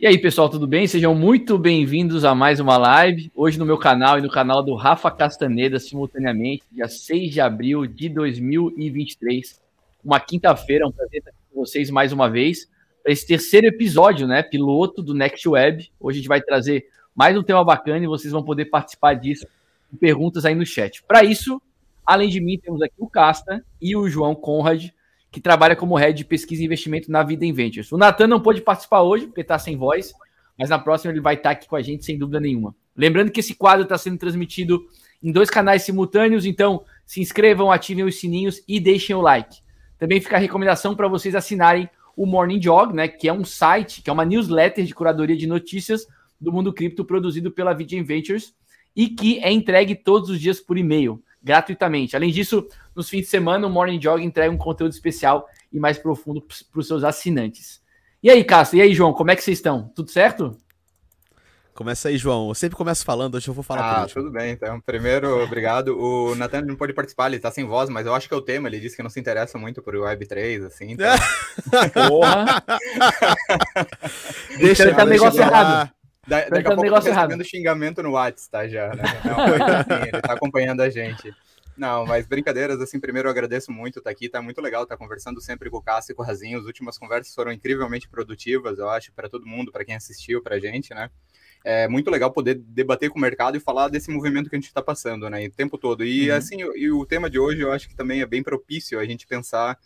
E 0.00 0.06
aí, 0.06 0.16
pessoal, 0.16 0.48
tudo 0.48 0.66
bem? 0.66 0.86
Sejam 0.86 1.14
muito 1.14 1.58
bem-vindos 1.58 2.24
a 2.24 2.34
mais 2.34 2.58
uma 2.58 2.78
live. 2.78 3.30
Hoje 3.36 3.58
no 3.58 3.66
meu 3.66 3.76
canal 3.76 4.18
e 4.18 4.22
no 4.22 4.30
canal 4.30 4.62
do 4.62 4.74
Rafa 4.74 5.10
Castaneda, 5.10 5.78
simultaneamente, 5.78 6.62
dia 6.72 6.88
6 6.88 7.30
de 7.30 7.38
abril 7.38 7.86
de 7.86 8.08
2023. 8.08 9.60
Uma 10.02 10.18
quinta-feira, 10.18 10.86
um 10.86 10.90
prazer 10.90 11.18
estar 11.18 11.32
com 11.32 11.60
vocês 11.60 11.90
mais 11.90 12.12
uma 12.12 12.30
vez 12.30 12.66
para 13.02 13.12
esse 13.12 13.26
terceiro 13.26 13.66
episódio, 13.66 14.26
né? 14.26 14.42
Piloto 14.42 15.02
do 15.02 15.12
Next 15.12 15.46
Web. 15.46 15.92
Hoje 16.00 16.16
a 16.16 16.20
gente 16.20 16.28
vai 16.28 16.40
trazer 16.40 16.86
mais 17.14 17.36
um 17.36 17.42
tema 17.42 17.62
bacana 17.62 18.02
e 18.02 18.08
vocês 18.08 18.32
vão 18.32 18.42
poder 18.42 18.70
participar 18.70 19.12
disso 19.12 19.46
com 19.90 19.98
perguntas 19.98 20.46
aí 20.46 20.54
no 20.54 20.64
chat. 20.64 21.02
Para 21.02 21.24
isso, 21.24 21.60
além 22.06 22.30
de 22.30 22.40
mim, 22.40 22.58
temos 22.58 22.80
aqui 22.80 22.94
o 22.96 23.06
Casta 23.06 23.62
e 23.78 23.94
o 23.94 24.08
João 24.08 24.34
Conrad 24.34 24.88
que 25.30 25.40
trabalha 25.40 25.76
como 25.76 25.96
head 25.96 26.16
de 26.16 26.24
pesquisa 26.24 26.62
e 26.62 26.64
investimento 26.64 27.10
na 27.10 27.22
Vida 27.22 27.44
em 27.44 27.52
Ventures. 27.52 27.92
O 27.92 27.96
Natan 27.96 28.26
não 28.26 28.40
pôde 28.40 28.60
participar 28.60 29.02
hoje, 29.02 29.26
porque 29.26 29.42
está 29.42 29.58
sem 29.58 29.76
voz, 29.76 30.12
mas 30.58 30.70
na 30.70 30.78
próxima 30.78 31.12
ele 31.12 31.20
vai 31.20 31.34
estar 31.34 31.50
aqui 31.50 31.68
com 31.68 31.76
a 31.76 31.82
gente, 31.82 32.04
sem 32.04 32.18
dúvida 32.18 32.40
nenhuma. 32.40 32.74
Lembrando 32.96 33.30
que 33.30 33.40
esse 33.40 33.54
quadro 33.54 33.84
está 33.84 33.96
sendo 33.96 34.18
transmitido 34.18 34.84
em 35.22 35.30
dois 35.30 35.48
canais 35.48 35.82
simultâneos, 35.82 36.44
então 36.44 36.84
se 37.06 37.20
inscrevam, 37.20 37.70
ativem 37.70 38.04
os 38.04 38.18
sininhos 38.18 38.62
e 38.66 38.80
deixem 38.80 39.14
o 39.14 39.20
like. 39.20 39.58
Também 39.98 40.20
fica 40.20 40.36
a 40.36 40.40
recomendação 40.40 40.94
para 40.96 41.08
vocês 41.08 41.34
assinarem 41.34 41.88
o 42.16 42.26
Morning 42.26 42.60
Jog, 42.60 42.94
né, 42.94 43.06
que 43.06 43.28
é 43.28 43.32
um 43.32 43.44
site, 43.44 44.02
que 44.02 44.10
é 44.10 44.12
uma 44.12 44.24
newsletter 44.24 44.84
de 44.84 44.94
curadoria 44.94 45.36
de 45.36 45.46
notícias 45.46 46.06
do 46.40 46.52
mundo 46.52 46.72
cripto 46.72 47.04
produzido 47.04 47.50
pela 47.50 47.72
VJ 47.72 48.02
Ventures 48.02 48.54
e 48.96 49.08
que 49.08 49.38
é 49.38 49.52
entregue 49.52 49.94
todos 49.94 50.30
os 50.30 50.40
dias 50.40 50.58
por 50.58 50.76
e-mail 50.76 51.22
gratuitamente. 51.42 52.16
Além 52.16 52.30
disso, 52.30 52.66
nos 52.94 53.08
fins 53.08 53.22
de 53.22 53.26
semana, 53.26 53.66
o 53.66 53.70
Morning 53.70 54.00
Jog 54.00 54.22
entrega 54.22 54.52
um 54.52 54.58
conteúdo 54.58 54.92
especial 54.92 55.48
e 55.72 55.78
mais 55.78 55.98
profundo 55.98 56.40
para 56.40 56.80
os 56.80 56.86
seus 56.86 57.04
assinantes. 57.04 57.80
E 58.22 58.30
aí, 58.30 58.44
Castro? 58.44 58.78
E 58.78 58.82
aí, 58.82 58.94
João? 58.94 59.12
Como 59.12 59.30
é 59.30 59.36
que 59.36 59.42
vocês 59.42 59.58
estão? 59.58 59.90
Tudo 59.94 60.10
certo? 60.10 60.56
Começa 61.74 62.10
aí, 62.10 62.18
João. 62.18 62.48
Eu 62.48 62.54
sempre 62.54 62.76
começo 62.76 63.02
falando, 63.02 63.36
hoje 63.36 63.48
eu 63.48 63.54
vou 63.54 63.64
falar 63.64 64.02
Ah, 64.02 64.06
tudo 64.06 64.30
bem, 64.30 64.52
então. 64.52 64.78
Primeiro, 64.82 65.42
obrigado. 65.42 65.98
O 65.98 66.34
Nathan 66.34 66.60
não 66.60 66.76
pode 66.76 66.92
participar, 66.92 67.28
ele 67.28 67.38
tá 67.38 67.50
sem 67.50 67.64
voz, 67.64 67.88
mas 67.88 68.04
eu 68.04 68.14
acho 68.14 68.28
que 68.28 68.34
é 68.34 68.36
o 68.36 68.42
tema. 68.42 68.68
Ele 68.68 68.80
disse 68.80 68.96
que 68.96 69.02
não 69.02 69.08
se 69.08 69.18
interessa 69.18 69.56
muito 69.56 69.80
por 69.80 69.94
Web3, 69.94 70.66
assim. 70.66 70.90
Então... 70.92 71.08
Porra! 72.08 72.62
Deixa 74.60 74.82
ele 74.82 74.94
tá 74.94 75.06
negócio 75.06 75.40
errado. 75.40 75.90
Da, 76.30 76.48
daqui 76.48 76.68
a 76.68 76.76
pouco 76.76 76.86
eu 76.86 76.94
tô 76.94 77.10
recebendo 77.10 77.44
xingamento 77.44 78.00
no 78.04 78.12
WhatsApp, 78.12 78.50
tá, 78.52 78.68
já, 78.68 78.94
né? 78.94 79.02
Não, 79.24 79.40
assim, 79.40 80.08
ele 80.08 80.22
tá 80.22 80.32
acompanhando 80.32 80.80
a 80.80 80.88
gente. 80.88 81.34
Não, 81.76 82.06
mas 82.06 82.24
brincadeiras, 82.24 82.80
assim, 82.80 83.00
primeiro 83.00 83.26
eu 83.26 83.32
agradeço 83.32 83.72
muito 83.72 83.98
estar 83.98 84.10
tá 84.10 84.12
aqui, 84.12 84.28
tá 84.28 84.40
muito 84.40 84.60
legal 84.60 84.84
estar 84.84 84.94
tá 84.94 84.98
conversando 84.98 85.40
sempre 85.40 85.68
com 85.68 85.78
o 85.78 85.82
Cássio 85.82 86.12
e 86.12 86.14
com 86.14 86.22
o 86.22 86.24
Razinho, 86.24 86.60
as 86.60 86.66
últimas 86.66 86.96
conversas 86.96 87.34
foram 87.34 87.50
incrivelmente 87.50 88.08
produtivas, 88.08 88.78
eu 88.78 88.88
acho, 88.88 89.12
para 89.12 89.28
todo 89.28 89.44
mundo, 89.44 89.72
para 89.72 89.84
quem 89.84 89.96
assistiu, 89.96 90.40
pra 90.40 90.60
gente, 90.60 90.94
né? 90.94 91.10
É 91.64 91.88
muito 91.88 92.08
legal 92.12 92.30
poder 92.30 92.54
debater 92.54 93.10
com 93.10 93.18
o 93.18 93.20
mercado 93.20 93.56
e 93.56 93.60
falar 93.60 93.88
desse 93.88 94.08
movimento 94.08 94.48
que 94.48 94.54
a 94.54 94.58
gente 94.58 94.68
está 94.68 94.80
passando, 94.80 95.28
né, 95.28 95.44
o 95.44 95.50
tempo 95.50 95.76
todo. 95.76 96.04
E, 96.04 96.30
uhum. 96.30 96.36
assim, 96.36 96.56
e 96.76 96.92
o 96.92 97.04
tema 97.04 97.28
de 97.28 97.40
hoje 97.40 97.60
eu 97.62 97.72
acho 97.72 97.88
que 97.88 97.96
também 97.96 98.20
é 98.20 98.26
bem 98.26 98.42
propício 98.42 99.00
a 99.00 99.04
gente 99.04 99.26
pensar, 99.26 99.76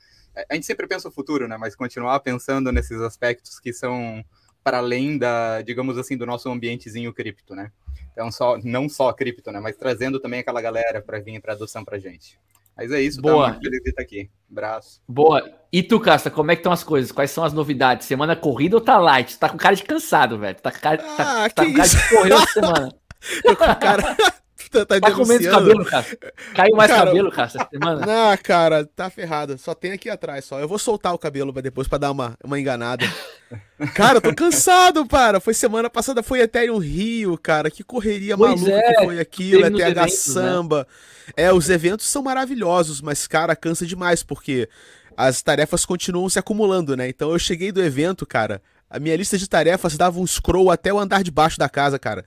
a 0.51 0.55
gente 0.55 0.67
sempre 0.67 0.87
pensa 0.87 1.09
o 1.09 1.13
futuro, 1.13 1.49
né, 1.49 1.57
mas 1.57 1.75
continuar 1.75 2.21
pensando 2.21 2.71
nesses 2.71 3.01
aspectos 3.01 3.59
que 3.59 3.73
são 3.73 4.23
para 4.65 4.79
além 4.79 5.19
da, 5.19 5.61
digamos 5.61 5.99
assim, 5.99 6.17
do 6.17 6.25
nosso 6.25 6.51
ambientezinho 6.51 7.13
cripto, 7.13 7.55
né? 7.55 7.71
Então, 8.13 8.33
só, 8.33 8.59
não 8.65 8.89
só 8.89 9.13
cripto, 9.13 9.53
né? 9.53 9.61
Mas 9.61 9.77
trazendo 9.77 10.19
também 10.19 10.41
aquela 10.41 10.63
galera 10.63 11.03
para 11.03 11.21
vir 11.21 11.41
para 11.41 11.53
adoção 11.53 11.85
para 11.85 11.99
gente. 11.99 12.39
Mas 12.77 12.91
é 12.91 13.01
isso, 13.01 13.21
Boa. 13.21 13.47
tá 13.47 13.51
muito 13.53 13.63
feliz 13.63 13.83
de 13.83 13.91
estar 13.91 14.03
aqui. 14.03 14.31
Braço. 14.49 15.01
Boa. 15.07 15.49
E 15.73 15.83
tu, 15.83 16.01
Casta, 16.01 16.31
como 16.31 16.51
é 16.51 16.57
que 16.57 16.61
estão 16.61 16.73
as 16.73 16.83
coisas? 16.83 17.13
Quais 17.13 17.31
são 17.31 17.45
as 17.45 17.53
novidades? 17.53 18.07
Semana 18.07 18.35
corrida 18.35 18.77
ou 18.77 18.81
tá 18.81 18.99
light? 18.99 19.39
Tá 19.39 19.49
com 19.49 19.57
cara 19.57 19.77
de 19.77 19.85
cansado, 19.85 20.39
velho. 20.39 20.57
Tá, 20.57 20.71
tá, 20.71 20.95
ah, 20.95 21.51
tá 21.51 21.65
com 21.65 21.73
cara 21.73 21.89
de 21.89 22.09
correr 22.09 22.33
essa 22.33 22.53
semana. 22.53 22.89
Com 23.43 23.57
cara... 23.57 24.17
tá, 24.71 24.85
tá, 24.85 25.01
tá 25.01 25.13
com 25.13 25.25
menos 25.25 25.47
cabelo, 25.47 25.85
cara. 25.85 26.07
Caiu 26.55 26.77
mais 26.77 26.91
cara, 26.91 27.07
cabelo, 27.07 27.31
cara, 27.31 27.47
essa 27.47 27.69
semana? 27.71 28.05
Não, 28.07 28.37
cara, 28.39 28.85
tá 28.85 29.09
ferrado. 29.09 29.57
Só 29.59 29.75
tem 29.75 29.93
aqui 29.93 30.11
atrás, 30.11 30.45
só. 30.45 30.59
Eu 30.59 30.69
vou 30.69 30.79
soltar 30.79 31.15
o 31.15 31.19
cabelo 31.19 31.53
pra 31.53 31.63
depois 31.63 31.87
pra 31.87 31.99
dar 31.99 32.11
uma, 32.11 32.37
uma 32.43 32.59
enganada. 32.59 33.05
Cara, 33.95 34.17
eu 34.17 34.21
tô 34.21 34.35
cansado, 34.35 35.07
para. 35.07 35.39
Foi 35.39 35.55
semana 35.55 35.89
passada, 35.89 36.23
foi 36.23 36.41
Ethereum 36.41 36.79
Rio, 36.79 37.39
cara. 37.39 37.71
Que 37.71 37.85
correria 37.85 38.37
pois 38.37 38.61
maluca 38.61 38.77
é, 38.77 38.95
que 38.95 39.05
foi 39.05 39.21
aquilo, 39.21 39.67
ETH 39.67 39.79
eventos, 39.79 40.19
Samba. 40.19 40.89
Né? 41.29 41.33
É, 41.45 41.53
os 41.53 41.69
eventos 41.69 42.07
são 42.07 42.23
maravilhosos, 42.23 43.01
mas, 43.01 43.29
cara, 43.29 43.55
cansa 43.55 43.87
demais, 43.87 44.23
porque 44.25 44.69
as 45.17 45.43
tarefas 45.43 45.85
continuam 45.85 46.29
se 46.29 46.39
acumulando, 46.39 46.97
né? 46.97 47.09
Então 47.09 47.31
eu 47.31 47.39
cheguei 47.39 47.71
do 47.71 47.83
evento, 47.83 48.27
cara. 48.27 48.61
A 48.91 48.99
minha 48.99 49.17
lista 49.17 49.39
de 49.39 49.49
tarefas 49.49 49.97
dava 49.97 50.19
um 50.19 50.27
scroll 50.27 50.71
até 50.71 50.93
o 50.93 50.99
andar 50.99 51.23
de 51.23 51.31
baixo 51.31 51.59
da 51.59 51.69
casa, 51.69 51.99
cara. 51.99 52.25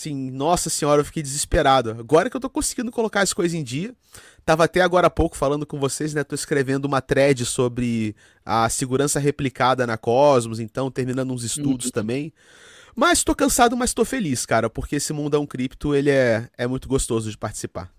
Assim, 0.00 0.30
nossa 0.30 0.70
senhora, 0.70 1.02
eu 1.02 1.04
fiquei 1.04 1.22
desesperado. 1.22 1.90
Agora 1.90 2.30
que 2.30 2.34
eu 2.34 2.40
tô 2.40 2.48
conseguindo 2.48 2.90
colocar 2.90 3.20
as 3.20 3.34
coisas 3.34 3.52
em 3.52 3.62
dia. 3.62 3.94
Tava 4.46 4.64
até 4.64 4.80
agora 4.80 5.08
há 5.08 5.10
pouco 5.10 5.36
falando 5.36 5.66
com 5.66 5.78
vocês, 5.78 6.14
né? 6.14 6.24
Tô 6.24 6.34
escrevendo 6.34 6.86
uma 6.86 7.02
thread 7.02 7.44
sobre 7.44 8.16
a 8.42 8.66
segurança 8.70 9.20
replicada 9.20 9.86
na 9.86 9.98
Cosmos, 9.98 10.58
então 10.58 10.90
terminando 10.90 11.30
uns 11.34 11.44
estudos 11.44 11.86
uhum. 11.86 11.92
também. 11.92 12.32
Mas 12.96 13.22
tô 13.22 13.34
cansado, 13.34 13.76
mas 13.76 13.92
tô 13.92 14.02
feliz, 14.02 14.46
cara, 14.46 14.70
porque 14.70 14.96
esse 14.96 15.12
mundão 15.12 15.46
cripto, 15.46 15.94
ele 15.94 16.08
é, 16.08 16.48
é 16.56 16.66
muito 16.66 16.88
gostoso 16.88 17.30
de 17.30 17.36
participar. 17.36 17.92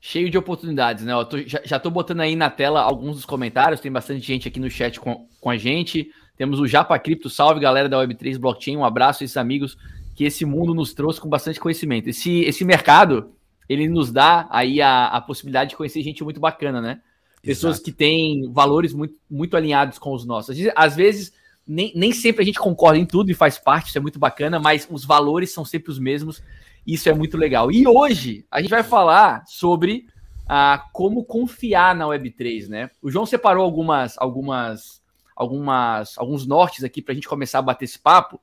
Cheio 0.00 0.28
de 0.28 0.36
oportunidades, 0.36 1.04
né? 1.04 1.12
Tô, 1.30 1.38
já, 1.38 1.60
já 1.64 1.78
tô 1.78 1.88
botando 1.88 2.22
aí 2.22 2.34
na 2.34 2.50
tela 2.50 2.80
alguns 2.80 3.14
dos 3.14 3.24
comentários, 3.24 3.80
tem 3.80 3.92
bastante 3.92 4.26
gente 4.26 4.48
aqui 4.48 4.58
no 4.58 4.68
chat 4.68 4.98
com, 4.98 5.28
com 5.40 5.50
a 5.50 5.56
gente. 5.56 6.10
Temos 6.36 6.58
o 6.58 6.66
Japa 6.66 6.98
Cripto, 6.98 7.30
salve 7.30 7.60
galera 7.60 7.88
da 7.88 7.96
Web3 7.96 8.38
Blockchain, 8.38 8.76
um 8.76 8.84
abraço 8.84 9.22
a 9.22 9.24
esses 9.24 9.36
amigos 9.36 9.78
que 10.16 10.24
esse 10.24 10.46
mundo 10.46 10.74
nos 10.74 10.94
trouxe 10.94 11.20
com 11.20 11.28
bastante 11.28 11.60
conhecimento. 11.60 12.08
Esse, 12.08 12.40
esse 12.40 12.64
mercado, 12.64 13.32
ele 13.68 13.86
nos 13.86 14.10
dá 14.10 14.48
aí 14.50 14.80
a, 14.80 15.08
a 15.08 15.20
possibilidade 15.20 15.70
de 15.70 15.76
conhecer 15.76 16.02
gente 16.02 16.24
muito 16.24 16.40
bacana, 16.40 16.80
né? 16.80 17.02
Pessoas 17.42 17.76
Exato. 17.76 17.84
que 17.84 17.92
têm 17.92 18.50
valores 18.50 18.94
muito, 18.94 19.14
muito 19.30 19.56
alinhados 19.56 19.98
com 19.98 20.12
os 20.14 20.24
nossos. 20.24 20.56
Às 20.74 20.96
vezes, 20.96 21.32
nem, 21.68 21.92
nem 21.94 22.12
sempre 22.12 22.42
a 22.42 22.46
gente 22.46 22.58
concorda 22.58 22.98
em 22.98 23.04
tudo 23.04 23.30
e 23.30 23.34
faz 23.34 23.58
parte, 23.58 23.88
isso 23.88 23.98
é 23.98 24.00
muito 24.00 24.18
bacana, 24.18 24.58
mas 24.58 24.88
os 24.90 25.04
valores 25.04 25.52
são 25.52 25.66
sempre 25.66 25.90
os 25.90 25.98
mesmos, 25.98 26.42
e 26.86 26.94
isso 26.94 27.08
é 27.10 27.14
muito 27.14 27.36
legal. 27.36 27.70
E 27.70 27.86
hoje 27.86 28.46
a 28.50 28.60
gente 28.62 28.70
vai 28.70 28.82
falar 28.82 29.44
sobre 29.46 30.06
ah, 30.48 30.82
como 30.94 31.24
confiar 31.24 31.94
na 31.94 32.06
Web3, 32.06 32.68
né? 32.68 32.90
O 33.02 33.10
João 33.10 33.26
separou 33.26 33.62
algumas, 33.62 34.16
algumas, 34.16 35.02
algumas, 35.36 36.16
alguns 36.16 36.46
nortes 36.46 36.84
aqui 36.84 37.02
para 37.02 37.12
a 37.12 37.14
gente 37.14 37.28
começar 37.28 37.58
a 37.58 37.62
bater 37.62 37.84
esse 37.84 37.98
papo. 37.98 38.40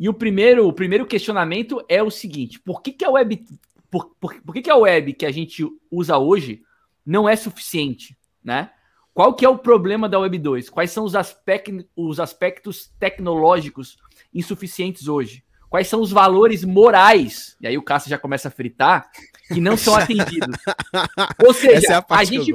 E 0.00 0.08
o 0.08 0.14
primeiro, 0.14 0.66
o 0.66 0.72
primeiro 0.72 1.04
questionamento 1.04 1.84
é 1.86 2.02
o 2.02 2.10
seguinte: 2.10 2.58
por 2.58 2.80
que, 2.80 2.90
que 2.90 3.04
a 3.04 3.10
web, 3.10 3.44
por, 3.90 4.06
por, 4.18 4.34
por 4.40 4.54
que, 4.54 4.62
que 4.62 4.70
a 4.70 4.76
web 4.76 5.12
que 5.12 5.26
a 5.26 5.30
gente 5.30 5.62
usa 5.90 6.16
hoje 6.16 6.62
não 7.04 7.28
é 7.28 7.36
suficiente, 7.36 8.16
né? 8.42 8.70
Qual 9.12 9.34
que 9.34 9.44
é 9.44 9.48
o 9.48 9.58
problema 9.58 10.08
da 10.08 10.18
Web 10.18 10.38
2? 10.38 10.70
Quais 10.70 10.92
são 10.92 11.04
os, 11.04 11.14
aspect, 11.14 11.86
os 11.94 12.18
aspectos 12.20 12.90
tecnológicos 12.98 13.98
insuficientes 14.32 15.08
hoje? 15.08 15.44
Quais 15.68 15.88
são 15.88 16.00
os 16.00 16.10
valores 16.10 16.64
morais? 16.64 17.56
E 17.60 17.66
aí 17.66 17.76
o 17.76 17.82
Cássio 17.82 18.08
já 18.08 18.16
começa 18.16 18.48
a 18.48 18.50
fritar, 18.50 19.10
que 19.52 19.60
não 19.60 19.76
são 19.76 19.94
atendidos. 19.96 20.56
ou 21.44 21.52
seja, 21.52 21.92
é 21.92 21.94
a, 21.96 22.04
a, 22.08 22.24
gente. 22.24 22.54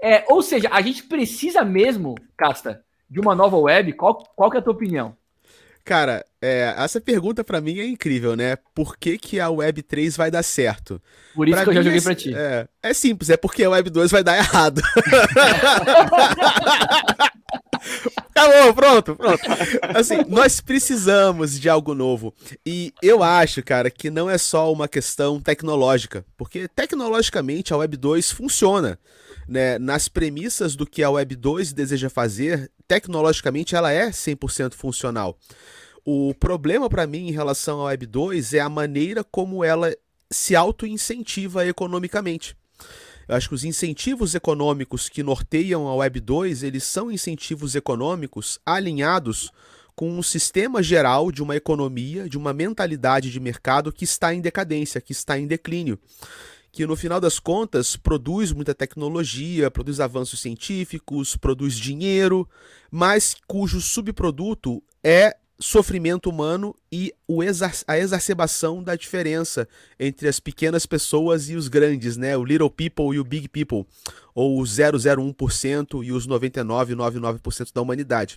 É, 0.00 0.24
ou 0.28 0.42
seja, 0.42 0.70
a 0.72 0.80
gente 0.80 1.02
precisa 1.02 1.64
mesmo, 1.64 2.14
Casta, 2.36 2.82
de 3.10 3.20
uma 3.20 3.34
nova 3.34 3.56
web. 3.56 3.92
Qual, 3.92 4.22
qual 4.34 4.50
que 4.50 4.56
é 4.56 4.60
a 4.60 4.62
tua 4.62 4.72
opinião? 4.72 5.16
Cara, 5.84 6.24
é, 6.40 6.74
essa 6.78 6.98
pergunta 6.98 7.44
para 7.44 7.60
mim 7.60 7.78
é 7.78 7.86
incrível, 7.86 8.34
né? 8.34 8.56
Por 8.74 8.96
que, 8.96 9.18
que 9.18 9.38
a 9.38 9.50
Web 9.50 9.82
3 9.82 10.16
vai 10.16 10.30
dar 10.30 10.42
certo? 10.42 11.00
Por 11.34 11.46
isso 11.46 11.56
pra 11.56 11.64
que 11.64 11.70
eu 11.70 11.74
já 11.74 11.82
joguei 11.82 11.98
é, 11.98 12.02
pra 12.02 12.14
ti. 12.14 12.34
É, 12.34 12.66
é 12.82 12.94
simples, 12.94 13.28
é 13.28 13.36
porque 13.36 13.64
a 13.64 13.70
Web 13.70 13.90
2 13.90 14.10
vai 14.10 14.24
dar 14.24 14.38
errado. 14.38 14.80
Acabou, 18.34 18.74
pronto, 18.74 19.14
pronto. 19.14 19.42
Assim, 19.94 20.24
nós 20.26 20.58
precisamos 20.60 21.60
de 21.60 21.68
algo 21.68 21.94
novo. 21.94 22.34
E 22.64 22.92
eu 23.02 23.22
acho, 23.22 23.62
cara, 23.62 23.90
que 23.90 24.08
não 24.10 24.28
é 24.28 24.38
só 24.38 24.72
uma 24.72 24.88
questão 24.88 25.38
tecnológica. 25.40 26.24
Porque 26.36 26.66
tecnologicamente 26.66 27.74
a 27.74 27.76
Web 27.76 27.96
2 27.96 28.30
funciona. 28.30 28.98
Né? 29.48 29.78
Nas 29.78 30.08
premissas 30.08 30.74
do 30.76 30.86
que 30.86 31.02
a 31.02 31.10
Web 31.10 31.36
2 31.36 31.72
deseja 31.72 32.08
fazer, 32.08 32.70
tecnologicamente 32.86 33.74
ela 33.74 33.92
é 33.92 34.10
100% 34.10 34.74
funcional. 34.74 35.38
O 36.04 36.34
problema 36.34 36.88
para 36.88 37.06
mim 37.06 37.28
em 37.28 37.32
relação 37.32 37.80
à 37.80 37.84
Web 37.84 38.06
2 38.06 38.54
é 38.54 38.60
a 38.60 38.68
maneira 38.68 39.24
como 39.24 39.64
ela 39.64 39.94
se 40.30 40.54
auto-incentiva 40.54 41.66
economicamente. 41.66 42.56
Eu 43.26 43.36
acho 43.36 43.48
que 43.48 43.54
os 43.54 43.64
incentivos 43.64 44.34
econômicos 44.34 45.08
que 45.08 45.22
norteiam 45.22 45.88
a 45.88 45.94
Web 45.94 46.20
2, 46.20 46.62
eles 46.62 46.84
são 46.84 47.10
incentivos 47.10 47.74
econômicos 47.74 48.58
alinhados 48.66 49.50
com 49.96 50.10
um 50.10 50.22
sistema 50.22 50.82
geral 50.82 51.30
de 51.30 51.42
uma 51.42 51.56
economia, 51.56 52.28
de 52.28 52.36
uma 52.36 52.52
mentalidade 52.52 53.30
de 53.30 53.40
mercado 53.40 53.92
que 53.92 54.04
está 54.04 54.34
em 54.34 54.40
decadência, 54.40 55.00
que 55.00 55.12
está 55.12 55.38
em 55.38 55.46
declínio 55.46 55.98
que 56.74 56.84
no 56.84 56.96
final 56.96 57.20
das 57.20 57.38
contas 57.38 57.94
produz 57.94 58.50
muita 58.50 58.74
tecnologia, 58.74 59.70
produz 59.70 60.00
avanços 60.00 60.40
científicos, 60.40 61.36
produz 61.36 61.76
dinheiro, 61.76 62.48
mas 62.90 63.36
cujo 63.46 63.80
subproduto 63.80 64.82
é 65.02 65.36
sofrimento 65.56 66.28
humano 66.28 66.74
e 66.90 67.14
o 67.28 67.38
a 67.86 67.96
exacerbação 67.96 68.82
da 68.82 68.96
diferença 68.96 69.68
entre 70.00 70.26
as 70.26 70.40
pequenas 70.40 70.84
pessoas 70.84 71.48
e 71.48 71.54
os 71.54 71.68
grandes, 71.68 72.16
né? 72.16 72.36
O 72.36 72.44
little 72.44 72.68
people 72.68 73.14
e 73.14 73.20
o 73.20 73.24
big 73.24 73.48
people, 73.48 73.86
ou 74.34 74.60
os 74.60 74.76
001% 74.76 76.04
e 76.04 76.10
os 76.10 76.26
99,99% 76.26 77.72
da 77.72 77.82
humanidade. 77.82 78.36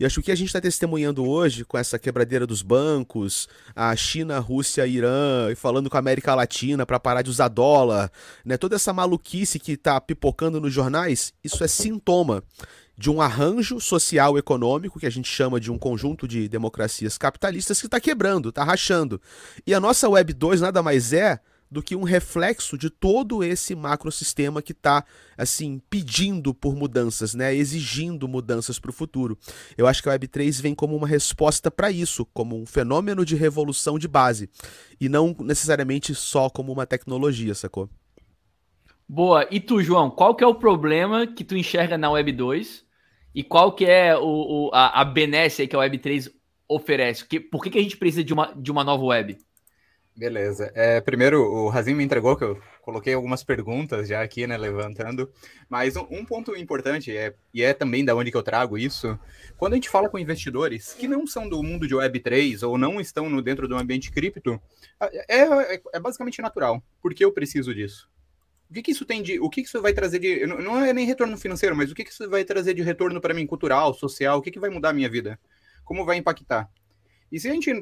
E 0.00 0.06
acho 0.06 0.14
que 0.14 0.20
o 0.20 0.22
que 0.24 0.32
a 0.32 0.34
gente 0.34 0.46
está 0.46 0.62
testemunhando 0.62 1.28
hoje, 1.28 1.62
com 1.62 1.76
essa 1.76 1.98
quebradeira 1.98 2.46
dos 2.46 2.62
bancos, 2.62 3.46
a 3.76 3.94
China, 3.94 4.38
Rússia, 4.38 4.86
Irã, 4.86 5.50
e 5.52 5.54
falando 5.54 5.90
com 5.90 5.96
a 5.98 6.00
América 6.00 6.34
Latina 6.34 6.86
para 6.86 6.98
parar 6.98 7.20
de 7.20 7.28
usar 7.28 7.48
dólar, 7.48 8.10
né? 8.42 8.56
toda 8.56 8.76
essa 8.76 8.94
maluquice 8.94 9.58
que 9.58 9.72
está 9.72 10.00
pipocando 10.00 10.58
nos 10.58 10.72
jornais, 10.72 11.34
isso 11.44 11.62
é 11.62 11.68
sintoma 11.68 12.42
de 12.96 13.10
um 13.10 13.20
arranjo 13.20 13.78
social 13.78 14.38
econômico 14.38 14.98
que 14.98 15.06
a 15.06 15.10
gente 15.10 15.28
chama 15.28 15.60
de 15.60 15.70
um 15.70 15.76
conjunto 15.76 16.26
de 16.26 16.48
democracias 16.48 17.18
capitalistas 17.18 17.78
que 17.78 17.86
está 17.86 18.00
quebrando, 18.00 18.48
está 18.48 18.64
rachando. 18.64 19.20
E 19.66 19.74
a 19.74 19.80
nossa 19.80 20.08
Web 20.08 20.32
2 20.32 20.62
nada 20.62 20.82
mais 20.82 21.12
é 21.12 21.40
do 21.70 21.82
que 21.82 21.94
um 21.94 22.02
reflexo 22.02 22.76
de 22.76 22.90
todo 22.90 23.44
esse 23.44 23.74
macrosistema 23.76 24.60
que 24.60 24.72
está 24.72 25.04
assim 25.38 25.80
pedindo 25.88 26.52
por 26.52 26.74
mudanças, 26.74 27.34
né, 27.34 27.54
exigindo 27.54 28.26
mudanças 28.26 28.78
para 28.78 28.90
o 28.90 28.94
futuro. 28.94 29.38
Eu 29.78 29.86
acho 29.86 30.02
que 30.02 30.08
a 30.08 30.18
Web3 30.18 30.60
vem 30.60 30.74
como 30.74 30.96
uma 30.96 31.06
resposta 31.06 31.70
para 31.70 31.90
isso, 31.90 32.26
como 32.26 32.60
um 32.60 32.66
fenômeno 32.66 33.24
de 33.24 33.36
revolução 33.36 33.98
de 33.98 34.08
base 34.08 34.50
e 35.00 35.08
não 35.08 35.36
necessariamente 35.40 36.14
só 36.14 36.50
como 36.50 36.72
uma 36.72 36.86
tecnologia, 36.86 37.54
sacou? 37.54 37.88
Boa. 39.08 39.46
E 39.50 39.60
tu, 39.60 39.82
João, 39.82 40.10
qual 40.10 40.34
que 40.34 40.44
é 40.44 40.46
o 40.46 40.54
problema 40.54 41.26
que 41.26 41.44
tu 41.44 41.56
enxerga 41.56 41.96
na 41.96 42.10
Web 42.10 42.32
2 42.32 42.84
e 43.34 43.42
qual 43.42 43.72
que 43.72 43.84
é 43.84 44.16
o, 44.16 44.22
o 44.22 44.70
a, 44.72 45.00
a 45.00 45.04
benesse 45.04 45.66
que 45.66 45.76
a 45.76 45.80
Web 45.80 45.98
3 45.98 46.30
oferece? 46.68 47.26
Que, 47.26 47.38
por 47.40 47.62
que, 47.62 47.70
que 47.70 47.78
a 47.78 47.82
gente 47.82 47.96
precisa 47.96 48.24
de 48.24 48.32
uma, 48.32 48.52
de 48.56 48.70
uma 48.70 48.84
nova 48.84 49.04
web? 49.04 49.36
Beleza. 50.20 50.70
É, 50.74 51.00
primeiro, 51.00 51.42
o 51.42 51.70
Razim 51.70 51.94
me 51.94 52.04
entregou 52.04 52.36
que 52.36 52.44
eu 52.44 52.60
coloquei 52.82 53.14
algumas 53.14 53.42
perguntas 53.42 54.06
já 54.06 54.20
aqui, 54.20 54.46
né, 54.46 54.54
levantando. 54.58 55.32
Mas 55.66 55.96
um, 55.96 56.06
um, 56.10 56.26
ponto 56.26 56.54
importante, 56.54 57.16
é, 57.16 57.34
e 57.54 57.62
é 57.62 57.72
também 57.72 58.04
da 58.04 58.14
onde 58.14 58.30
que 58.30 58.36
eu 58.36 58.42
trago 58.42 58.76
isso, 58.76 59.18
quando 59.56 59.72
a 59.72 59.76
gente 59.76 59.88
fala 59.88 60.10
com 60.10 60.18
investidores 60.18 60.92
que 60.92 61.08
não 61.08 61.26
são 61.26 61.48
do 61.48 61.62
mundo 61.62 61.88
de 61.88 61.94
Web3 61.94 62.68
ou 62.68 62.76
não 62.76 63.00
estão 63.00 63.30
no, 63.30 63.40
dentro 63.40 63.66
do 63.66 63.74
ambiente 63.74 64.12
cripto, 64.12 64.60
é, 65.00 65.38
é, 65.38 65.82
é 65.94 65.98
basicamente 65.98 66.42
natural. 66.42 66.84
Por 67.00 67.14
que 67.14 67.24
eu 67.24 67.32
preciso 67.32 67.74
disso? 67.74 68.06
O 68.68 68.74
que, 68.74 68.82
que 68.82 68.90
isso 68.90 69.06
tem 69.06 69.22
de. 69.22 69.40
O 69.40 69.48
que, 69.48 69.62
que 69.62 69.68
isso 69.68 69.80
vai 69.80 69.94
trazer 69.94 70.18
de. 70.18 70.46
Não 70.46 70.84
é 70.84 70.92
nem 70.92 71.06
retorno 71.06 71.34
financeiro, 71.38 71.74
mas 71.74 71.90
o 71.90 71.94
que, 71.94 72.04
que 72.04 72.10
isso 72.10 72.28
vai 72.28 72.44
trazer 72.44 72.74
de 72.74 72.82
retorno 72.82 73.22
para 73.22 73.32
mim, 73.32 73.46
cultural, 73.46 73.94
social? 73.94 74.36
O 74.36 74.42
que, 74.42 74.50
que 74.50 74.60
vai 74.60 74.68
mudar 74.68 74.90
a 74.90 74.92
minha 74.92 75.08
vida? 75.08 75.40
Como 75.82 76.04
vai 76.04 76.18
impactar? 76.18 76.68
E 77.32 77.40
se 77.40 77.48
a 77.48 77.52
gente 77.52 77.72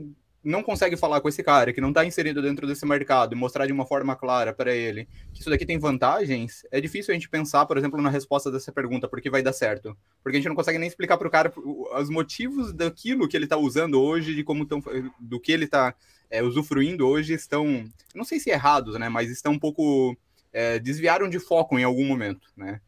não 0.48 0.62
consegue 0.62 0.96
falar 0.96 1.20
com 1.20 1.28
esse 1.28 1.42
cara 1.42 1.74
que 1.74 1.80
não 1.80 1.90
está 1.90 2.06
inserido 2.06 2.40
dentro 2.40 2.66
desse 2.66 2.86
mercado 2.86 3.34
e 3.34 3.36
mostrar 3.36 3.66
de 3.66 3.72
uma 3.72 3.84
forma 3.84 4.16
clara 4.16 4.50
para 4.50 4.74
ele 4.74 5.06
que 5.32 5.40
isso 5.40 5.50
daqui 5.50 5.66
tem 5.66 5.78
vantagens, 5.78 6.66
é 6.72 6.80
difícil 6.80 7.12
a 7.12 7.14
gente 7.14 7.28
pensar, 7.28 7.66
por 7.66 7.76
exemplo, 7.76 8.00
na 8.00 8.08
resposta 8.08 8.50
dessa 8.50 8.72
pergunta, 8.72 9.06
porque 9.06 9.28
vai 9.28 9.42
dar 9.42 9.52
certo. 9.52 9.94
Porque 10.22 10.38
a 10.38 10.40
gente 10.40 10.48
não 10.48 10.56
consegue 10.56 10.78
nem 10.78 10.88
explicar 10.88 11.18
para 11.18 11.28
o 11.28 11.30
cara 11.30 11.52
os 11.54 12.08
motivos 12.08 12.72
daquilo 12.72 13.28
que 13.28 13.36
ele 13.36 13.44
está 13.44 13.58
usando 13.58 14.00
hoje, 14.00 14.34
de 14.34 14.42
como 14.42 14.64
tão, 14.64 14.82
do 15.20 15.38
que 15.38 15.52
ele 15.52 15.66
está 15.66 15.94
é, 16.30 16.42
usufruindo 16.42 17.06
hoje, 17.06 17.34
estão, 17.34 17.84
não 18.14 18.24
sei 18.24 18.40
se 18.40 18.48
errados, 18.48 18.98
né, 18.98 19.10
mas 19.10 19.30
estão 19.30 19.52
um 19.52 19.58
pouco, 19.58 20.16
é, 20.50 20.78
desviaram 20.78 21.28
de 21.28 21.38
foco 21.38 21.78
em 21.78 21.84
algum 21.84 22.06
momento, 22.06 22.48
né. 22.56 22.80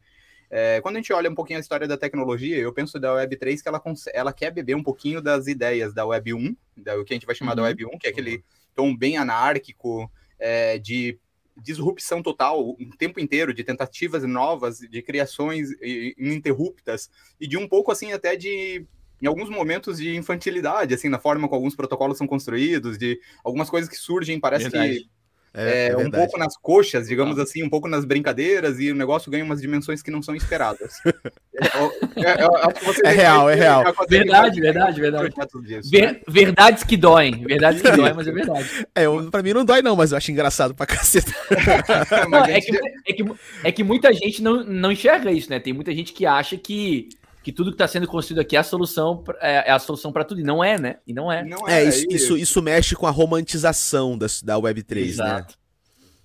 É, 0.53 0.81
quando 0.81 0.97
a 0.97 0.99
gente 0.99 1.13
olha 1.13 1.29
um 1.29 1.35
pouquinho 1.35 1.57
a 1.57 1.61
história 1.61 1.87
da 1.87 1.97
tecnologia, 1.97 2.57
eu 2.57 2.73
penso 2.73 2.99
da 2.99 3.15
Web3 3.15 3.61
que 3.61 3.69
ela, 3.69 3.81
ela 4.13 4.33
quer 4.33 4.51
beber 4.51 4.75
um 4.75 4.83
pouquinho 4.83 5.21
das 5.21 5.47
ideias 5.47 5.93
da 5.93 6.05
Web 6.05 6.33
1, 6.33 6.55
da, 6.75 6.99
o 6.99 7.05
que 7.05 7.13
a 7.13 7.15
gente 7.15 7.25
vai 7.25 7.33
chamar 7.33 7.51
uhum. 7.51 7.55
da 7.55 7.63
Web 7.63 7.85
1, 7.85 7.97
que 7.97 8.07
é 8.07 8.09
aquele 8.09 8.43
tom 8.75 8.93
bem 8.93 9.15
anárquico, 9.15 10.11
é, 10.37 10.77
de 10.77 11.17
disrupção 11.55 12.21
total 12.21 12.71
o 12.71 12.97
tempo 12.97 13.19
inteiro, 13.19 13.53
de 13.53 13.63
tentativas 13.63 14.23
novas, 14.23 14.79
de 14.79 15.01
criações 15.01 15.69
ininterruptas, 16.17 17.09
e 17.39 17.47
de 17.47 17.57
um 17.57 17.67
pouco 17.67 17.89
assim 17.89 18.11
até 18.11 18.35
de 18.35 18.85
em 19.21 19.27
alguns 19.27 19.49
momentos 19.49 19.99
de 19.99 20.15
infantilidade, 20.15 20.95
assim, 20.95 21.07
na 21.07 21.19
forma 21.19 21.47
como 21.47 21.59
alguns 21.59 21.75
protocolos 21.75 22.17
são 22.17 22.25
construídos, 22.25 22.97
de 22.97 23.21
algumas 23.43 23.69
coisas 23.69 23.87
que 23.87 23.95
surgem, 23.95 24.39
parece 24.39 24.69
Verdade. 24.69 25.01
que 25.01 25.09
é, 25.53 25.87
é, 25.87 25.89
é 25.89 25.97
um 25.97 26.09
pouco 26.09 26.37
nas 26.37 26.55
coxas, 26.55 27.07
digamos 27.07 27.37
ah. 27.37 27.43
assim, 27.43 27.61
um 27.61 27.69
pouco 27.69 27.87
nas 27.87 28.05
brincadeiras, 28.05 28.79
e 28.79 28.91
o 28.91 28.95
negócio 28.95 29.29
ganha 29.29 29.43
umas 29.43 29.61
dimensões 29.61 30.01
que 30.01 30.09
não 30.09 30.21
são 30.21 30.33
esperadas. 30.33 30.93
é, 32.15 33.05
é, 33.05 33.09
é 33.09 33.11
real, 33.11 33.49
é 33.49 33.55
real. 33.55 33.83
Verdade, 34.07 34.61
verdade, 34.61 35.01
verdade. 35.01 35.33
Ver, 35.89 36.13
né? 36.13 36.21
Verdades 36.27 36.83
que 36.83 36.95
doem, 36.95 37.43
verdades 37.43 37.81
que 37.81 37.91
doem, 37.91 38.13
mas 38.15 38.27
é 38.27 38.31
verdade. 38.31 38.87
É, 38.95 39.05
eu, 39.05 39.29
pra 39.29 39.43
mim 39.43 39.53
não 39.53 39.65
dói, 39.65 39.81
não, 39.81 39.95
mas 39.95 40.11
eu 40.11 40.17
acho 40.17 40.31
engraçado 40.31 40.73
pra 40.73 40.85
caceta. 40.85 41.33
não, 42.29 42.45
é, 42.45 42.61
que, 42.61 42.77
é, 43.07 43.13
que, 43.13 43.25
é 43.65 43.71
que 43.71 43.83
muita 43.83 44.13
gente 44.13 44.41
não, 44.41 44.63
não 44.63 44.91
enxerga 44.91 45.31
isso, 45.31 45.49
né? 45.49 45.59
Tem 45.59 45.73
muita 45.73 45.93
gente 45.93 46.13
que 46.13 46.25
acha 46.25 46.55
que 46.55 47.09
que 47.43 47.51
tudo 47.51 47.71
que 47.71 47.75
está 47.75 47.87
sendo 47.87 48.07
construído 48.07 48.39
aqui 48.39 48.55
é 48.55 48.59
a 48.59 48.63
solução 48.63 49.23
é, 49.39 49.69
é 49.69 49.71
a 49.71 49.79
solução 49.79 50.11
para 50.11 50.23
tudo 50.23 50.41
e 50.41 50.43
não 50.43 50.63
é, 50.63 50.79
né? 50.79 50.97
E 51.05 51.13
não 51.13 51.31
é. 51.31 51.43
Não 51.43 51.67
é, 51.67 51.83
é 51.83 51.87
isso, 51.87 52.05
isso, 52.09 52.37
isso 52.37 52.61
mexe 52.61 52.95
com 52.95 53.07
a 53.07 53.11
romantização 53.11 54.17
da, 54.17 54.27
da 54.43 54.55
Web3, 54.57 54.95
né? 54.95 55.01
Exato. 55.01 55.53
né? 55.53 55.61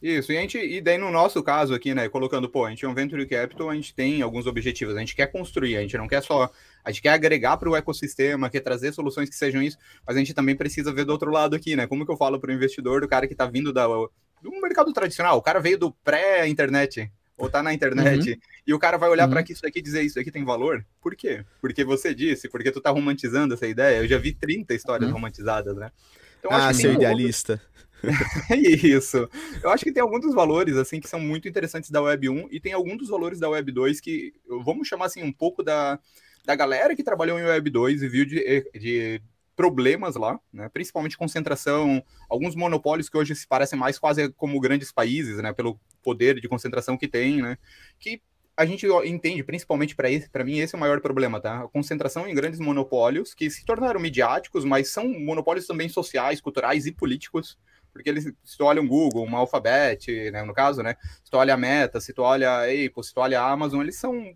Isso, 0.03 0.31
e, 0.31 0.37
a 0.37 0.41
gente, 0.43 0.59
e 0.59 0.81
daí 0.81 0.99
no 0.99 1.11
nosso 1.11 1.43
caso 1.43 1.75
aqui, 1.75 1.95
né, 1.95 2.07
colocando, 2.09 2.49
pô, 2.51 2.67
a 2.67 2.71
gente 2.71 2.85
é 2.85 2.89
um 2.89 2.95
Venture 2.95 3.27
Capital, 3.27 3.71
a 3.71 3.75
gente 3.75 3.95
tem 3.95 4.21
alguns 4.21 4.47
objetivos, 4.47 4.95
a 4.95 5.01
gente 5.01 5.17
quer 5.17 5.27
construir, 5.27 5.77
a 5.77 5.81
gente 5.81 5.97
não 5.97 6.07
quer 6.07 6.23
só, 6.23 6.51
a 6.85 6.91
gente 6.91 7.01
quer 7.01 7.09
agregar 7.09 7.57
para 7.57 7.69
o 7.69 7.75
ecossistema, 7.75 8.51
quer 8.51 8.61
trazer 8.61 8.93
soluções 8.93 9.31
que 9.31 9.35
sejam 9.35 9.63
isso, 9.63 9.79
mas 10.07 10.15
a 10.15 10.19
gente 10.19 10.35
também 10.35 10.55
precisa 10.55 10.93
ver 10.93 11.07
do 11.07 11.13
outro 11.13 11.31
lado 11.31 11.57
aqui, 11.57 11.75
né, 11.75 11.87
como 11.87 12.05
que 12.05 12.13
eu 12.13 12.17
falo 12.17 12.39
para 12.39 12.51
o 12.51 12.55
investidor, 12.55 13.01
do 13.01 13.09
cara 13.09 13.27
que 13.27 13.33
está 13.33 13.47
vindo 13.47 13.73
da, 13.73 13.87
do 13.87 14.51
mercado 14.61 14.93
tradicional, 14.93 15.39
o 15.39 15.43
cara 15.43 15.61
veio 15.61 15.79
do 15.79 15.91
pré-internet, 15.91 17.11
ou 17.37 17.51
tá 17.51 17.63
na 17.63 17.75
internet, 17.75 18.31
uhum. 18.31 18.37
e 18.67 18.75
o 18.75 18.79
cara 18.79 18.97
vai 18.97 19.11
olhar 19.11 19.25
uhum. 19.25 19.31
para 19.31 19.43
isso 19.43 19.67
aqui 19.67 19.81
e 19.81 19.83
dizer 19.83 20.03
isso 20.03 20.19
aqui 20.19 20.31
tem 20.31 20.45
valor? 20.45 20.85
Por 21.03 21.15
quê? 21.15 21.45
Porque 21.61 21.85
você 21.85 22.15
disse, 22.15 22.49
porque 22.49 22.71
tu 22.71 22.81
tá 22.81 22.91
romantizando 22.91 23.55
essa 23.55 23.67
ideia. 23.67 23.99
Eu 23.99 24.09
já 24.09 24.19
vi 24.19 24.33
30 24.33 24.75
histórias 24.75 25.09
uhum. 25.09 25.17
romantizadas, 25.17 25.77
né? 25.77 25.91
Então, 26.39 26.51
ah, 26.51 26.73
seu 26.73 26.95
idealista. 26.95 27.61
é 28.51 28.57
isso. 28.57 29.29
Eu 29.63 29.71
acho 29.71 29.85
que 29.85 29.93
tem 29.93 30.03
alguns 30.03 30.21
dos 30.21 30.35
valores 30.35 30.77
assim 30.77 31.01
que 31.01 31.09
são 31.09 31.21
muito 31.21 31.49
interessantes 31.49 31.91
da 31.91 32.01
Web 32.01 32.29
1 32.29 32.49
e 32.51 32.61
tem 32.61 32.73
alguns 32.73 32.99
dos 32.99 33.09
valores 33.09 33.39
da 33.39 33.49
Web 33.49 33.73
2 33.73 34.01
que 34.01 34.35
vamos 34.65 34.87
chamar 34.87 35.07
assim 35.07 35.23
um 35.23 35.33
pouco 35.33 35.63
da, 35.63 35.99
da 36.45 36.55
galera 36.55 36.95
que 36.95 37.03
trabalhou 37.03 37.39
em 37.39 37.45
Web 37.45 37.71
2 37.71 38.03
e 38.03 38.09
viu 38.09 38.25
de, 38.25 38.71
de 38.75 39.21
problemas 39.57 40.15
lá, 40.15 40.39
né? 40.53 40.69
principalmente 40.69 41.17
concentração, 41.17 42.05
alguns 42.29 42.55
monopólios 42.55 43.09
que 43.09 43.17
hoje 43.17 43.35
se 43.35 43.49
parecem 43.49 43.79
mais 43.79 43.99
quase 43.99 44.31
como 44.35 44.61
grandes 44.61 44.93
países, 44.93 45.39
né? 45.39 45.53
pelo 45.53 45.81
poder 46.03 46.39
de 46.39 46.49
concentração 46.49 46.97
que 46.97 47.09
tem, 47.09 47.43
né? 47.43 47.57
que 47.99 48.21
a 48.57 48.65
gente 48.65 48.87
entende, 49.05 49.43
principalmente 49.43 49.95
para 49.95 50.45
mim, 50.45 50.59
esse 50.59 50.75
é 50.75 50.79
o 50.79 50.81
maior 50.81 51.01
problema, 51.03 51.39
tá? 51.39 51.65
A 51.65 51.69
concentração 51.69 52.27
em 52.27 52.35
grandes 52.35 52.59
monopólios 52.59 53.35
que 53.35 53.51
se 53.51 53.63
tornaram 53.67 54.01
midiáticos, 54.01 54.65
mas 54.65 54.89
são 54.89 55.07
monopólios 55.07 55.67
também 55.67 55.91
sociais, 55.91 56.41
culturais 56.41 56.87
e 56.87 56.93
políticos, 56.93 57.59
porque 57.93 58.09
eles, 58.09 58.25
se 58.43 58.57
tu 58.57 58.65
olha 58.65 58.81
um 58.81 58.89
Google, 58.89 59.25
uma 59.25 59.39
Alphabet, 59.39 60.31
né, 60.31 60.43
no 60.43 60.55
caso, 60.55 60.83
né? 60.83 60.97
Se 61.23 61.31
tu 61.31 61.37
olha 61.37 61.53
a 61.53 61.57
Meta, 61.57 62.01
se 62.01 62.15
tu 62.15 62.23
olha 62.23 62.51
a 62.51 62.63
Apple, 62.65 63.05
se 63.05 63.13
tu 63.13 63.21
olha 63.21 63.43
a 63.43 63.51
Amazon, 63.51 63.83
eles 63.83 63.97
são 63.97 64.35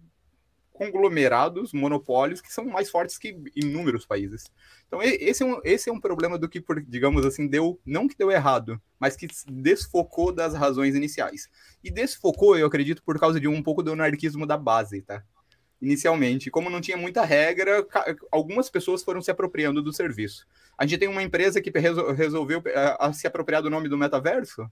conglomerados, 0.80 1.74
monopólios, 1.74 2.40
que 2.40 2.50
são 2.50 2.64
mais 2.64 2.88
fortes 2.88 3.18
que 3.18 3.36
inúmeros 3.54 4.06
países. 4.06 4.50
Então, 4.86 5.02
esse 5.02 5.42
é 5.42 5.46
um, 5.46 5.60
esse 5.62 5.90
é 5.90 5.92
um 5.92 6.00
problema 6.00 6.38
do 6.38 6.48
que, 6.48 6.64
digamos 6.88 7.26
assim, 7.26 7.46
deu, 7.46 7.78
não 7.84 8.08
que 8.08 8.16
deu 8.16 8.30
errado, 8.30 8.80
mas 8.98 9.14
que 9.14 9.28
desfocou 9.46 10.32
das 10.32 10.54
razões 10.54 10.94
iniciais. 10.94 11.50
E 11.84 11.90
desfocou, 11.90 12.56
eu 12.56 12.66
acredito, 12.66 13.02
por 13.02 13.20
causa 13.20 13.38
de 13.38 13.46
um 13.46 13.62
pouco 13.62 13.82
do 13.82 13.92
anarquismo 13.92 14.46
da 14.46 14.56
base, 14.56 15.02
tá? 15.02 15.22
Inicialmente, 15.82 16.50
como 16.50 16.70
não 16.70 16.80
tinha 16.80 16.96
muita 16.96 17.26
regra, 17.26 17.86
algumas 18.32 18.70
pessoas 18.70 19.02
foram 19.02 19.20
se 19.20 19.30
apropriando 19.30 19.82
do 19.82 19.92
serviço. 19.92 20.46
A 20.78 20.86
gente 20.86 20.98
tem 20.98 21.08
uma 21.08 21.22
empresa 21.22 21.60
que 21.60 21.70
resolveu 22.16 22.60
uh, 22.60 23.12
se 23.12 23.26
apropriar 23.26 23.62
do 23.62 23.68
nome 23.68 23.86
do 23.86 23.98
metaverso. 23.98 24.66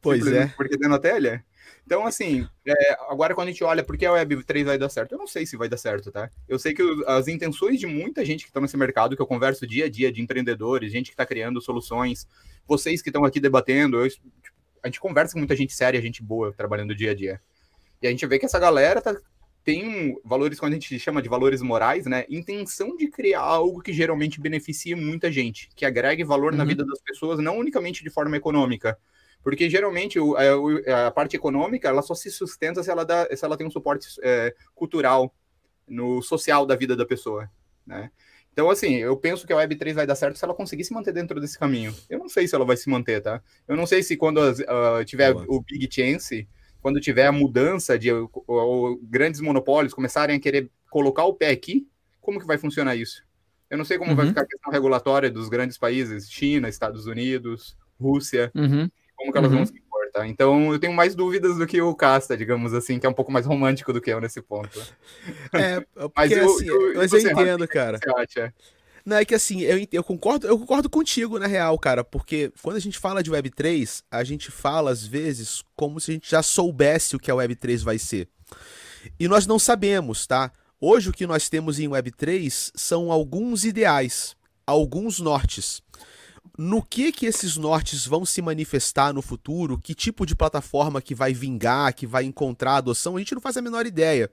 Pois 0.00 0.24
é. 0.28 0.46
Porque 0.56 0.78
tem 0.78 0.88
na 0.88 0.98
telha. 0.98 1.44
Então, 1.84 2.06
assim, 2.06 2.46
é, 2.66 2.92
agora 3.08 3.34
quando 3.34 3.48
a 3.48 3.50
gente 3.50 3.64
olha 3.64 3.82
por 3.82 3.96
que 3.96 4.06
a 4.06 4.12
Web3 4.12 4.64
vai 4.64 4.78
dar 4.78 4.88
certo, 4.88 5.12
eu 5.12 5.18
não 5.18 5.26
sei 5.26 5.44
se 5.44 5.56
vai 5.56 5.68
dar 5.68 5.76
certo, 5.76 6.10
tá? 6.12 6.30
Eu 6.48 6.58
sei 6.58 6.72
que 6.74 6.82
as 7.06 7.28
intenções 7.28 7.80
de 7.80 7.86
muita 7.86 8.24
gente 8.24 8.44
que 8.44 8.50
está 8.50 8.60
nesse 8.60 8.76
mercado, 8.76 9.16
que 9.16 9.22
eu 9.22 9.26
converso 9.26 9.66
dia 9.66 9.86
a 9.86 9.90
dia, 9.90 10.12
de 10.12 10.22
empreendedores, 10.22 10.92
gente 10.92 11.06
que 11.06 11.14
está 11.14 11.26
criando 11.26 11.60
soluções, 11.60 12.26
vocês 12.66 13.02
que 13.02 13.08
estão 13.08 13.24
aqui 13.24 13.40
debatendo, 13.40 13.98
eu, 13.98 14.08
tipo, 14.08 14.28
a 14.82 14.88
gente 14.88 15.00
conversa 15.00 15.32
com 15.32 15.40
muita 15.40 15.56
gente 15.56 15.72
séria, 15.72 16.00
gente 16.00 16.22
boa, 16.22 16.52
trabalhando 16.52 16.94
dia 16.94 17.10
a 17.10 17.14
dia. 17.14 17.40
E 18.00 18.06
a 18.06 18.10
gente 18.10 18.26
vê 18.26 18.38
que 18.38 18.46
essa 18.46 18.58
galera 18.58 19.00
tá, 19.02 19.14
tem 19.62 20.18
valores, 20.24 20.58
quando 20.58 20.72
a 20.72 20.76
gente 20.76 20.98
chama 20.98 21.20
de 21.20 21.28
valores 21.28 21.60
morais, 21.60 22.06
né? 22.06 22.24
Intenção 22.28 22.96
de 22.96 23.08
criar 23.08 23.40
algo 23.40 23.82
que 23.82 23.92
geralmente 23.92 24.40
beneficie 24.40 24.94
muita 24.94 25.30
gente, 25.30 25.68
que 25.74 25.84
agregue 25.84 26.24
valor 26.24 26.52
uhum. 26.52 26.58
na 26.58 26.64
vida 26.64 26.84
das 26.84 27.00
pessoas, 27.02 27.38
não 27.40 27.58
unicamente 27.58 28.02
de 28.02 28.10
forma 28.10 28.36
econômica, 28.36 28.98
porque 29.42 29.68
geralmente 29.70 30.18
o, 30.18 30.36
a, 30.36 30.44
é, 30.44 30.92
a, 31.06 31.10
parte 31.10 31.36
econômica 31.36 31.88
ela 31.88 32.02
só 32.02 32.14
se 32.14 32.30
sustenta 32.30 32.82
se 32.82 32.90
ela, 32.90 33.04
dá, 33.04 33.26
se 33.34 33.44
ela 33.44 33.56
tem 33.56 33.66
um 33.66 33.70
suporte 33.70 34.08
é, 34.22 34.54
cultural, 34.74 35.34
no 35.90 36.22
social 36.22 36.64
da 36.64 36.76
vida 36.76 36.96
da 36.96 37.04
pessoa. 37.04 37.50
Né? 37.86 38.10
Então, 38.52 38.70
assim, 38.70 38.96
eu 38.96 39.16
penso 39.16 39.46
que 39.46 39.52
a 39.52 39.56
Web3 39.56 39.94
vai 39.94 40.06
dar 40.06 40.14
certo 40.14 40.36
se 40.36 40.44
ela 40.44 40.54
conseguir 40.54 40.84
se 40.84 40.92
manter 40.92 41.12
dentro 41.12 41.40
desse 41.40 41.58
caminho. 41.58 41.94
Eu 42.08 42.18
não 42.18 42.28
sei 42.28 42.46
se 42.46 42.54
ela 42.54 42.64
vai 42.64 42.76
se 42.76 42.88
manter, 42.88 43.20
tá? 43.20 43.42
Eu 43.66 43.76
não 43.76 43.86
sei 43.86 44.02
se 44.02 44.16
quando 44.16 44.38
uh, 44.38 45.04
tiver 45.04 45.32
Boa. 45.32 45.46
o 45.48 45.62
Big 45.62 45.88
Chance, 45.92 46.48
quando 46.80 47.00
tiver 47.00 47.26
a 47.26 47.32
mudança 47.32 47.98
de 47.98 48.10
grandes 49.02 49.40
monopólios 49.40 49.94
começarem 49.94 50.36
a 50.36 50.40
querer 50.40 50.70
colocar 50.90 51.24
o 51.24 51.34
pé 51.34 51.50
aqui, 51.50 51.86
como 52.20 52.40
que 52.40 52.46
vai 52.46 52.58
funcionar 52.58 52.96
isso? 52.96 53.24
Eu 53.68 53.78
não 53.78 53.84
sei 53.84 53.98
como 53.98 54.10
uhum. 54.10 54.16
vai 54.16 54.26
ficar 54.26 54.42
a 54.42 54.46
questão 54.46 54.72
regulatória 54.72 55.30
dos 55.30 55.48
grandes 55.48 55.78
países, 55.78 56.28
China, 56.30 56.68
Estados 56.68 57.06
Unidos, 57.06 57.76
Rússia, 58.00 58.50
uhum. 58.54 58.90
Como 59.20 59.32
que 59.32 59.38
elas 59.38 59.50
uhum. 59.50 59.58
vão 59.58 59.66
se 59.66 59.78
comportar. 59.78 60.26
Então, 60.26 60.72
eu 60.72 60.78
tenho 60.78 60.94
mais 60.94 61.14
dúvidas 61.14 61.58
do 61.58 61.66
que 61.66 61.80
o 61.80 61.94
Casta, 61.94 62.36
digamos 62.36 62.72
assim, 62.72 62.98
que 62.98 63.04
é 63.04 63.08
um 63.08 63.14
pouco 63.14 63.30
mais 63.30 63.44
romântico 63.44 63.92
do 63.92 64.00
que 64.00 64.10
eu 64.10 64.20
nesse 64.20 64.40
ponto. 64.40 64.80
É, 65.52 65.80
porque, 65.94 66.12
mas 66.16 66.32
eu, 66.32 66.44
assim, 66.44 66.66
eu, 66.66 66.94
mas 66.94 67.12
eu 67.12 67.20
entendo, 67.20 67.68
cara. 67.68 67.98
Você 67.98 68.10
acha? 68.40 68.54
Não, 69.04 69.16
é 69.16 69.24
que 69.24 69.34
assim, 69.34 69.60
eu, 69.62 69.86
eu, 69.92 70.04
concordo, 70.04 70.46
eu 70.46 70.58
concordo 70.58 70.88
contigo, 70.88 71.38
na 71.38 71.46
real, 71.46 71.78
cara, 71.78 72.04
porque 72.04 72.52
quando 72.62 72.76
a 72.76 72.80
gente 72.80 72.98
fala 72.98 73.22
de 73.22 73.30
Web3, 73.30 74.02
a 74.10 74.24
gente 74.24 74.50
fala, 74.50 74.90
às 74.90 75.06
vezes, 75.06 75.62
como 75.74 76.00
se 76.00 76.10
a 76.10 76.14
gente 76.14 76.30
já 76.30 76.42
soubesse 76.42 77.16
o 77.16 77.18
que 77.18 77.30
a 77.30 77.34
Web3 77.34 77.82
vai 77.82 77.98
ser. 77.98 78.28
E 79.18 79.26
nós 79.26 79.46
não 79.46 79.58
sabemos, 79.58 80.26
tá? 80.26 80.52
Hoje 80.80 81.10
o 81.10 81.12
que 81.12 81.26
nós 81.26 81.48
temos 81.48 81.78
em 81.78 81.88
Web3 81.88 82.70
são 82.74 83.10
alguns 83.10 83.64
ideais, 83.64 84.36
alguns 84.66 85.18
nortes. 85.18 85.82
No 86.58 86.82
que 86.82 87.12
que 87.12 87.26
esses 87.26 87.56
nortes 87.56 88.06
vão 88.06 88.24
se 88.26 88.42
manifestar 88.42 89.12
no 89.12 89.22
futuro? 89.22 89.78
Que 89.78 89.94
tipo 89.94 90.26
de 90.26 90.34
plataforma 90.34 91.00
que 91.00 91.14
vai 91.14 91.32
vingar, 91.32 91.94
que 91.94 92.06
vai 92.06 92.24
encontrar 92.24 92.76
adoção? 92.76 93.16
A 93.16 93.18
gente 93.18 93.34
não 93.34 93.40
faz 93.40 93.56
a 93.56 93.62
menor 93.62 93.86
ideia. 93.86 94.30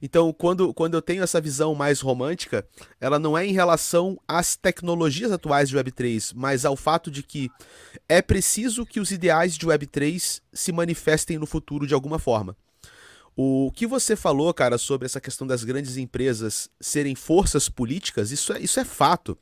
Então, 0.00 0.32
quando, 0.32 0.72
quando 0.74 0.94
eu 0.94 1.02
tenho 1.02 1.22
essa 1.22 1.40
visão 1.40 1.74
mais 1.74 2.00
romântica, 2.00 2.66
ela 3.00 3.18
não 3.18 3.36
é 3.36 3.46
em 3.46 3.52
relação 3.52 4.18
às 4.28 4.56
tecnologias 4.56 5.32
atuais 5.32 5.68
de 5.68 5.76
Web3, 5.76 6.32
mas 6.34 6.64
ao 6.64 6.76
fato 6.76 7.10
de 7.10 7.22
que 7.22 7.50
é 8.08 8.20
preciso 8.20 8.86
que 8.86 9.00
os 9.00 9.10
ideais 9.10 9.56
de 9.56 9.66
Web3 9.66 10.40
se 10.52 10.72
manifestem 10.72 11.38
no 11.38 11.46
futuro 11.46 11.86
de 11.86 11.94
alguma 11.94 12.18
forma. 12.18 12.56
O 13.38 13.70
que 13.74 13.86
você 13.86 14.16
falou, 14.16 14.52
cara, 14.54 14.78
sobre 14.78 15.04
essa 15.04 15.20
questão 15.20 15.46
das 15.46 15.62
grandes 15.62 15.98
empresas 15.98 16.70
serem 16.80 17.14
forças 17.14 17.68
políticas, 17.68 18.30
isso 18.30 18.50
é, 18.52 18.60
isso 18.60 18.80
é 18.80 18.84
fato. 18.84 19.36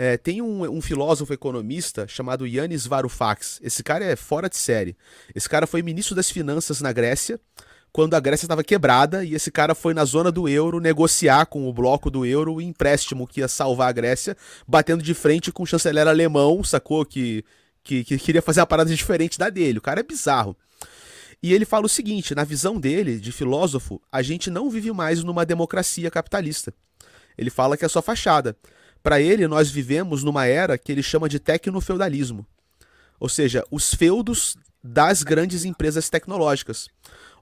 É, 0.00 0.16
tem 0.16 0.40
um, 0.40 0.62
um, 0.62 0.80
filósofo 0.80 1.32
economista 1.32 2.06
chamado 2.06 2.46
Yannis 2.46 2.86
Varoufakis. 2.86 3.58
Esse 3.60 3.82
cara 3.82 4.04
é 4.04 4.14
fora 4.14 4.48
de 4.48 4.56
série. 4.56 4.96
Esse 5.34 5.48
cara 5.48 5.66
foi 5.66 5.82
ministro 5.82 6.14
das 6.14 6.30
finanças 6.30 6.80
na 6.80 6.92
Grécia, 6.92 7.40
quando 7.90 8.14
a 8.14 8.20
Grécia 8.20 8.44
estava 8.44 8.62
quebrada, 8.62 9.24
e 9.24 9.34
esse 9.34 9.50
cara 9.50 9.74
foi 9.74 9.92
na 9.92 10.04
zona 10.04 10.30
do 10.30 10.48
euro 10.48 10.78
negociar 10.78 11.46
com 11.46 11.68
o 11.68 11.72
bloco 11.72 12.10
do 12.10 12.24
euro 12.24 12.54
o 12.54 12.60
empréstimo 12.60 13.26
que 13.26 13.40
ia 13.40 13.48
salvar 13.48 13.88
a 13.88 13.92
Grécia, 13.92 14.36
batendo 14.68 15.02
de 15.02 15.14
frente 15.14 15.50
com 15.50 15.64
o 15.64 15.66
chanceler 15.66 16.06
alemão, 16.06 16.62
sacou? 16.62 17.04
Que, 17.04 17.44
que, 17.82 18.04
que 18.04 18.18
queria 18.18 18.42
fazer 18.42 18.60
uma 18.60 18.66
parada 18.66 18.94
diferente 18.94 19.36
da 19.36 19.50
dele. 19.50 19.78
O 19.78 19.82
cara 19.82 19.98
é 19.98 20.04
bizarro. 20.04 20.56
E 21.42 21.52
ele 21.52 21.64
fala 21.64 21.86
o 21.86 21.88
seguinte: 21.88 22.36
na 22.36 22.44
visão 22.44 22.78
dele, 22.78 23.18
de 23.18 23.32
filósofo, 23.32 24.00
a 24.12 24.22
gente 24.22 24.48
não 24.48 24.70
vive 24.70 24.92
mais 24.92 25.24
numa 25.24 25.44
democracia 25.44 26.08
capitalista. 26.08 26.72
Ele 27.36 27.50
fala 27.50 27.76
que 27.76 27.84
é 27.84 27.88
só 27.88 28.00
fachada. 28.00 28.56
Para 29.02 29.20
ele, 29.20 29.46
nós 29.46 29.70
vivemos 29.70 30.22
numa 30.22 30.46
era 30.46 30.76
que 30.76 30.92
ele 30.92 31.02
chama 31.02 31.28
de 31.28 31.38
tecnofeudalismo. 31.38 32.46
Ou 33.18 33.28
seja, 33.28 33.64
os 33.70 33.94
feudos 33.94 34.56
das 34.82 35.22
grandes 35.22 35.64
empresas 35.64 36.08
tecnológicas. 36.08 36.88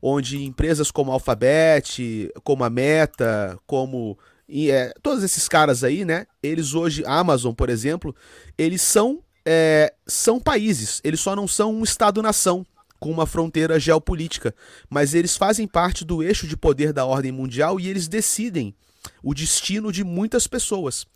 Onde 0.00 0.44
empresas 0.44 0.90
como 0.90 1.10
a 1.10 1.14
Alphabet, 1.14 2.30
como 2.44 2.64
a 2.64 2.70
Meta, 2.70 3.58
como 3.66 4.18
e, 4.48 4.70
é, 4.70 4.92
todos 5.02 5.24
esses 5.24 5.48
caras 5.48 5.82
aí, 5.82 6.04
né? 6.04 6.26
Eles 6.42 6.74
hoje, 6.74 7.02
Amazon, 7.04 7.52
por 7.52 7.68
exemplo, 7.68 8.14
eles 8.56 8.80
são, 8.80 9.22
é, 9.44 9.92
são 10.06 10.38
países, 10.38 11.00
eles 11.02 11.20
só 11.20 11.34
não 11.34 11.48
são 11.48 11.74
um 11.74 11.82
Estado-nação 11.82 12.64
com 13.00 13.10
uma 13.10 13.26
fronteira 13.26 13.78
geopolítica, 13.78 14.54
mas 14.88 15.14
eles 15.14 15.36
fazem 15.36 15.66
parte 15.66 16.04
do 16.04 16.22
eixo 16.22 16.46
de 16.46 16.56
poder 16.56 16.92
da 16.92 17.04
ordem 17.04 17.32
mundial 17.32 17.78
e 17.78 17.88
eles 17.88 18.08
decidem 18.08 18.74
o 19.22 19.34
destino 19.34 19.92
de 19.92 20.02
muitas 20.02 20.46
pessoas, 20.46 21.06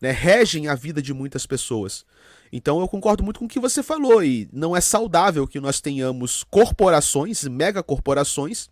né? 0.00 0.10
regem 0.10 0.68
a 0.68 0.74
vida 0.74 1.00
de 1.00 1.12
muitas 1.12 1.46
pessoas. 1.46 2.04
Então 2.52 2.80
eu 2.80 2.88
concordo 2.88 3.24
muito 3.24 3.38
com 3.38 3.46
o 3.46 3.48
que 3.48 3.60
você 3.60 3.82
falou 3.82 4.22
e 4.22 4.48
não 4.52 4.76
é 4.76 4.80
saudável 4.80 5.46
que 5.46 5.60
nós 5.60 5.80
tenhamos 5.80 6.44
corporações, 6.44 7.44
megacorporações, 7.44 8.68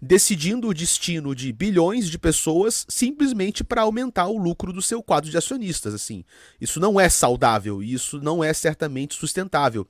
decidindo 0.00 0.68
o 0.68 0.74
destino 0.74 1.34
de 1.34 1.52
bilhões 1.52 2.08
de 2.08 2.18
pessoas 2.18 2.84
simplesmente 2.88 3.64
para 3.64 3.82
aumentar 3.82 4.26
o 4.26 4.36
lucro 4.36 4.72
do 4.72 4.82
seu 4.82 5.02
quadro 5.02 5.30
de 5.30 5.36
acionistas, 5.36 5.94
assim. 5.94 6.24
Isso 6.60 6.78
não 6.78 7.00
é 7.00 7.08
saudável 7.08 7.82
e 7.82 7.92
isso 7.92 8.20
não 8.20 8.44
é 8.44 8.52
certamente 8.52 9.14
sustentável. 9.14 9.86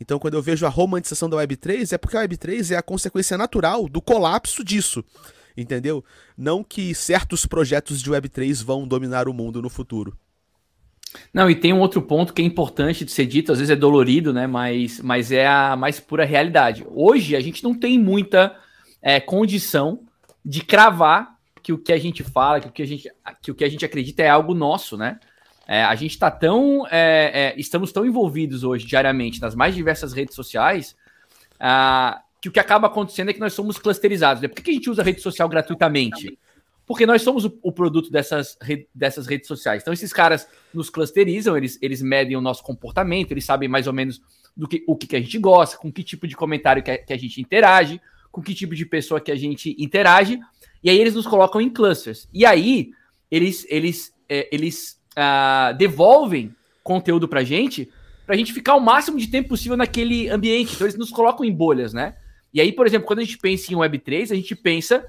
Então 0.00 0.18
quando 0.18 0.34
eu 0.34 0.42
vejo 0.42 0.66
a 0.66 0.70
romantização 0.70 1.28
da 1.28 1.36
Web3 1.36 1.92
é 1.92 1.98
porque 1.98 2.16
a 2.16 2.26
Web3 2.26 2.72
é 2.72 2.76
a 2.76 2.82
consequência 2.82 3.36
natural 3.36 3.88
do 3.88 4.00
colapso 4.00 4.64
disso. 4.64 5.04
Entendeu? 5.56 6.04
Não 6.36 6.62
que 6.62 6.94
certos 6.94 7.46
projetos 7.46 8.02
de 8.02 8.10
Web3 8.10 8.64
vão 8.64 8.86
dominar 8.86 9.28
o 9.28 9.34
mundo 9.34 9.60
no 9.60 9.68
futuro. 9.68 10.16
Não, 11.34 11.50
e 11.50 11.54
tem 11.54 11.72
um 11.72 11.80
outro 11.80 12.00
ponto 12.00 12.32
que 12.32 12.40
é 12.40 12.44
importante 12.44 13.04
de 13.04 13.10
ser 13.10 13.26
dito, 13.26 13.50
às 13.50 13.58
vezes 13.58 13.70
é 13.70 13.76
dolorido, 13.76 14.32
né? 14.32 14.46
Mas, 14.46 15.00
mas 15.00 15.32
é 15.32 15.46
a 15.46 15.76
mais 15.76 15.98
pura 15.98 16.24
realidade. 16.24 16.86
Hoje 16.88 17.34
a 17.34 17.40
gente 17.40 17.64
não 17.64 17.74
tem 17.74 17.98
muita 17.98 18.56
é, 19.02 19.18
condição 19.18 20.04
de 20.44 20.62
cravar 20.62 21.36
que 21.62 21.72
o 21.72 21.78
que 21.78 21.92
a 21.92 21.98
gente 21.98 22.22
fala, 22.22 22.60
que 22.60 22.68
o 22.68 22.72
que 22.72 22.82
a 22.82 22.86
gente, 22.86 23.10
que 23.42 23.50
o 23.50 23.54
que 23.54 23.64
a 23.64 23.68
gente 23.68 23.84
acredita 23.84 24.22
é 24.22 24.28
algo 24.28 24.54
nosso, 24.54 24.96
né? 24.96 25.18
É, 25.66 25.84
a 25.84 25.94
gente 25.94 26.12
está 26.12 26.30
tão. 26.30 26.86
É, 26.90 27.30
é, 27.32 27.54
estamos 27.56 27.92
tão 27.92 28.04
envolvidos 28.04 28.64
hoje, 28.64 28.86
diariamente, 28.86 29.40
nas 29.40 29.54
mais 29.54 29.74
diversas 29.74 30.12
redes 30.12 30.34
sociais, 30.34 30.96
ah, 31.60 32.22
que 32.40 32.48
o 32.48 32.52
que 32.52 32.60
acaba 32.60 32.86
acontecendo 32.86 33.30
é 33.30 33.32
que 33.32 33.40
nós 33.40 33.52
somos 33.52 33.78
clusterizados. 33.78 34.42
Né? 34.42 34.48
Por 34.48 34.62
que, 34.62 34.70
a 34.70 34.74
gente 34.74 34.90
usa 34.90 35.02
rede 35.02 35.20
social 35.20 35.48
gratuitamente? 35.48 36.38
porque 36.90 37.06
nós 37.06 37.22
somos 37.22 37.44
o, 37.44 37.56
o 37.62 37.70
produto 37.70 38.10
dessas, 38.10 38.58
re, 38.60 38.88
dessas 38.92 39.24
redes 39.28 39.46
sociais. 39.46 39.80
Então, 39.80 39.94
esses 39.94 40.12
caras 40.12 40.48
nos 40.74 40.90
clusterizam, 40.90 41.56
eles, 41.56 41.78
eles 41.80 42.02
medem 42.02 42.36
o 42.36 42.40
nosso 42.40 42.64
comportamento, 42.64 43.30
eles 43.30 43.44
sabem 43.44 43.68
mais 43.68 43.86
ou 43.86 43.92
menos 43.92 44.20
do 44.56 44.66
que, 44.66 44.82
o 44.88 44.96
que, 44.96 45.06
que 45.06 45.14
a 45.14 45.20
gente 45.20 45.38
gosta, 45.38 45.76
com 45.76 45.92
que 45.92 46.02
tipo 46.02 46.26
de 46.26 46.34
comentário 46.34 46.82
que 46.82 46.90
a, 46.90 46.98
que 46.98 47.12
a 47.12 47.16
gente 47.16 47.40
interage, 47.40 48.00
com 48.32 48.42
que 48.42 48.52
tipo 48.52 48.74
de 48.74 48.84
pessoa 48.84 49.20
que 49.20 49.30
a 49.30 49.36
gente 49.36 49.76
interage, 49.78 50.40
e 50.82 50.90
aí 50.90 50.98
eles 50.98 51.14
nos 51.14 51.28
colocam 51.28 51.60
em 51.60 51.70
clusters. 51.70 52.28
E 52.34 52.44
aí, 52.44 52.90
eles, 53.30 53.64
eles, 53.70 54.12
é, 54.28 54.48
eles 54.50 55.00
ah, 55.14 55.72
devolvem 55.78 56.52
conteúdo 56.82 57.28
pra 57.28 57.44
gente, 57.44 57.88
pra 58.26 58.34
gente 58.34 58.52
ficar 58.52 58.74
o 58.74 58.80
máximo 58.80 59.16
de 59.16 59.28
tempo 59.28 59.50
possível 59.50 59.76
naquele 59.76 60.28
ambiente. 60.28 60.74
Então, 60.74 60.88
eles 60.88 60.98
nos 60.98 61.10
colocam 61.10 61.46
em 61.46 61.52
bolhas, 61.54 61.92
né? 61.94 62.16
E 62.52 62.60
aí, 62.60 62.72
por 62.72 62.86
exemplo, 62.86 63.06
quando 63.06 63.20
a 63.20 63.24
gente 63.24 63.38
pensa 63.38 63.72
em 63.72 63.76
Web3, 63.76 64.32
a 64.32 64.34
gente 64.34 64.54
pensa 64.56 65.06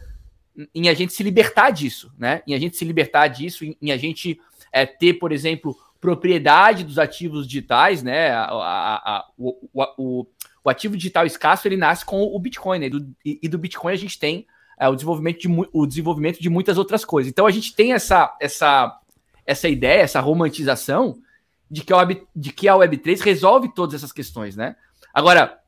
em 0.76 0.90
a 0.90 0.94
gente 0.94 1.14
se 1.14 1.24
libertar 1.24 1.72
disso, 1.72 2.12
né? 2.18 2.42
Em 2.46 2.54
a 2.54 2.60
gente 2.60 2.78
se 2.78 2.86
libertar 2.86 3.28
disso, 3.28 3.66
em, 3.66 3.76
em 3.82 3.92
a 3.92 3.98
gente 3.98 4.40
é, 4.72 4.86
ter, 4.86 5.14
por 5.16 5.32
exemplo, 5.32 5.76
propriedade 6.00 6.84
dos 6.84 7.00
ativos 7.00 7.48
digitais, 7.48 8.04
né? 8.04 8.32
A, 8.32 8.44
a, 8.44 8.96
a, 8.96 9.28
o, 9.38 9.70
o, 9.74 10.28
o, 10.64 10.70
ativo 10.70 10.98
digital 10.98 11.26
escasso 11.26 11.68
ele 11.68 11.78
nasce 11.78 12.06
com 12.06 12.22
o 12.22 12.40
Bitcoin, 12.40 12.80
né? 12.80 12.86
E 12.88 12.90
do, 12.90 13.16
e, 13.24 13.48
do 13.48 13.58
Bitcoin 13.58 13.94
a 13.94 13.98
gente 13.98 14.20
tem 14.20 14.46
é, 14.80 14.88
o, 14.90 14.96
desenvolvimento 14.96 15.40
de, 15.40 15.48
o 15.72 15.86
desenvolvimento 15.86 16.42
de 16.42 16.50
muitas 16.50 16.78
outras 16.78 17.06
coisas. 17.06 17.32
Então 17.32 17.46
a 17.46 17.52
gente 17.52 17.74
tem 17.76 17.94
essa, 17.94 18.36
essa, 18.42 19.00
essa 19.46 19.70
ideia, 19.70 20.02
essa 20.02 20.20
romantização 20.20 21.18
de 21.70 21.84
que, 21.84 21.94
a 21.94 21.98
Web, 21.98 22.24
de 22.36 22.52
que 22.52 22.68
a 22.68 22.74
Web3 22.74 23.22
resolve 23.22 23.74
todas 23.74 23.96
essas 23.96 24.12
questões, 24.12 24.58
né? 24.58 24.76
Agora, 25.14 25.61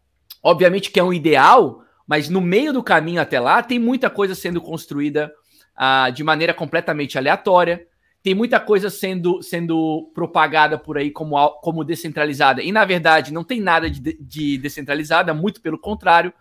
obviamente 0.44 0.92
que 0.92 1.00
é 1.00 1.04
um 1.04 1.14
ideal, 1.14 1.84
mas 2.06 2.30
no 2.30 2.42
meio 2.42 2.74
do 2.74 2.84
caminho 2.84 3.22
até 3.22 3.40
lá 3.40 3.64
tem 3.64 3.80
muita 3.80 4.10
coisa 4.10 4.36
sendo 4.36 4.60
construída 4.62 5.34
uh, 5.78 6.12
de 6.12 6.24
maneira 6.24 6.54
completamente 6.54 7.18
aleatória, 7.18 7.88
tem 8.22 8.34
muita 8.34 8.60
coisa 8.60 8.90
sendo, 8.90 9.42
sendo 9.42 10.10
propagada 10.14 10.78
por 10.78 10.98
aí 10.98 11.12
como, 11.12 11.38
como 11.62 11.84
descentralizada, 11.84 12.62
e 12.62 12.72
na 12.72 12.86
verdade 12.86 13.34
não 13.34 13.44
tem 13.44 13.60
nada 13.60 13.90
de, 13.90 14.18
de 14.20 14.58
descentralizada, 14.58 15.34
muito 15.34 15.62
pelo 15.62 15.78
contrário. 15.78 16.34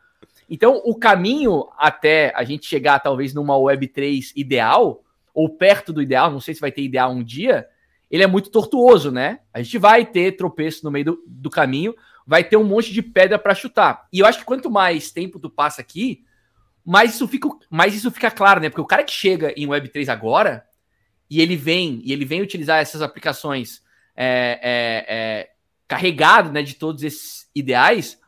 Então, 0.48 0.80
o 0.84 0.94
caminho 0.94 1.68
até 1.78 2.32
a 2.36 2.44
gente 2.44 2.66
chegar 2.66 3.00
talvez 3.00 3.34
numa 3.34 3.56
Web3 3.56 4.32
ideal, 4.36 5.02
ou 5.34 5.48
perto 5.48 5.92
do 5.92 6.02
ideal, 6.02 6.30
não 6.30 6.40
sei 6.40 6.54
se 6.54 6.60
vai 6.60 6.70
ter 6.70 6.82
ideal 6.82 7.10
um 7.10 7.24
dia, 7.24 7.66
ele 8.10 8.22
é 8.22 8.26
muito 8.26 8.50
tortuoso, 8.50 9.10
né? 9.10 9.40
A 9.52 9.62
gente 9.62 9.78
vai 9.78 10.04
ter 10.04 10.36
tropeço 10.36 10.84
no 10.84 10.90
meio 10.90 11.06
do, 11.06 11.24
do 11.26 11.48
caminho, 11.50 11.94
vai 12.26 12.44
ter 12.44 12.56
um 12.56 12.64
monte 12.64 12.92
de 12.92 13.02
pedra 13.02 13.38
para 13.38 13.54
chutar. 13.54 14.06
E 14.12 14.20
eu 14.20 14.26
acho 14.26 14.38
que 14.38 14.44
quanto 14.44 14.70
mais 14.70 15.10
tempo 15.10 15.38
tu 15.38 15.50
passa 15.50 15.80
aqui, 15.80 16.24
mais 16.84 17.14
isso 17.14 17.28
fica, 17.28 17.48
mais 17.70 17.94
isso 17.94 18.10
fica 18.10 18.30
claro, 18.30 18.60
né? 18.60 18.68
Porque 18.68 18.80
o 18.80 18.86
cara 18.86 19.04
que 19.04 19.12
chega 19.12 19.52
em 19.56 19.66
Web3 19.66 20.08
agora 20.08 20.64
e 21.30 21.40
ele 21.40 21.56
vem 21.56 22.00
e 22.04 22.12
ele 22.12 22.24
vem 22.24 22.42
utilizar 22.42 22.80
essas 22.80 23.02
aplicações 23.02 23.82
é, 24.16 24.60
é, 24.62 25.06
é, 25.08 25.50
carregado, 25.88 26.50
né, 26.50 26.62
de 26.62 26.74
todos 26.74 27.02
esses 27.02 27.48
ideais, 27.54 28.18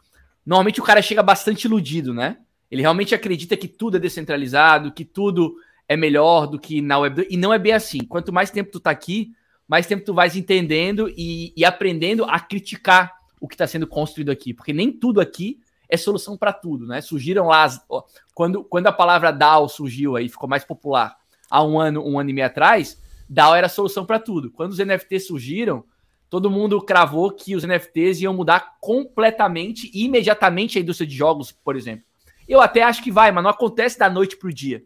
normalmente 0.44 0.80
o 0.80 0.84
cara 0.84 1.02
chega 1.02 1.22
bastante 1.22 1.64
iludido, 1.64 2.14
né? 2.14 2.38
Ele 2.70 2.82
realmente 2.82 3.14
acredita 3.14 3.56
que 3.56 3.68
tudo 3.68 3.96
é 3.96 4.00
descentralizado, 4.00 4.92
que 4.92 5.04
tudo 5.04 5.54
é 5.88 5.96
melhor 5.96 6.46
do 6.46 6.58
que 6.58 6.80
na 6.80 6.98
Web 6.98 7.16
2. 7.16 7.28
E 7.30 7.36
não 7.36 7.52
é 7.52 7.58
bem 7.58 7.72
assim. 7.72 8.00
Quanto 8.04 8.32
mais 8.32 8.50
tempo 8.50 8.70
tu 8.70 8.80
tá 8.80 8.90
aqui, 8.90 9.32
mais 9.68 9.86
tempo 9.86 10.04
tu 10.04 10.14
vais 10.14 10.34
entendendo 10.34 11.08
e, 11.16 11.52
e 11.56 11.64
aprendendo 11.64 12.24
a 12.24 12.40
criticar 12.40 13.12
o 13.44 13.48
que 13.48 13.54
está 13.54 13.66
sendo 13.66 13.86
construído 13.86 14.30
aqui. 14.30 14.54
Porque 14.54 14.72
nem 14.72 14.90
tudo 14.90 15.20
aqui 15.20 15.60
é 15.86 15.98
solução 15.98 16.34
para 16.34 16.50
tudo, 16.50 16.86
né? 16.86 17.02
Surgiram 17.02 17.48
lá. 17.48 17.68
Ó, 17.90 18.02
quando, 18.32 18.64
quando 18.64 18.86
a 18.86 18.92
palavra 18.92 19.30
DAO 19.30 19.68
surgiu 19.68 20.16
aí, 20.16 20.30
ficou 20.30 20.48
mais 20.48 20.64
popular 20.64 21.14
há 21.50 21.62
um 21.62 21.78
ano, 21.78 22.02
um 22.02 22.18
ano 22.18 22.30
e 22.30 22.32
meio 22.32 22.46
atrás, 22.46 22.98
DAO 23.28 23.54
era 23.54 23.66
a 23.66 23.70
solução 23.70 24.06
para 24.06 24.18
tudo. 24.18 24.50
Quando 24.50 24.72
os 24.72 24.78
NFTs 24.78 25.26
surgiram, 25.26 25.84
todo 26.30 26.50
mundo 26.50 26.80
cravou 26.80 27.30
que 27.30 27.54
os 27.54 27.64
NFTs 27.64 28.22
iam 28.22 28.32
mudar 28.32 28.78
completamente 28.80 29.90
e 29.92 30.04
imediatamente 30.04 30.78
a 30.78 30.80
indústria 30.80 31.06
de 31.06 31.14
jogos, 31.14 31.52
por 31.52 31.76
exemplo. 31.76 32.06
Eu 32.48 32.62
até 32.62 32.82
acho 32.82 33.02
que 33.02 33.12
vai, 33.12 33.30
mas 33.30 33.44
não 33.44 33.50
acontece 33.50 33.98
da 33.98 34.08
noite 34.08 34.38
para 34.38 34.48
o 34.48 34.52
dia. 34.52 34.82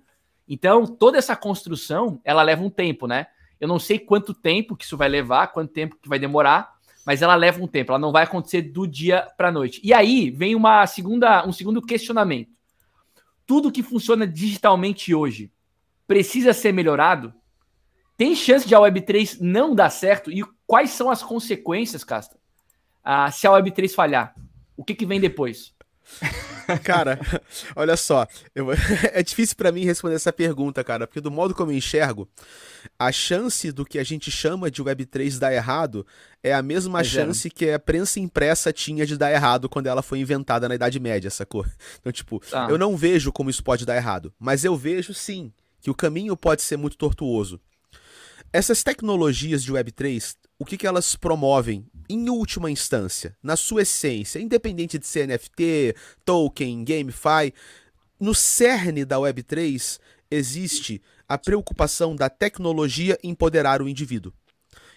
Então, 0.48 0.84
toda 0.84 1.16
essa 1.16 1.36
construção, 1.36 2.20
ela 2.24 2.42
leva 2.42 2.64
um 2.64 2.70
tempo, 2.70 3.06
né? 3.06 3.28
Eu 3.60 3.68
não 3.68 3.78
sei 3.78 4.00
quanto 4.00 4.34
tempo 4.34 4.76
que 4.76 4.84
isso 4.84 4.96
vai 4.96 5.08
levar, 5.08 5.48
quanto 5.48 5.72
tempo 5.72 5.96
que 6.02 6.08
vai 6.08 6.18
demorar, 6.18 6.77
mas 7.04 7.22
ela 7.22 7.34
leva 7.34 7.62
um 7.62 7.66
tempo, 7.66 7.92
ela 7.92 7.98
não 7.98 8.12
vai 8.12 8.24
acontecer 8.24 8.62
do 8.62 8.86
dia 8.86 9.28
para 9.36 9.48
a 9.48 9.52
noite. 9.52 9.80
E 9.82 9.94
aí 9.94 10.30
vem 10.30 10.54
uma 10.54 10.86
segunda, 10.86 11.46
um 11.46 11.52
segundo 11.52 11.80
questionamento. 11.80 12.50
Tudo 13.46 13.72
que 13.72 13.82
funciona 13.82 14.26
digitalmente 14.26 15.14
hoje 15.14 15.50
precisa 16.06 16.52
ser 16.52 16.72
melhorado? 16.72 17.32
Tem 18.16 18.34
chance 18.34 18.66
de 18.66 18.74
a 18.74 18.78
Web3 18.78 19.38
não 19.40 19.74
dar 19.74 19.90
certo? 19.90 20.30
E 20.30 20.44
quais 20.66 20.90
são 20.90 21.10
as 21.10 21.22
consequências, 21.22 22.04
Casta? 22.04 22.36
Ah, 23.02 23.30
se 23.30 23.46
a 23.46 23.50
Web3 23.50 23.94
falhar? 23.94 24.34
O 24.76 24.84
que, 24.84 24.94
que 24.94 25.06
vem 25.06 25.20
depois? 25.20 25.74
Cara, 26.84 27.18
olha 27.74 27.96
só, 27.96 28.26
eu, 28.54 28.68
é 29.12 29.22
difícil 29.22 29.56
para 29.56 29.72
mim 29.72 29.84
responder 29.84 30.16
essa 30.16 30.32
pergunta, 30.32 30.84
cara, 30.84 31.06
porque 31.06 31.20
do 31.20 31.30
modo 31.30 31.54
como 31.54 31.72
eu 31.72 31.76
enxergo, 31.76 32.28
a 32.98 33.10
chance 33.10 33.72
do 33.72 33.84
que 33.84 33.98
a 33.98 34.04
gente 34.04 34.30
chama 34.30 34.70
de 34.70 34.82
Web3 34.82 35.38
dar 35.38 35.52
errado 35.52 36.06
é 36.42 36.52
a 36.52 36.62
mesma 36.62 36.98
Mas 36.98 37.06
chance 37.06 37.48
é. 37.48 37.50
que 37.50 37.70
a 37.70 37.78
prensa 37.78 38.20
impressa 38.20 38.72
tinha 38.72 39.06
de 39.06 39.16
dar 39.16 39.32
errado 39.32 39.68
quando 39.68 39.86
ela 39.86 40.02
foi 40.02 40.18
inventada 40.18 40.68
na 40.68 40.74
Idade 40.74 41.00
Média, 41.00 41.30
sacou? 41.30 41.64
Então, 42.00 42.12
tipo, 42.12 42.42
ah. 42.52 42.68
eu 42.70 42.78
não 42.78 42.96
vejo 42.96 43.32
como 43.32 43.50
isso 43.50 43.62
pode 43.62 43.84
dar 43.84 43.96
errado, 43.96 44.32
mas 44.38 44.64
eu 44.64 44.76
vejo 44.76 45.14
sim 45.14 45.52
que 45.80 45.90
o 45.90 45.94
caminho 45.94 46.36
pode 46.36 46.62
ser 46.62 46.76
muito 46.76 46.96
tortuoso. 46.96 47.60
Essas 48.52 48.82
tecnologias 48.82 49.62
de 49.62 49.72
Web3, 49.72 50.36
o 50.58 50.64
que, 50.64 50.76
que 50.76 50.86
elas 50.86 51.14
promovem 51.14 51.86
em 52.08 52.28
última 52.28 52.70
instância, 52.70 53.36
na 53.42 53.56
sua 53.56 53.82
essência, 53.82 54.38
independente 54.38 54.98
de 54.98 55.06
ser 55.06 55.26
NFT, 55.26 55.94
token, 56.24 56.84
GameFi, 56.84 57.52
no 58.18 58.34
cerne 58.34 59.04
da 59.04 59.16
Web3 59.16 59.98
existe 60.30 61.00
a 61.28 61.38
preocupação 61.38 62.16
da 62.16 62.28
tecnologia 62.28 63.18
empoderar 63.22 63.82
o 63.82 63.88
indivíduo. 63.88 64.32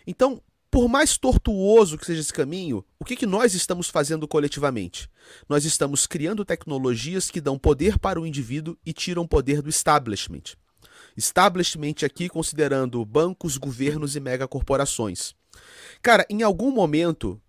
Então, 0.08 0.42
por 0.72 0.88
mais 0.88 1.18
tortuoso 1.18 1.98
que 1.98 2.06
seja 2.06 2.22
esse 2.22 2.32
caminho, 2.32 2.84
o 2.98 3.04
que, 3.04 3.18
que 3.18 3.26
nós 3.26 3.54
estamos 3.54 3.90
fazendo 3.90 4.28
coletivamente? 4.28 5.10
Nós 5.50 5.66
estamos 5.66 6.08
criando 6.08 6.46
tecnologias 6.46 7.30
que 7.30 7.42
dão 7.42 7.60
poder 7.60 8.00
para 8.00 8.20
o 8.20 8.26
indivíduo 8.26 8.78
e 8.86 8.94
tiram 8.94 9.28
poder 9.28 9.62
do 9.62 9.70
establishment. 9.70 10.56
Establishment 11.16 12.06
aqui 12.06 12.30
considerando 12.30 13.04
bancos, 13.04 13.58
governos 13.58 14.16
e 14.16 14.22
megacorporações. 14.22 15.36
Cara, 16.02 16.26
em 16.30 16.44
algum 16.44 16.72
momento, 16.72 17.42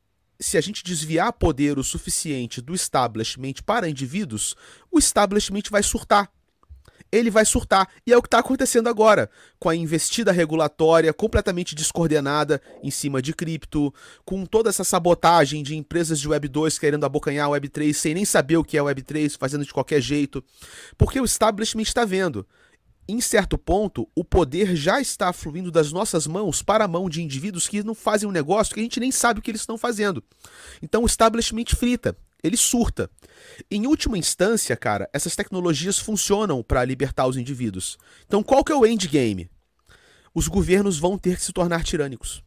se 0.42 0.58
a 0.58 0.60
gente 0.60 0.82
desviar 0.82 1.32
poder 1.32 1.78
o 1.78 1.84
suficiente 1.84 2.60
do 2.60 2.74
establishment 2.74 3.54
para 3.64 3.88
indivíduos, 3.88 4.54
o 4.90 4.98
establishment 4.98 5.62
vai 5.70 5.82
surtar. 5.82 6.30
Ele 7.10 7.30
vai 7.30 7.44
surtar. 7.44 7.88
E 8.06 8.12
é 8.12 8.16
o 8.16 8.22
que 8.22 8.26
está 8.26 8.38
acontecendo 8.38 8.88
agora, 8.88 9.30
com 9.58 9.68
a 9.68 9.76
investida 9.76 10.32
regulatória 10.32 11.12
completamente 11.12 11.74
descoordenada 11.74 12.60
em 12.82 12.90
cima 12.90 13.20
de 13.20 13.34
cripto, 13.34 13.92
com 14.24 14.46
toda 14.46 14.70
essa 14.70 14.82
sabotagem 14.82 15.62
de 15.62 15.76
empresas 15.76 16.18
de 16.18 16.26
Web 16.26 16.48
2 16.48 16.78
querendo 16.78 17.04
abocanhar 17.04 17.46
a 17.46 17.50
Web 17.50 17.68
3 17.68 17.94
sem 17.94 18.14
nem 18.14 18.24
saber 18.24 18.56
o 18.56 18.64
que 18.64 18.78
é 18.78 18.82
Web 18.82 19.02
3, 19.02 19.36
fazendo 19.36 19.64
de 19.64 19.72
qualquer 19.74 20.00
jeito. 20.00 20.42
Porque 20.96 21.20
o 21.20 21.24
establishment 21.24 21.82
está 21.82 22.04
vendo 22.06 22.46
em 23.08 23.20
certo 23.20 23.58
ponto, 23.58 24.08
o 24.14 24.24
poder 24.24 24.76
já 24.76 25.00
está 25.00 25.32
fluindo 25.32 25.70
das 25.70 25.90
nossas 25.90 26.26
mãos 26.26 26.62
para 26.62 26.84
a 26.84 26.88
mão 26.88 27.08
de 27.08 27.20
indivíduos 27.22 27.66
que 27.66 27.82
não 27.82 27.94
fazem 27.94 28.28
um 28.28 28.32
negócio 28.32 28.74
que 28.74 28.80
a 28.80 28.82
gente 28.82 29.00
nem 29.00 29.10
sabe 29.10 29.40
o 29.40 29.42
que 29.42 29.50
eles 29.50 29.62
estão 29.62 29.76
fazendo. 29.76 30.22
Então 30.80 31.02
o 31.02 31.06
establishment 31.06 31.66
frita, 31.74 32.16
ele 32.42 32.56
surta. 32.56 33.10
Em 33.70 33.86
última 33.86 34.16
instância, 34.16 34.76
cara, 34.76 35.10
essas 35.12 35.34
tecnologias 35.34 35.98
funcionam 35.98 36.62
para 36.62 36.84
libertar 36.84 37.26
os 37.26 37.36
indivíduos. 37.36 37.98
Então 38.26 38.42
qual 38.42 38.64
que 38.64 38.72
é 38.72 38.76
o 38.76 38.86
endgame? 38.86 39.50
Os 40.34 40.46
governos 40.48 40.98
vão 40.98 41.18
ter 41.18 41.36
que 41.36 41.44
se 41.44 41.52
tornar 41.52 41.82
tirânicos. 41.82 42.42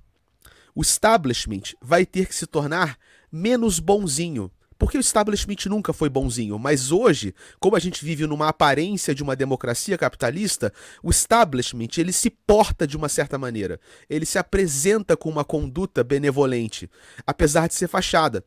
O 0.73 0.81
establishment 0.81 1.73
vai 1.81 2.05
ter 2.05 2.27
que 2.27 2.35
se 2.35 2.45
tornar 2.45 2.97
menos 3.31 3.79
bonzinho. 3.79 4.49
Porque 4.77 4.97
o 4.97 5.01
establishment 5.01 5.67
nunca 5.67 5.93
foi 5.93 6.09
bonzinho, 6.09 6.59
mas 6.59 6.91
hoje, 6.91 7.33
como 7.59 7.75
a 7.75 7.79
gente 7.79 8.03
vive 8.03 8.27
numa 8.27 8.49
aparência 8.49 9.15
de 9.15 9.23
uma 9.23 9.35
democracia 9.35 9.97
capitalista, 9.97 10.73
o 11.01 11.09
establishment 11.09 11.89
ele 11.97 12.11
se 12.11 12.29
porta 12.29 12.85
de 12.85 12.97
uma 12.97 13.07
certa 13.07 13.37
maneira. 13.37 13.79
Ele 14.09 14.25
se 14.25 14.37
apresenta 14.37 15.15
com 15.15 15.29
uma 15.29 15.45
conduta 15.45 16.03
benevolente, 16.03 16.89
apesar 17.25 17.67
de 17.67 17.73
ser 17.73 17.87
fachada 17.87 18.43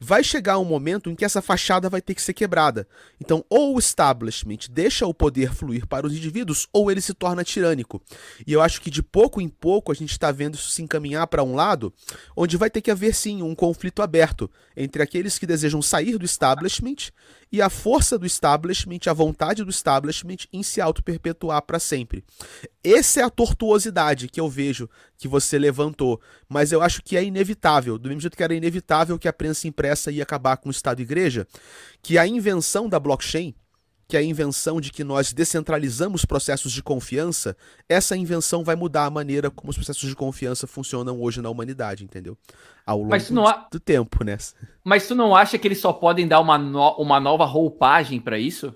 vai 0.00 0.22
chegar 0.22 0.58
um 0.58 0.64
momento 0.64 1.10
em 1.10 1.14
que 1.14 1.24
essa 1.24 1.42
fachada 1.42 1.88
vai 1.88 2.00
ter 2.00 2.14
que 2.14 2.22
ser 2.22 2.32
quebrada. 2.32 2.86
Então, 3.20 3.44
ou 3.48 3.76
o 3.76 3.78
establishment 3.78 4.58
deixa 4.70 5.06
o 5.06 5.14
poder 5.14 5.52
fluir 5.52 5.86
para 5.86 6.06
os 6.06 6.12
indivíduos, 6.12 6.66
ou 6.72 6.90
ele 6.90 7.00
se 7.00 7.14
torna 7.14 7.44
tirânico. 7.44 8.02
E 8.46 8.52
eu 8.52 8.60
acho 8.62 8.80
que 8.80 8.90
de 8.90 9.02
pouco 9.02 9.40
em 9.40 9.48
pouco 9.48 9.92
a 9.92 9.94
gente 9.94 10.12
está 10.12 10.30
vendo 10.30 10.54
isso 10.54 10.70
se 10.70 10.82
encaminhar 10.82 11.26
para 11.26 11.42
um 11.42 11.54
lado, 11.54 11.92
onde 12.36 12.56
vai 12.56 12.70
ter 12.70 12.80
que 12.80 12.90
haver 12.90 13.14
sim 13.14 13.42
um 13.42 13.54
conflito 13.54 14.02
aberto 14.02 14.50
entre 14.76 15.02
aqueles 15.02 15.38
que 15.38 15.46
desejam 15.46 15.80
sair 15.80 16.18
do 16.18 16.24
establishment 16.24 17.10
e 17.56 17.62
a 17.62 17.70
força 17.70 18.18
do 18.18 18.26
establishment, 18.26 18.98
a 19.06 19.14
vontade 19.14 19.64
do 19.64 19.70
establishment 19.70 20.36
em 20.52 20.62
se 20.62 20.78
auto-perpetuar 20.78 21.62
para 21.62 21.78
sempre. 21.78 22.22
Essa 22.84 23.20
é 23.20 23.22
a 23.22 23.30
tortuosidade 23.30 24.28
que 24.28 24.38
eu 24.38 24.46
vejo 24.46 24.90
que 25.16 25.26
você 25.26 25.58
levantou, 25.58 26.20
mas 26.46 26.70
eu 26.70 26.82
acho 26.82 27.02
que 27.02 27.16
é 27.16 27.24
inevitável, 27.24 27.98
do 27.98 28.10
mesmo 28.10 28.20
jeito 28.20 28.36
que 28.36 28.42
era 28.42 28.54
inevitável 28.54 29.18
que 29.18 29.26
a 29.26 29.32
prensa 29.32 29.66
impressa 29.66 30.10
ia 30.10 30.22
acabar 30.22 30.58
com 30.58 30.68
o 30.68 30.70
Estado 30.70 31.00
e 31.00 31.02
Igreja, 31.02 31.48
que 32.02 32.18
a 32.18 32.26
invenção 32.26 32.90
da 32.90 33.00
blockchain 33.00 33.54
que 34.08 34.16
é 34.16 34.20
a 34.20 34.22
invenção 34.22 34.80
de 34.80 34.92
que 34.92 35.02
nós 35.02 35.32
descentralizamos 35.32 36.24
processos 36.24 36.72
de 36.72 36.82
confiança, 36.82 37.56
essa 37.88 38.16
invenção 38.16 38.62
vai 38.62 38.76
mudar 38.76 39.04
a 39.04 39.10
maneira 39.10 39.50
como 39.50 39.70
os 39.70 39.76
processos 39.76 40.08
de 40.08 40.14
confiança 40.14 40.66
funcionam 40.66 41.20
hoje 41.20 41.42
na 41.42 41.50
humanidade, 41.50 42.04
entendeu? 42.04 42.38
Ao 42.84 42.98
longo 42.98 43.10
Mas 43.10 43.30
não 43.30 43.44
do 43.70 43.80
tempo, 43.80 44.22
né? 44.22 44.38
Mas 44.84 45.08
tu 45.08 45.14
não 45.14 45.34
acha 45.34 45.58
que 45.58 45.66
eles 45.66 45.80
só 45.80 45.92
podem 45.92 46.28
dar 46.28 46.40
uma, 46.40 46.56
no... 46.56 46.96
uma 46.96 47.18
nova 47.18 47.44
roupagem 47.44 48.20
para 48.20 48.38
isso? 48.38 48.72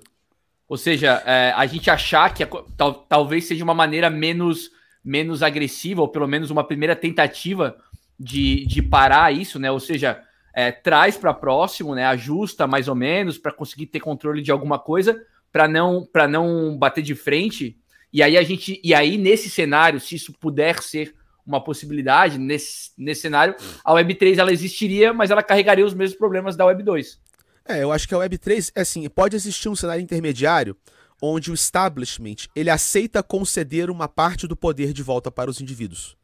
Ou 0.68 0.76
seja, 0.76 1.22
é, 1.24 1.52
a 1.56 1.64
gente 1.66 1.90
achar 1.90 2.34
que 2.34 2.42
a... 2.42 2.48
tal, 2.76 2.94
talvez 2.94 3.44
seja 3.44 3.62
uma 3.62 3.74
maneira 3.74 4.10
menos, 4.10 4.70
menos 5.04 5.44
agressiva, 5.44 6.00
ou 6.00 6.08
pelo 6.08 6.26
menos 6.26 6.50
uma 6.50 6.64
primeira 6.64 6.96
tentativa 6.96 7.76
de, 8.18 8.66
de 8.66 8.82
parar 8.82 9.32
isso, 9.32 9.60
né? 9.60 9.70
Ou 9.70 9.80
seja, 9.80 10.20
é, 10.54 10.72
traz 10.72 11.16
para 11.16 11.34
próximo, 11.34 11.94
né? 11.94 12.04
Ajusta 12.06 12.66
mais 12.66 12.88
ou 12.88 12.94
menos 12.94 13.38
para 13.38 13.52
conseguir 13.52 13.86
ter 13.86 14.00
controle 14.00 14.42
de 14.42 14.50
alguma 14.50 14.78
coisa, 14.78 15.20
para 15.52 15.68
não 15.68 16.04
para 16.04 16.26
não 16.26 16.76
bater 16.76 17.02
de 17.02 17.14
frente. 17.14 17.78
E 18.12 18.22
aí 18.22 18.36
a 18.36 18.42
gente 18.42 18.80
e 18.82 18.94
aí 18.94 19.16
nesse 19.16 19.48
cenário, 19.48 20.00
se 20.00 20.16
isso 20.16 20.32
puder 20.32 20.82
ser 20.82 21.14
uma 21.46 21.62
possibilidade 21.62 22.38
nesse, 22.38 22.90
nesse 22.96 23.22
cenário, 23.22 23.54
a 23.84 23.92
Web3 23.92 24.38
ela 24.38 24.52
existiria, 24.52 25.12
mas 25.12 25.30
ela 25.30 25.42
carregaria 25.42 25.84
os 25.84 25.94
mesmos 25.94 26.18
problemas 26.18 26.56
da 26.56 26.64
Web2. 26.64 27.18
É, 27.66 27.82
eu 27.82 27.92
acho 27.92 28.06
que 28.06 28.14
a 28.14 28.18
Web3 28.18 28.72
é 28.74 28.80
assim, 28.80 29.08
pode 29.08 29.36
existir 29.36 29.68
um 29.68 29.76
cenário 29.76 30.02
intermediário 30.02 30.76
onde 31.20 31.50
o 31.50 31.54
establishment 31.54 32.48
ele 32.56 32.70
aceita 32.70 33.22
conceder 33.22 33.90
uma 33.90 34.08
parte 34.08 34.46
do 34.46 34.56
poder 34.56 34.92
de 34.92 35.02
volta 35.02 35.30
para 35.30 35.50
os 35.50 35.60
indivíduos. 35.60 36.16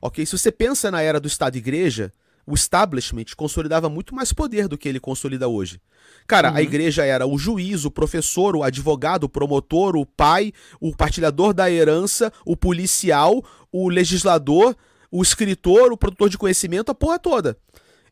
Ok? 0.00 0.24
Se 0.24 0.38
você 0.38 0.50
pensa 0.50 0.90
na 0.90 1.02
era 1.02 1.20
do 1.20 1.28
Estado-Igreja, 1.28 2.12
o 2.50 2.54
establishment 2.54 3.26
consolidava 3.36 3.88
muito 3.88 4.12
mais 4.12 4.32
poder 4.32 4.66
do 4.66 4.76
que 4.76 4.88
ele 4.88 4.98
consolida 4.98 5.48
hoje. 5.48 5.80
Cara, 6.26 6.50
uhum. 6.50 6.56
a 6.56 6.62
igreja 6.62 7.04
era 7.04 7.24
o 7.24 7.38
juiz, 7.38 7.84
o 7.84 7.90
professor, 7.90 8.56
o 8.56 8.64
advogado, 8.64 9.24
o 9.24 9.28
promotor, 9.28 9.94
o 9.96 10.04
pai, 10.04 10.52
o 10.80 10.94
partilhador 10.94 11.54
da 11.54 11.70
herança, 11.70 12.32
o 12.44 12.56
policial, 12.56 13.44
o 13.70 13.88
legislador, 13.88 14.76
o 15.12 15.22
escritor, 15.22 15.92
o 15.92 15.96
produtor 15.96 16.28
de 16.28 16.36
conhecimento, 16.36 16.90
a 16.90 16.94
porra 16.94 17.20
toda. 17.20 17.56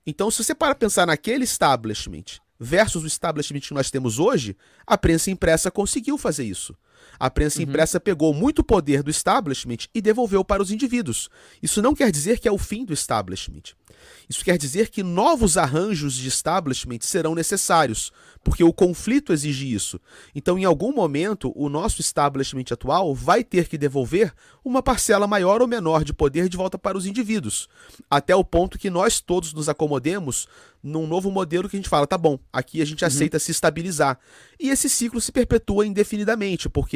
Então, 0.07 0.31
se 0.31 0.44
você 0.44 0.55
para 0.55 0.74
pensar 0.74 1.07
naquele 1.07 1.42
establishment 1.42 2.38
versus 2.61 3.03
o 3.03 3.07
establishment 3.09 3.61
que 3.61 3.74
nós 3.74 3.90
temos 3.90 4.20
hoje, 4.20 4.57
a 4.87 4.96
prensa 4.96 5.33
impressa 5.33 5.68
conseguiu 5.68 6.16
fazer 6.16 6.44
isso. 6.44 6.77
A 7.19 7.31
prensa 7.31 7.59
uhum. 7.59 7.65
impressa 7.65 7.99
pegou 7.99 8.33
muito 8.33 8.63
poder 8.63 9.03
do 9.03 9.11
establishment 9.11 9.89
e 9.95 10.01
devolveu 10.01 10.45
para 10.45 10.63
os 10.63 10.71
indivíduos. 10.71 11.29
Isso 11.63 11.83
não 11.83 11.95
quer 11.95 12.11
dizer 12.11 12.39
que 12.39 12.49
é 12.49 12.53
o 12.53 12.59
fim 12.59 12.85
do 12.85 12.93
establishment. 12.93 13.75
Isso 14.29 14.45
quer 14.45 14.59
dizer 14.59 14.91
que 14.91 15.03
novos 15.03 15.57
arranjos 15.57 16.15
de 16.15 16.29
establishment 16.29 16.99
serão 17.01 17.35
necessários, 17.35 18.13
porque 18.45 18.63
o 18.63 18.73
conflito 18.73 19.33
exige 19.33 19.73
isso. 19.73 20.01
Então, 20.35 20.59
em 20.59 20.65
algum 20.65 20.93
momento, 20.93 21.53
o 21.57 21.69
nosso 21.69 22.01
establishment 22.01 22.65
atual 22.71 23.15
vai 23.15 23.43
ter 23.43 23.69
que 23.69 23.79
devolver 23.79 24.33
uma 24.65 24.83
parcela 24.83 25.27
maior 25.27 25.63
ou 25.63 25.69
menor 25.69 26.05
de 26.05 26.13
poder 26.13 26.49
de 26.49 26.57
volta 26.57 26.79
para 26.79 26.97
os 26.97 27.07
indivíduos, 27.07 27.69
até 28.11 28.35
o 28.37 28.45
ponto 28.45 28.79
que 28.79 28.91
nós 28.91 29.21
todos 29.21 29.53
nos 29.53 29.69
acomodemos 29.69 30.47
num 30.83 31.07
novo 31.07 31.31
modelo 31.31 31.69
que 31.69 31.77
a 31.77 31.79
gente 31.79 31.89
fala, 31.89 32.07
tá 32.07 32.17
bom, 32.17 32.39
aqui 32.53 32.81
a 32.81 32.85
gente 32.85 33.03
uhum. 33.03 33.09
aceita 33.09 33.39
se 33.39 33.51
estabilizar. 33.51 34.19
E 34.61 34.71
esse 34.71 34.89
ciclo 34.89 35.21
se 35.21 35.33
perpetua 35.33 35.87
indefinidamente, 35.87 36.69
porque 36.69 36.88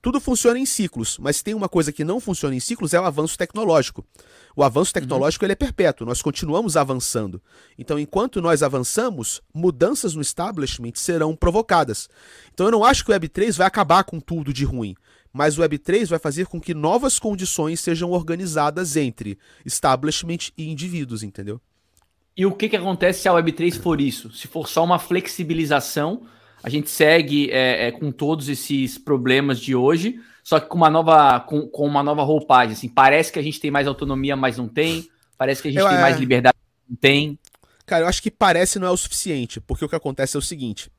tudo 0.00 0.20
funciona 0.20 0.58
em 0.58 0.66
ciclos, 0.66 1.18
mas 1.18 1.42
tem 1.42 1.54
uma 1.54 1.68
coisa 1.68 1.92
que 1.92 2.04
não 2.04 2.20
funciona 2.20 2.54
em 2.54 2.60
ciclos, 2.60 2.92
é 2.94 3.00
o 3.00 3.04
avanço 3.04 3.38
tecnológico. 3.38 4.04
O 4.56 4.62
avanço 4.62 4.90
uhum. 4.90 5.00
tecnológico 5.00 5.44
uhum. 5.44 5.46
ele 5.46 5.52
é 5.52 5.56
perpétuo, 5.56 6.06
nós 6.06 6.20
continuamos 6.20 6.76
avançando. 6.76 7.42
Então, 7.78 7.98
enquanto 7.98 8.40
nós 8.40 8.62
avançamos, 8.62 9.40
mudanças 9.52 10.14
no 10.14 10.22
establishment 10.22 10.92
serão 10.94 11.34
provocadas. 11.36 12.08
Então, 12.52 12.66
eu 12.66 12.72
não 12.72 12.84
acho 12.84 13.04
que 13.04 13.10
o 13.10 13.14
Web3 13.14 13.56
vai 13.56 13.66
acabar 13.66 14.04
com 14.04 14.20
tudo 14.20 14.52
de 14.52 14.64
ruim 14.64 14.94
mas 15.32 15.56
o 15.56 15.62
Web3 15.62 16.08
vai 16.08 16.18
fazer 16.18 16.46
com 16.46 16.60
que 16.60 16.74
novas 16.74 17.18
condições 17.18 17.80
sejam 17.80 18.10
organizadas 18.10 18.96
entre 18.96 19.38
establishment 19.64 20.50
e 20.58 20.70
indivíduos, 20.70 21.22
entendeu? 21.22 21.58
E 22.36 22.46
o 22.46 22.52
que, 22.52 22.68
que 22.68 22.76
acontece 22.76 23.22
se 23.22 23.28
a 23.28 23.32
Web3 23.32 23.80
for 23.80 24.00
isso? 24.00 24.30
Se 24.32 24.48
for 24.48 24.68
só 24.68 24.84
uma 24.84 24.98
flexibilização, 24.98 26.22
a 26.62 26.68
gente 26.68 26.88
segue 26.90 27.50
é, 27.50 27.88
é, 27.88 27.90
com 27.92 28.12
todos 28.12 28.48
esses 28.48 28.96
problemas 28.96 29.58
de 29.58 29.74
hoje, 29.74 30.20
só 30.44 30.60
que 30.60 30.68
com 30.68 30.76
uma 30.76 30.90
nova, 30.90 31.40
com, 31.40 31.66
com, 31.66 31.86
uma 31.86 32.02
nova 32.02 32.22
roupagem. 32.22 32.72
Assim, 32.72 32.88
parece 32.88 33.32
que 33.32 33.38
a 33.38 33.42
gente 33.42 33.60
tem 33.60 33.70
mais 33.70 33.86
autonomia, 33.86 34.36
mas 34.36 34.58
não 34.58 34.68
tem. 34.68 35.08
Parece 35.36 35.60
que 35.60 35.68
a 35.68 35.70
gente 35.70 35.80
eu, 35.80 35.88
tem 35.88 35.98
é... 35.98 36.00
mais 36.00 36.18
liberdade, 36.18 36.56
mas 36.56 36.90
não 36.90 36.96
tem. 36.96 37.38
Cara, 37.84 38.04
eu 38.04 38.08
acho 38.08 38.22
que 38.22 38.30
parece 38.30 38.78
não 38.78 38.86
é 38.86 38.90
o 38.90 38.96
suficiente, 38.96 39.60
porque 39.60 39.84
o 39.84 39.88
que 39.88 39.96
acontece 39.96 40.36
é 40.36 40.38
o 40.38 40.42
seguinte: 40.42 40.90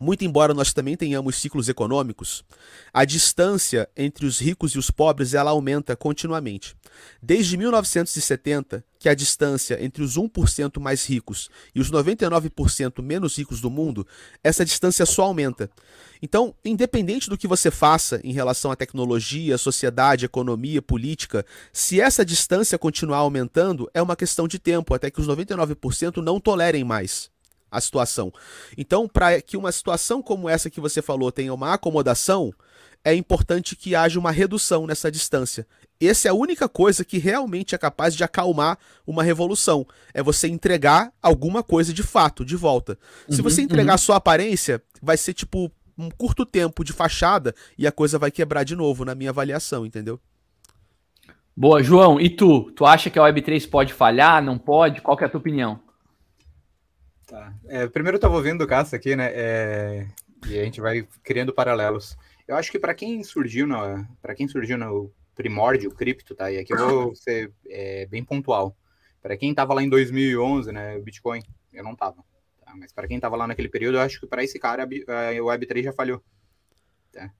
muito 0.00 0.24
embora 0.24 0.54
nós 0.54 0.72
também 0.72 0.96
tenhamos 0.96 1.36
ciclos 1.36 1.68
econômicos, 1.68 2.44
a 2.92 3.04
distância 3.04 3.88
entre 3.96 4.26
os 4.26 4.38
ricos 4.38 4.72
e 4.72 4.78
os 4.78 4.90
pobres 4.90 5.34
ela 5.34 5.50
aumenta 5.50 5.96
continuamente. 5.96 6.76
Desde 7.22 7.56
1970, 7.56 8.84
que 8.98 9.08
a 9.08 9.14
distância 9.14 9.84
entre 9.84 10.02
os 10.02 10.16
1% 10.16 10.80
mais 10.80 11.04
ricos 11.04 11.50
e 11.74 11.80
os 11.80 11.90
99% 11.90 13.02
menos 13.02 13.36
ricos 13.36 13.60
do 13.60 13.70
mundo, 13.70 14.06
essa 14.42 14.64
distância 14.64 15.04
só 15.04 15.24
aumenta. 15.24 15.70
Então, 16.22 16.54
independente 16.64 17.28
do 17.28 17.36
que 17.36 17.46
você 17.46 17.70
faça 17.70 18.18
em 18.24 18.32
relação 18.32 18.70
à 18.70 18.76
tecnologia, 18.76 19.58
sociedade, 19.58 20.24
economia, 20.24 20.80
política, 20.80 21.44
se 21.70 22.00
essa 22.00 22.24
distância 22.24 22.78
continuar 22.78 23.18
aumentando, 23.18 23.90
é 23.92 24.00
uma 24.00 24.16
questão 24.16 24.48
de 24.48 24.58
tempo 24.58 24.94
até 24.94 25.10
que 25.10 25.20
os 25.20 25.28
99% 25.28 26.22
não 26.22 26.40
tolerem 26.40 26.82
mais 26.82 27.33
a 27.76 27.80
situação. 27.80 28.32
Então, 28.78 29.08
para 29.08 29.40
que 29.40 29.56
uma 29.56 29.72
situação 29.72 30.22
como 30.22 30.48
essa 30.48 30.70
que 30.70 30.80
você 30.80 31.02
falou 31.02 31.32
tenha 31.32 31.52
uma 31.52 31.74
acomodação, 31.74 32.52
é 33.04 33.14
importante 33.14 33.76
que 33.76 33.94
haja 33.94 34.18
uma 34.18 34.30
redução 34.30 34.86
nessa 34.86 35.10
distância. 35.10 35.66
Essa 36.00 36.28
é 36.28 36.30
a 36.30 36.34
única 36.34 36.68
coisa 36.68 37.04
que 37.04 37.18
realmente 37.18 37.74
é 37.74 37.78
capaz 37.78 38.14
de 38.14 38.24
acalmar 38.24 38.78
uma 39.06 39.22
revolução. 39.22 39.86
É 40.12 40.22
você 40.22 40.48
entregar 40.48 41.12
alguma 41.22 41.62
coisa 41.62 41.92
de 41.92 42.02
fato, 42.02 42.44
de 42.44 42.56
volta. 42.56 42.98
Uhum, 43.28 43.36
Se 43.36 43.42
você 43.42 43.62
entregar 43.62 43.92
uhum. 43.92 43.98
só 43.98 44.14
aparência, 44.14 44.82
vai 45.02 45.16
ser 45.16 45.34
tipo 45.34 45.70
um 45.96 46.10
curto 46.10 46.44
tempo 46.44 46.82
de 46.82 46.92
fachada 46.92 47.54
e 47.78 47.86
a 47.86 47.92
coisa 47.92 48.18
vai 48.18 48.30
quebrar 48.30 48.64
de 48.64 48.74
novo, 48.74 49.04
na 49.04 49.14
minha 49.14 49.30
avaliação, 49.30 49.86
entendeu? 49.86 50.18
Boa, 51.56 51.82
João. 51.82 52.20
E 52.20 52.28
tu? 52.28 52.72
Tu 52.72 52.84
acha 52.84 53.08
que 53.10 53.18
a 53.18 53.22
Web3 53.22 53.68
pode 53.70 53.92
falhar? 53.92 54.42
Não 54.42 54.58
pode? 54.58 55.00
Qual 55.00 55.16
é 55.20 55.24
a 55.24 55.28
tua 55.28 55.38
opinião? 55.38 55.78
Tá. 57.26 57.54
É, 57.66 57.86
primeiro 57.88 58.16
eu 58.16 58.18
estava 58.18 58.34
ouvindo 58.34 58.62
o 58.62 58.66
Cássio 58.66 58.96
aqui, 58.96 59.16
né? 59.16 59.30
É, 59.32 60.06
e 60.46 60.58
a 60.58 60.64
gente 60.64 60.80
vai 60.80 61.06
criando 61.22 61.52
paralelos. 61.52 62.16
Eu 62.46 62.56
acho 62.56 62.70
que 62.70 62.78
para 62.78 62.94
quem 62.94 63.22
surgiu 63.24 63.66
para 64.20 64.34
quem 64.34 64.46
surgiu 64.46 64.76
no 64.76 65.10
primórdio 65.34 65.90
cripto, 65.90 66.34
tá? 66.34 66.50
E 66.50 66.58
aqui 66.58 66.72
eu 66.72 66.78
vou 66.78 67.14
ser 67.14 67.52
é, 67.66 68.06
bem 68.06 68.24
pontual. 68.24 68.76
Para 69.22 69.36
quem 69.36 69.50
estava 69.50 69.72
lá 69.72 69.82
em 69.82 69.88
2011, 69.88 70.70
né, 70.70 70.96
o 70.96 71.02
Bitcoin, 71.02 71.42
eu 71.72 71.82
não 71.82 71.96
tava. 71.96 72.22
Tá? 72.64 72.74
Mas 72.76 72.92
para 72.92 73.08
quem 73.08 73.16
estava 73.16 73.36
lá 73.36 73.46
naquele 73.46 73.68
período, 73.68 73.96
eu 73.96 74.02
acho 74.02 74.20
que 74.20 74.26
para 74.26 74.44
esse 74.44 74.58
cara 74.58 74.84
a 74.84 74.86
Web3 74.86 75.84
já 75.84 75.92
falhou. 75.92 76.22
Tá? 77.10 77.30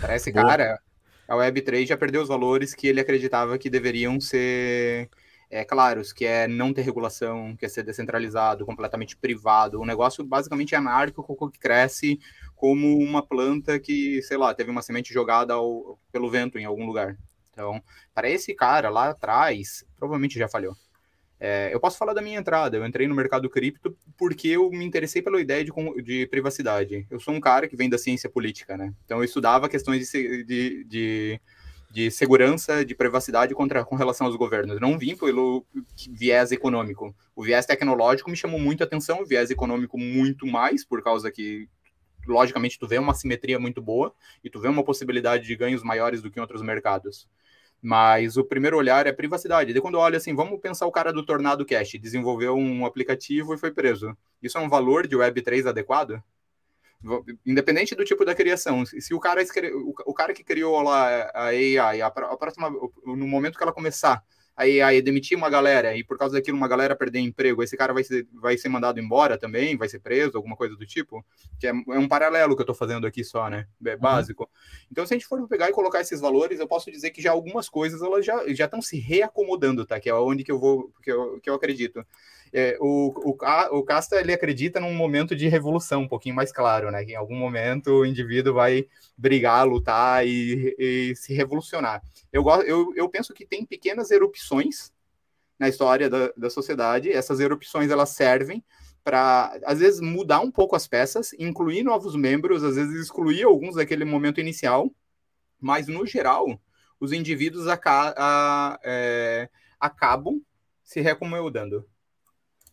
Para 0.00 0.16
esse 0.16 0.30
Boa. 0.32 0.46
cara, 0.46 0.80
a 1.26 1.34
Web3 1.34 1.86
já 1.86 1.96
perdeu 1.96 2.22
os 2.22 2.28
valores 2.28 2.74
que 2.74 2.86
ele 2.86 3.00
acreditava 3.00 3.58
que 3.58 3.68
deveriam 3.68 4.20
ser 4.20 5.10
é, 5.52 5.66
claros, 5.66 6.14
que 6.14 6.24
é 6.24 6.48
não 6.48 6.72
ter 6.72 6.80
regulação, 6.80 7.54
que 7.54 7.66
é 7.66 7.68
ser 7.68 7.82
descentralizado, 7.82 8.64
completamente 8.64 9.14
privado, 9.14 9.78
um 9.78 9.84
negócio 9.84 10.24
basicamente 10.24 10.74
anárquico 10.74 11.50
que 11.50 11.58
cresce 11.58 12.18
como 12.56 12.96
uma 12.98 13.22
planta 13.22 13.78
que, 13.78 14.22
sei 14.22 14.38
lá, 14.38 14.54
teve 14.54 14.70
uma 14.70 14.80
semente 14.80 15.12
jogada 15.12 15.52
ao, 15.52 15.98
pelo 16.10 16.30
vento 16.30 16.58
em 16.58 16.64
algum 16.64 16.86
lugar. 16.86 17.18
Então, 17.50 17.82
para 18.14 18.30
esse 18.30 18.54
cara 18.54 18.88
lá 18.88 19.10
atrás, 19.10 19.84
provavelmente 19.98 20.38
já 20.38 20.48
falhou. 20.48 20.74
É, 21.38 21.68
eu 21.70 21.78
posso 21.78 21.98
falar 21.98 22.14
da 22.14 22.22
minha 22.22 22.38
entrada. 22.38 22.78
Eu 22.78 22.86
entrei 22.86 23.06
no 23.06 23.14
mercado 23.14 23.50
cripto 23.50 23.94
porque 24.16 24.48
eu 24.48 24.70
me 24.70 24.86
interessei 24.86 25.20
pela 25.20 25.38
ideia 25.38 25.62
de, 25.62 25.72
de 26.02 26.26
privacidade. 26.28 27.06
Eu 27.10 27.20
sou 27.20 27.34
um 27.34 27.40
cara 27.40 27.68
que 27.68 27.76
vem 27.76 27.90
da 27.90 27.98
ciência 27.98 28.30
política, 28.30 28.74
né? 28.78 28.94
Então, 29.04 29.18
eu 29.18 29.24
estudava 29.24 29.68
questões 29.68 30.08
de, 30.08 30.44
de, 30.44 30.84
de 30.84 31.40
de 31.92 32.10
segurança, 32.10 32.82
de 32.82 32.94
privacidade 32.94 33.54
contra, 33.54 33.84
com 33.84 33.94
relação 33.96 34.26
aos 34.26 34.34
governos. 34.34 34.80
Não 34.80 34.96
vim 34.98 35.14
pelo 35.14 35.62
viés 36.10 36.50
econômico. 36.50 37.14
O 37.36 37.42
viés 37.42 37.66
tecnológico 37.66 38.30
me 38.30 38.36
chamou 38.36 38.58
muito 38.58 38.82
a 38.82 38.86
atenção, 38.86 39.20
o 39.20 39.26
viés 39.26 39.50
econômico 39.50 39.98
muito 39.98 40.46
mais, 40.46 40.86
por 40.86 41.02
causa 41.02 41.30
que, 41.30 41.68
logicamente, 42.26 42.78
tu 42.78 42.88
vê 42.88 42.96
uma 42.96 43.12
simetria 43.12 43.58
muito 43.58 43.82
boa 43.82 44.14
e 44.42 44.48
tu 44.48 44.58
vê 44.58 44.68
uma 44.68 44.82
possibilidade 44.82 45.46
de 45.46 45.54
ganhos 45.54 45.82
maiores 45.82 46.22
do 46.22 46.30
que 46.30 46.38
em 46.38 46.40
outros 46.40 46.62
mercados. 46.62 47.28
Mas 47.82 48.38
o 48.38 48.44
primeiro 48.44 48.78
olhar 48.78 49.06
é 49.06 49.12
privacidade. 49.12 49.70
E 49.70 49.80
quando 49.82 49.98
olha 49.98 50.16
assim, 50.16 50.34
vamos 50.34 50.58
pensar 50.60 50.86
o 50.86 50.92
cara 50.92 51.12
do 51.12 51.22
Tornado 51.22 51.66
Cash, 51.66 51.98
desenvolveu 52.00 52.56
um 52.56 52.86
aplicativo 52.86 53.52
e 53.52 53.58
foi 53.58 53.70
preso. 53.70 54.16
Isso 54.42 54.56
é 54.56 54.60
um 54.62 54.68
valor 54.68 55.06
de 55.06 55.14
Web3 55.14 55.68
adequado? 55.68 56.22
Independente 57.44 57.94
do 57.94 58.04
tipo 58.04 58.24
da 58.24 58.34
criação, 58.34 58.84
se 58.86 59.14
o 59.14 59.20
cara, 59.20 59.42
o 60.06 60.14
cara 60.14 60.32
que 60.32 60.44
criou 60.44 60.80
lá 60.82 61.30
a 61.34 61.46
AI, 61.46 62.00
a, 62.00 62.10
próxima, 62.10 62.70
no 63.04 63.26
momento 63.26 63.56
que 63.56 63.62
ela 63.62 63.72
começar 63.72 64.22
a 64.56 64.62
AI 64.62 65.00
demitir 65.00 65.36
uma 65.36 65.48
galera 65.48 65.96
e 65.96 66.04
por 66.04 66.18
causa 66.18 66.34
daquilo 66.34 66.56
uma 66.56 66.68
galera 66.68 66.94
perder 66.94 67.20
emprego, 67.20 67.62
esse 67.62 67.76
cara 67.76 67.92
vai 67.92 68.04
ser, 68.04 68.26
vai 68.34 68.56
ser 68.56 68.68
mandado 68.68 69.00
embora 69.00 69.38
também, 69.38 69.76
vai 69.76 69.88
ser 69.88 69.98
preso, 69.98 70.36
alguma 70.36 70.56
coisa 70.56 70.76
do 70.76 70.86
tipo, 70.86 71.24
que 71.58 71.66
é, 71.66 71.70
é 71.70 71.98
um 71.98 72.06
paralelo 72.06 72.54
que 72.54 72.60
eu 72.60 72.64
estou 72.64 72.74
fazendo 72.74 73.06
aqui 73.06 73.24
só, 73.24 73.48
né? 73.48 73.66
É 73.84 73.94
uhum. 73.94 73.98
básico. 73.98 74.42
Uhum. 74.44 74.86
Então, 74.90 75.06
se 75.06 75.14
a 75.14 75.16
gente 75.16 75.26
for 75.26 75.46
pegar 75.48 75.70
e 75.70 75.72
colocar 75.72 76.00
esses 76.00 76.20
valores, 76.20 76.60
eu 76.60 76.68
posso 76.68 76.90
dizer 76.90 77.10
que 77.10 77.22
já 77.22 77.32
algumas 77.32 77.68
coisas 77.68 78.02
elas 78.02 78.24
já 78.24 78.64
estão 78.64 78.82
se 78.82 78.98
reacomodando, 78.98 79.86
tá? 79.86 79.98
Que 79.98 80.10
é 80.10 80.14
onde 80.14 80.44
que 80.44 80.52
eu 80.52 80.58
vou, 80.58 80.92
que 81.02 81.10
eu, 81.10 81.40
que 81.40 81.48
eu 81.48 81.54
acredito 81.54 82.04
é, 82.52 82.76
o, 82.80 83.12
o, 83.24 83.78
o 83.78 83.82
Casta 83.82 84.20
ele 84.20 84.32
acredita 84.32 84.78
num 84.78 84.92
momento 84.94 85.34
de 85.34 85.48
revolução 85.48 86.02
um 86.02 86.08
pouquinho 86.08 86.34
mais 86.34 86.52
claro, 86.52 86.90
né? 86.90 87.04
Que 87.04 87.12
em 87.12 87.16
algum 87.16 87.36
momento 87.36 87.90
o 87.90 88.06
indivíduo 88.06 88.54
vai 88.54 88.86
brigar, 89.16 89.66
lutar 89.66 90.26
e, 90.26 90.76
e 90.78 91.16
se 91.16 91.32
revolucionar. 91.32 92.02
Eu, 92.32 92.44
eu, 92.62 92.92
eu 92.94 93.08
penso 93.08 93.32
que 93.32 93.46
tem 93.46 93.64
pequenas 93.64 94.10
erupções 94.10 94.92
na 95.58 95.68
história 95.68 96.10
da, 96.10 96.30
da 96.36 96.50
sociedade. 96.50 97.10
Essas 97.10 97.40
erupções 97.40 97.90
elas 97.90 98.10
servem 98.10 98.62
para 99.02 99.58
às 99.64 99.80
vezes 99.80 100.00
mudar 100.00 100.40
um 100.40 100.50
pouco 100.50 100.76
as 100.76 100.86
peças, 100.86 101.32
incluir 101.38 101.82
novos 101.82 102.14
membros, 102.14 102.62
às 102.62 102.76
vezes 102.76 103.00
excluir 103.00 103.44
alguns 103.44 103.76
daquele 103.76 104.04
momento 104.04 104.40
inicial, 104.40 104.92
mas 105.60 105.88
no 105.88 106.06
geral 106.06 106.60
os 107.00 107.12
indivíduos 107.12 107.66
aca 107.66 108.14
a, 108.16 108.78
é, 108.84 109.48
acabam 109.80 110.40
se 110.84 111.00
reacomodando. 111.00 111.84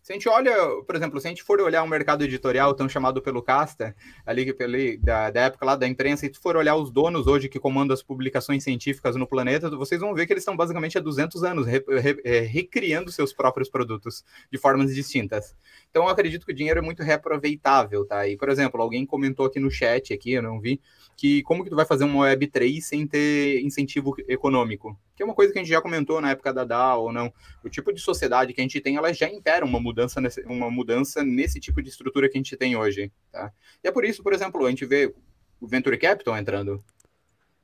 Se 0.09 0.13
a 0.13 0.15
gente 0.15 0.27
olha, 0.27 0.55
por 0.87 0.95
exemplo, 0.95 1.21
se 1.21 1.27
a 1.27 1.29
gente 1.29 1.43
for 1.43 1.61
olhar 1.61 1.83
um 1.83 1.87
mercado 1.87 2.23
editorial 2.23 2.73
tão 2.73 2.89
chamado 2.89 3.21
pelo 3.21 3.43
Casta, 3.43 3.95
ali 4.25 4.51
pelo, 4.51 4.75
da, 5.03 5.29
da 5.29 5.41
época 5.41 5.63
lá 5.63 5.75
da 5.75 5.87
imprensa, 5.87 6.25
e 6.25 6.33
se 6.33 6.41
for 6.41 6.57
olhar 6.57 6.75
os 6.75 6.89
donos 6.89 7.27
hoje 7.27 7.47
que 7.47 7.59
comandam 7.59 7.93
as 7.93 8.01
publicações 8.01 8.63
científicas 8.63 9.15
no 9.15 9.27
planeta, 9.27 9.69
vocês 9.69 10.01
vão 10.01 10.15
ver 10.15 10.25
que 10.25 10.33
eles 10.33 10.41
estão 10.41 10.57
basicamente 10.57 10.97
há 10.97 10.99
200 10.99 11.43
anos 11.43 11.67
re, 11.67 11.85
re, 11.87 12.19
é, 12.23 12.39
recriando 12.39 13.11
seus 13.11 13.31
próprios 13.31 13.69
produtos 13.69 14.25
de 14.51 14.57
formas 14.57 14.95
distintas. 14.95 15.55
Então, 15.91 16.05
eu 16.05 16.09
acredito 16.09 16.43
que 16.43 16.53
o 16.53 16.55
dinheiro 16.55 16.79
é 16.79 16.81
muito 16.81 17.03
reaproveitável, 17.03 18.03
tá? 18.03 18.27
E, 18.27 18.35
por 18.35 18.49
exemplo, 18.49 18.81
alguém 18.81 19.05
comentou 19.05 19.45
aqui 19.45 19.59
no 19.59 19.69
chat, 19.69 20.11
aqui, 20.11 20.31
eu 20.31 20.41
não 20.41 20.59
vi, 20.59 20.81
que 21.15 21.43
como 21.43 21.63
que 21.63 21.69
tu 21.69 21.75
vai 21.75 21.85
fazer 21.85 22.05
uma 22.05 22.25
Web3 22.25 22.81
sem 22.81 23.05
ter 23.05 23.61
incentivo 23.61 24.15
econômico? 24.27 24.97
Que 25.19 25.23
é 25.23 25.25
uma 25.25 25.35
coisa 25.35 25.51
que 25.51 25.59
a 25.59 25.61
gente 25.61 25.69
já 25.69 25.81
comentou 25.81 26.21
na 26.21 26.31
época 26.31 26.53
da 26.53 26.63
DAO 26.63 27.11
não. 27.11 27.29
O 27.61 27.67
tipo 27.67 27.91
de 27.91 27.99
sociedade 27.99 28.53
que 28.53 28.61
a 28.61 28.63
gente 28.63 28.79
tem, 28.79 28.95
ela 28.95 29.11
já 29.13 29.27
impera 29.27 29.65
uma 29.65 29.77
mudança 29.77 30.21
nesse, 30.21 30.39
uma 30.43 30.71
mudança 30.71 31.25
nesse 31.25 31.59
tipo 31.59 31.81
de 31.83 31.89
estrutura 31.89 32.29
que 32.29 32.37
a 32.37 32.39
gente 32.39 32.55
tem 32.55 32.77
hoje, 32.77 33.11
tá? 33.29 33.51
E 33.83 33.89
é 33.89 33.91
por 33.91 34.05
isso, 34.05 34.23
por 34.23 34.31
exemplo, 34.31 34.65
a 34.65 34.69
gente 34.69 34.85
vê 34.85 35.13
o 35.59 35.67
Venture 35.67 35.97
Capital 35.97 36.37
entrando. 36.37 36.81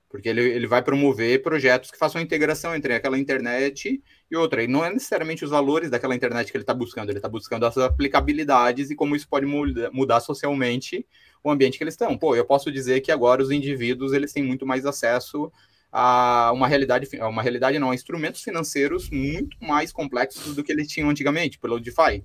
porque 0.09 0.27
ele, 0.27 0.41
ele 0.41 0.67
vai 0.67 0.83
promover 0.83 1.41
projetos 1.41 1.89
que 1.89 1.97
façam 1.97 2.19
integração 2.19 2.75
entre 2.75 2.93
aquela 2.93 3.17
internet 3.17 4.03
e 4.29 4.35
outra. 4.35 4.61
E 4.61 4.67
não 4.67 4.83
é 4.83 4.91
necessariamente 4.91 5.45
os 5.45 5.51
valores 5.51 5.89
daquela 5.89 6.13
internet 6.13 6.51
que 6.51 6.57
ele 6.57 6.63
está 6.63 6.73
buscando, 6.73 7.09
ele 7.09 7.19
está 7.19 7.29
buscando 7.29 7.65
as 7.65 7.77
aplicabilidades 7.77 8.89
e 8.89 8.95
como 8.95 9.15
isso 9.15 9.29
pode 9.29 9.45
muda, 9.45 9.89
mudar 9.93 10.19
socialmente 10.19 11.07
o 11.41 11.49
ambiente 11.49 11.77
que 11.77 11.85
eles 11.85 11.93
estão. 11.93 12.17
Pô, 12.17 12.35
eu 12.35 12.43
posso 12.43 12.69
dizer 12.69 12.99
que 12.99 13.13
agora 13.13 13.41
os 13.41 13.49
indivíduos 13.49 14.11
eles 14.11 14.33
têm 14.33 14.43
muito 14.43 14.65
mais 14.65 14.85
acesso 14.85 15.49
a 15.97 16.51
uma 16.51 16.67
realidade, 16.67 17.07
uma 17.21 17.41
realidade 17.41 17.79
não, 17.79 17.93
instrumentos 17.93 18.43
financeiros 18.43 19.09
muito 19.09 19.55
mais 19.61 19.93
complexos 19.93 20.53
do 20.53 20.61
que 20.61 20.69
eles 20.69 20.89
tinham 20.89 21.09
antigamente, 21.09 21.57
pelo 21.57 21.79
DeFi, 21.79 22.21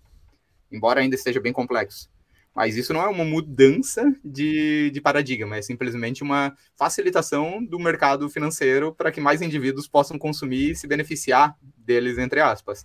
embora 0.72 1.00
ainda 1.00 1.14
esteja 1.14 1.40
bem 1.40 1.52
complexo. 1.52 2.10
Mas 2.52 2.76
isso 2.76 2.92
não 2.92 3.00
é 3.00 3.06
uma 3.06 3.24
mudança 3.24 4.12
de, 4.24 4.90
de 4.90 5.00
paradigma, 5.00 5.56
é 5.56 5.62
simplesmente 5.62 6.20
uma 6.20 6.52
facilitação 6.76 7.64
do 7.64 7.78
mercado 7.78 8.28
financeiro 8.28 8.92
para 8.92 9.12
que 9.12 9.20
mais 9.20 9.40
indivíduos 9.40 9.86
possam 9.86 10.18
consumir 10.18 10.72
e 10.72 10.74
se 10.74 10.88
beneficiar 10.88 11.56
deles, 11.78 12.18
entre 12.18 12.40
aspas. 12.40 12.84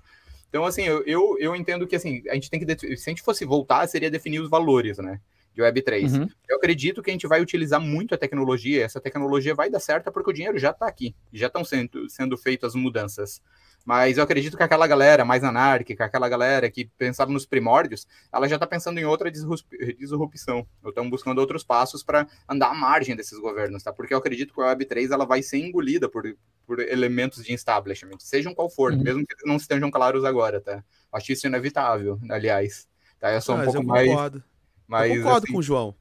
Então, 0.50 0.66
assim, 0.66 0.84
eu, 0.84 1.04
eu, 1.08 1.36
eu 1.40 1.56
entendo 1.56 1.88
que 1.88 1.96
assim, 1.96 2.22
a 2.30 2.36
gente 2.36 2.52
tem 2.52 2.64
que. 2.64 2.96
Se 2.96 3.10
a 3.10 3.12
gente 3.12 3.24
fosse 3.24 3.44
voltar, 3.44 3.88
seria 3.88 4.12
definir 4.12 4.40
os 4.40 4.52
valores, 4.52 5.00
né? 5.00 5.20
De 5.56 5.62
Web3. 5.62 6.20
Uhum. 6.20 6.30
Eu 6.50 6.58
acredito 6.58 7.02
que 7.02 7.10
a 7.10 7.14
gente 7.14 7.28
vai 7.28 7.42
utilizar 7.42 7.80
muito 7.80 8.14
a 8.14 8.18
tecnologia, 8.18 8.84
essa 8.84 9.00
tecnologia 9.00 9.56
vai 9.56 9.70
dar 9.70 9.80
certo 9.80 10.12
porque 10.12 10.30
o 10.30 10.34
dinheiro 10.34 10.60
já 10.60 10.72
está 10.72 10.86
aqui, 10.86 11.16
já 11.32 11.48
estão 11.48 11.64
sendo, 11.64 12.10
sendo 12.10 12.38
feitas 12.38 12.76
mudanças. 12.76 13.42
Mas 13.86 14.18
eu 14.18 14.24
acredito 14.24 14.58
que 14.58 14.64
aquela 14.64 14.88
galera 14.88 15.24
mais 15.24 15.44
anárquica, 15.44 16.06
aquela 16.06 16.28
galera 16.28 16.72
que 16.72 16.86
pensava 16.98 17.32
nos 17.32 17.46
primórdios, 17.46 18.08
ela 18.34 18.50
já 18.50 18.56
está 18.56 18.66
pensando 18.66 19.00
em 19.00 19.06
outra 19.06 19.32
disrupção. 19.32 20.68
Ou 20.84 20.90
estão 20.90 21.08
buscando 21.08 21.38
outros 21.38 21.64
passos 21.64 22.04
para 22.04 22.28
andar 22.50 22.72
à 22.72 22.74
margem 22.74 23.16
desses 23.16 23.38
governos, 23.38 23.84
tá? 23.84 23.94
Porque 23.94 24.12
eu 24.12 24.18
acredito 24.18 24.56
que 24.56 24.60
a 24.60 24.76
Web3 24.76 25.12
ela 25.12 25.24
vai 25.24 25.44
ser 25.44 25.58
engolida 25.58 26.10
por, 26.10 26.24
por 26.66 26.80
elementos 26.80 27.44
de 27.44 27.54
establishment, 27.54 28.18
sejam 28.18 28.56
qual 28.56 28.72
for, 28.72 28.92
uhum. 28.92 29.04
mesmo 29.04 29.24
que 29.26 29.46
não 29.46 29.56
estejam 29.56 29.92
claros 29.92 30.26
agora, 30.26 30.60
tá? 30.60 30.84
Acho 31.14 31.32
isso 31.32 31.46
inevitável, 31.46 32.20
aliás. 32.28 32.88
Tá? 33.20 33.32
Eu 33.32 33.42
sou 33.42 33.56
um 33.56 33.64
pouco 33.64 33.84
mais. 33.84 34.10
Concordo. 34.10 34.44
Mais 34.88 35.12
eu 35.12 35.18
concordo 35.18 35.46
assim, 35.46 35.54
com 35.54 35.60
o 35.60 35.64
João. 35.64 35.96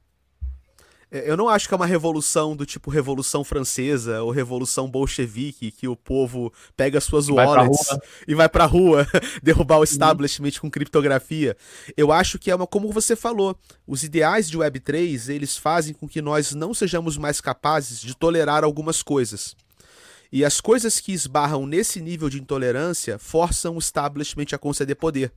É, 1.11 1.29
eu 1.29 1.37
não 1.37 1.47
acho 1.47 1.67
que 1.67 1.73
é 1.73 1.77
uma 1.77 1.85
revolução 1.85 2.55
do 2.55 2.65
tipo 2.65 2.89
Revolução 2.89 3.43
Francesa 3.43 4.21
ou 4.21 4.31
Revolução 4.31 4.89
Bolchevique, 4.89 5.71
que 5.71 5.87
o 5.87 5.95
povo 5.95 6.51
pega 6.75 6.99
suas 6.99 7.27
vai 7.27 7.45
wallets 7.45 7.87
e 8.27 8.35
vai 8.35 8.49
pra 8.49 8.65
rua 8.65 9.07
derrubar 9.41 9.79
o 9.79 9.83
establishment 9.83 10.49
uhum. 10.55 10.61
com 10.61 10.71
criptografia. 10.71 11.55
Eu 11.95 12.11
acho 12.11 12.39
que 12.39 12.49
é 12.51 12.55
uma, 12.55 12.67
como 12.67 12.91
você 12.91 13.15
falou, 13.15 13.57
os 13.87 14.03
ideais 14.03 14.49
de 14.49 14.57
Web3, 14.57 15.29
eles 15.33 15.57
fazem 15.57 15.93
com 15.93 16.07
que 16.07 16.21
nós 16.21 16.53
não 16.53 16.73
sejamos 16.73 17.17
mais 17.17 17.39
capazes 17.39 18.01
de 18.01 18.15
tolerar 18.15 18.63
algumas 18.63 19.01
coisas. 19.01 19.55
E 20.35 20.43
as 20.43 20.59
coisas 20.59 20.99
que 20.99 21.13
esbarram 21.13 21.65
nesse 21.65 22.01
nível 22.01 22.29
de 22.29 22.41
intolerância 22.41 23.17
forçam 23.17 23.77
o 23.77 23.79
establishment 23.79 24.47
a 24.51 24.57
conceder 24.57 24.97
poder. 24.97 25.31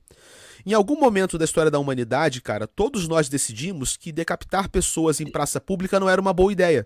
Em 0.65 0.73
algum 0.73 0.99
momento 0.99 1.37
da 1.37 1.45
história 1.45 1.71
da 1.71 1.79
humanidade, 1.79 2.41
cara, 2.41 2.67
todos 2.67 3.07
nós 3.07 3.29
decidimos 3.29 3.95
que 3.95 4.11
decapitar 4.11 4.69
pessoas 4.69 5.21
em 5.21 5.31
praça 5.31 5.61
pública 5.61 6.01
não 6.01 6.09
era 6.09 6.19
uma 6.19 6.33
boa 6.33 6.51
ideia. 6.51 6.85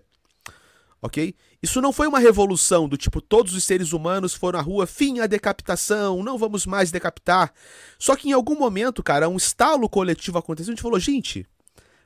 Ok? 1.02 1.34
Isso 1.60 1.80
não 1.80 1.92
foi 1.92 2.06
uma 2.06 2.20
revolução 2.20 2.88
do 2.88 2.96
tipo 2.96 3.20
todos 3.20 3.52
os 3.52 3.64
seres 3.64 3.92
humanos 3.92 4.32
foram 4.32 4.60
à 4.60 4.62
rua, 4.62 4.86
fim 4.86 5.18
a 5.18 5.26
decapitação, 5.26 6.22
não 6.22 6.38
vamos 6.38 6.66
mais 6.66 6.92
decapitar. 6.92 7.52
Só 7.98 8.14
que 8.14 8.28
em 8.28 8.32
algum 8.32 8.56
momento, 8.56 9.02
cara, 9.02 9.28
um 9.28 9.36
estalo 9.36 9.88
coletivo 9.88 10.38
aconteceu 10.38 10.70
a 10.70 10.76
gente 10.76 10.82
falou, 10.82 11.00
gente, 11.00 11.44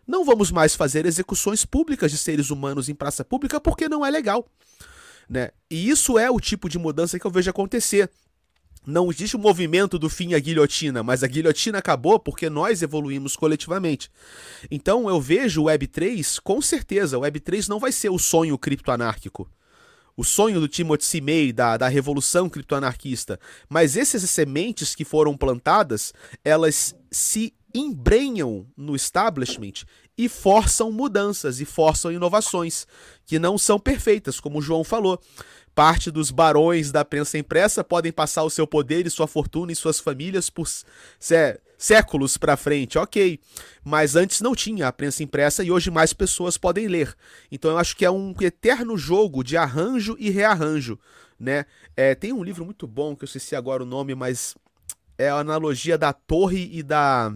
não 0.06 0.24
vamos 0.24 0.50
mais 0.50 0.74
fazer 0.74 1.04
execuções 1.04 1.66
públicas 1.66 2.10
de 2.10 2.16
seres 2.16 2.48
humanos 2.48 2.88
em 2.88 2.94
praça 2.94 3.22
pública 3.22 3.60
porque 3.60 3.90
não 3.90 4.06
é 4.06 4.10
legal. 4.10 4.48
Né? 5.28 5.50
E 5.70 5.90
isso 5.90 6.18
é 6.18 6.30
o 6.30 6.40
tipo 6.40 6.68
de 6.68 6.78
mudança 6.78 7.18
que 7.18 7.26
eu 7.26 7.30
vejo 7.30 7.50
acontecer 7.50 8.10
não 8.88 9.10
existe 9.10 9.36
o 9.36 9.38
um 9.38 9.42
movimento 9.42 9.98
do 9.98 10.08
fim 10.08 10.32
à 10.32 10.38
guilhotina, 10.38 11.02
mas 11.02 11.22
a 11.22 11.26
guilhotina 11.26 11.76
acabou 11.76 12.18
porque 12.18 12.48
nós 12.48 12.80
evoluímos 12.80 13.36
coletivamente. 13.36 14.10
Então 14.70 15.06
eu 15.10 15.20
vejo 15.20 15.62
o 15.62 15.66
Web3, 15.66 16.40
com 16.42 16.62
certeza, 16.62 17.18
o 17.18 17.20
Web3 17.20 17.68
não 17.68 17.78
vai 17.78 17.92
ser 17.92 18.08
o 18.08 18.18
sonho 18.18 18.56
criptoanárquico. 18.56 19.46
O 20.16 20.24
sonho 20.24 20.58
do 20.58 20.66
Timothy. 20.66 21.20
May, 21.20 21.52
da, 21.52 21.76
da 21.76 21.86
revolução 21.86 22.48
criptoanarquista. 22.48 23.38
Mas 23.68 23.96
essas 23.96 24.22
sementes 24.28 24.94
que 24.94 25.04
foram 25.04 25.36
plantadas, 25.36 26.12
elas 26.42 26.96
se 27.10 27.54
embrenham 27.74 28.66
no 28.76 28.96
establishment 28.96 29.84
e 30.16 30.28
forçam 30.28 30.90
mudanças 30.90 31.60
e 31.60 31.64
forçam 31.64 32.10
inovações 32.10 32.86
que 33.26 33.38
não 33.38 33.56
são 33.56 33.78
perfeitas, 33.78 34.40
como 34.40 34.58
o 34.58 34.62
João 34.62 34.82
falou. 34.82 35.20
Parte 35.74 36.10
dos 36.10 36.30
barões 36.30 36.90
da 36.90 37.04
prensa 37.04 37.38
impressa 37.38 37.84
podem 37.84 38.10
passar 38.10 38.42
o 38.42 38.50
seu 38.50 38.66
poder 38.66 39.06
e 39.06 39.10
sua 39.10 39.28
fortuna 39.28 39.70
e 39.70 39.76
suas 39.76 40.00
famílias 40.00 40.50
por 40.50 40.68
sé 41.20 41.60
séculos 41.78 42.36
para 42.36 42.56
frente, 42.56 42.98
ok. 42.98 43.38
Mas 43.84 44.16
antes 44.16 44.40
não 44.40 44.56
tinha 44.56 44.88
a 44.88 44.92
prensa 44.92 45.22
impressa 45.22 45.62
e 45.62 45.70
hoje 45.70 45.92
mais 45.92 46.12
pessoas 46.12 46.58
podem 46.58 46.88
ler. 46.88 47.14
Então 47.52 47.70
eu 47.70 47.78
acho 47.78 47.96
que 47.96 48.04
é 48.04 48.10
um 48.10 48.34
eterno 48.40 48.98
jogo 48.98 49.44
de 49.44 49.56
arranjo 49.56 50.16
e 50.18 50.28
rearranjo, 50.28 50.98
né? 51.38 51.64
É, 51.96 52.16
tem 52.16 52.32
um 52.32 52.42
livro 52.42 52.64
muito 52.64 52.84
bom 52.84 53.14
que 53.14 53.22
eu 53.22 53.26
esqueci 53.26 53.54
agora 53.54 53.84
o 53.84 53.86
nome, 53.86 54.16
mas 54.16 54.56
é 55.16 55.28
a 55.28 55.36
analogia 55.36 55.96
da 55.96 56.12
torre 56.12 56.68
e 56.72 56.82
da 56.82 57.32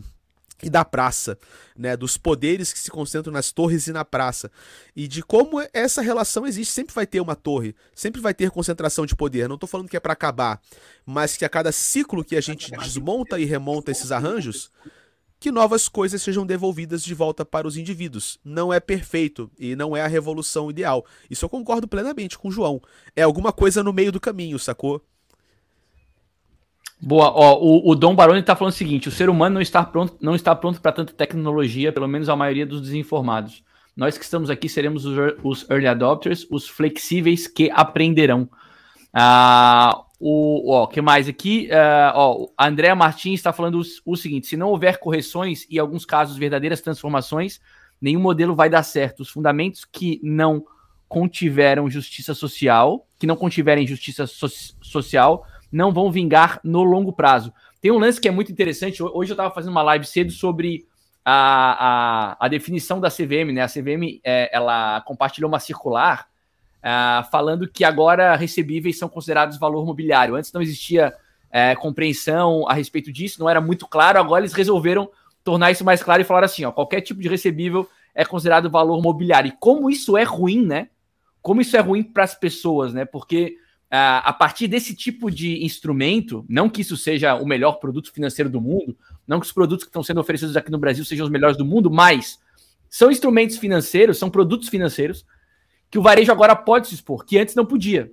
e 0.63 0.71
da 0.71 0.85
praça, 0.85 1.37
né, 1.77 1.97
dos 1.97 2.17
poderes 2.17 2.73
que 2.73 2.79
se 2.79 2.91
concentram 2.91 3.33
nas 3.33 3.51
torres 3.51 3.89
e 3.89 3.93
na 3.93 4.05
praça, 4.05 4.51
e 4.95 5.09
de 5.09 5.23
como 5.23 5.61
essa 5.73 6.01
relação 6.01 6.47
existe, 6.47 6.73
sempre 6.73 6.95
vai 6.95 7.07
ter 7.07 7.21
uma 7.21 7.35
torre, 7.35 7.75
sempre 7.95 8.21
vai 8.21 8.33
ter 8.33 8.51
concentração 8.51 9.05
de 9.05 9.17
poder. 9.17 9.49
Não 9.49 9.57
estou 9.57 9.69
falando 9.69 9.89
que 9.89 9.97
é 9.97 10.01
para 10.01 10.13
acabar, 10.13 10.61
mas 11.05 11.37
que 11.37 11.45
a 11.45 11.49
cada 11.49 11.73
ciclo 11.73 12.25
que 12.25 12.37
a 12.37 12.41
gente 12.41 12.71
desmonta 12.71 13.41
e 13.41 13.45
remonta 13.45 13.91
esses 13.91 14.13
arranjos, 14.13 14.71
que 15.41 15.51
novas 15.51 15.89
coisas 15.89 16.23
sejam 16.23 16.47
devolvidas 16.47 17.03
de 17.03 17.13
volta 17.15 17.45
para 17.45 17.67
os 17.67 17.77
indivíduos. 17.77 18.39
Não 18.45 18.73
é 18.73 18.79
perfeito 18.79 19.51
e 19.59 19.75
não 19.75 19.97
é 19.97 20.01
a 20.01 20.07
revolução 20.07 20.71
ideal. 20.71 21.05
Isso 21.29 21.45
eu 21.45 21.49
concordo 21.49 21.89
plenamente 21.89 22.39
com 22.39 22.47
o 22.47 22.53
João. 22.53 22.81
É 23.17 23.23
alguma 23.23 23.53
coisa 23.53 23.83
no 23.83 23.93
meio 23.93 24.13
do 24.13 24.21
caminho, 24.21 24.57
sacou? 24.57 25.05
Boa, 27.05 27.33
ó, 27.35 27.59
o, 27.59 27.91
o 27.91 27.95
Dom 27.97 28.15
Baroni 28.15 28.39
está 28.39 28.55
falando 28.55 28.73
o 28.73 28.77
seguinte: 28.77 29.09
o 29.09 29.11
ser 29.11 29.29
humano 29.29 29.55
não 29.55 29.61
está 29.61 29.83
pronto, 29.83 30.17
não 30.21 30.37
está 30.37 30.55
pronto 30.55 30.81
para 30.81 30.93
tanta 30.93 31.13
tecnologia, 31.13 31.93
pelo 31.93 32.07
menos 32.07 32.29
a 32.29 32.37
maioria 32.37 32.65
dos 32.65 32.81
desinformados. 32.81 33.65
Nós 33.97 34.17
que 34.17 34.25
estamos 34.25 34.49
aqui 34.49 34.69
seremos 34.69 35.05
os, 35.05 35.17
os 35.43 35.69
early 35.69 35.89
adopters, 35.89 36.47
os 36.49 36.69
flexíveis 36.69 37.49
que 37.49 37.71
aprenderão. 37.73 38.49
Ah, 39.13 40.05
o 40.21 40.73
ó, 40.73 40.87
que 40.87 41.03
mais 41.03 41.29
aqui? 41.29 41.69
Uh, 41.73 42.13
ó, 42.15 42.49
a 42.57 42.69
Andrea 42.69 42.95
Martins 42.95 43.41
está 43.41 43.53
falando 43.53 43.81
o, 43.81 44.13
o 44.13 44.17
seguinte: 44.17 44.47
se 44.47 44.57
não 44.57 44.69
houver 44.69 44.99
correções 44.99 45.67
e, 45.69 45.77
em 45.77 45.79
alguns 45.81 46.07
casos, 46.07 46.37
verdadeiras 46.37 46.81
transformações, 46.81 47.61
nenhum 48.01 48.21
modelo 48.21 48.55
vai 48.55 48.71
dar 48.71 48.85
certo. 48.85 49.21
Os 49.21 49.29
fundamentos 49.29 49.85
que 49.85 50.21
não 50.23 50.65
contiveram 51.09 51.91
justiça 51.91 52.33
social, 52.33 53.09
que 53.19 53.27
não 53.27 53.35
contiverem 53.35 53.87
justiça 53.89 54.25
so 54.25 54.49
social, 54.81 55.45
não 55.73 55.93
vão 55.93 56.13
vingar 56.13 56.61
no 56.63 56.83
longo 56.83 57.13
prazo. 57.13 57.53
Tem 57.81 57.91
um 57.91 57.99
lance 57.99 58.21
que 58.21 58.29
é 58.29 58.31
muito 58.31 58.53
interessante. 58.53 59.03
Hoje 59.03 59.31
eu 59.31 59.35
estava 59.35 59.53
fazendo 59.53 59.73
uma 59.73 59.83
live 59.83 60.05
cedo 60.05 60.31
sobre 60.31 60.87
a, 61.25 62.37
a, 62.37 62.47
a 62.47 62.49
definição 62.49 63.01
da 63.01 63.11
CVM, 63.11 63.53
né? 63.53 63.63
A 63.63 63.69
CVM 63.69 64.21
é, 64.23 64.51
ela 64.53 65.01
compartilhou 65.01 65.49
uma 65.49 65.59
circular 65.59 66.29
uh, 66.83 67.29
falando 67.31 67.69
que 67.69 67.85
agora 67.85 68.37
recebíveis 68.37 68.99
são 68.99 69.09
considerados 69.09 69.59
valor 69.59 69.87
mobiliário. 69.87 70.35
Antes 70.35 70.53
não 70.53 70.61
existia 70.61 71.15
é, 71.51 71.75
compreensão 71.75 72.69
a 72.69 72.75
respeito 72.75 73.13
disso, 73.13 73.41
não 73.41 73.49
era 73.49 73.61
muito 73.61 73.87
claro. 73.87 74.19
Agora 74.19 74.43
eles 74.43 74.53
resolveram 74.53 75.11
tornar 75.43 75.71
isso 75.71 75.85
mais 75.85 76.03
claro 76.03 76.23
e 76.23 76.25
falar 76.25 76.45
assim: 76.45 76.65
ó, 76.65 76.73
qualquer 76.73 77.01
tipo 77.01 77.21
de 77.21 77.29
recebível 77.29 77.89
é 78.15 78.25
considerado 78.25 78.71
valor 78.71 79.01
mobiliário. 79.01 79.49
E 79.49 79.57
como 79.59 79.89
isso 79.91 80.17
é 80.17 80.23
ruim, 80.23 80.65
né? 80.65 80.89
Como 81.41 81.61
isso 81.61 81.77
é 81.77 81.81
ruim 81.81 82.03
para 82.03 82.25
as 82.25 82.35
pessoas, 82.35 82.93
né? 82.93 83.05
Porque 83.05 83.57
a 83.95 84.33
partir 84.33 84.69
desse 84.69 84.95
tipo 84.97 85.31
de 85.31 85.63
instrumento, 85.63 86.47
não 86.49 86.71
que 86.71 86.81
isso 86.81 86.97
seja 86.97 87.35
o 87.35 87.45
melhor 87.47 87.73
produto 87.73 88.11
financeiro 88.11 88.49
do 88.49 88.59
mundo, 88.59 88.97
não 89.29 89.39
que 89.39 89.45
os 89.45 89.53
produtos 89.53 89.85
que 89.85 89.91
estão 89.91 90.03
sendo 90.03 90.19
oferecidos 90.19 90.57
aqui 90.57 90.71
no 90.71 90.79
Brasil 90.79 91.05
sejam 91.05 91.27
os 91.27 91.31
melhores 91.31 91.59
do 91.59 91.65
mundo, 91.65 91.91
mas 91.91 92.39
são 92.89 93.11
instrumentos 93.11 93.59
financeiros, 93.59 94.17
são 94.17 94.31
produtos 94.31 94.71
financeiros 94.71 95.27
que 95.91 95.99
o 95.99 96.03
varejo 96.03 96.33
agora 96.33 96.57
pode 96.57 96.89
se 96.89 96.95
expor, 96.95 97.23
que 97.23 97.37
antes 97.39 97.55
não 97.55 97.67
podia. 97.67 98.11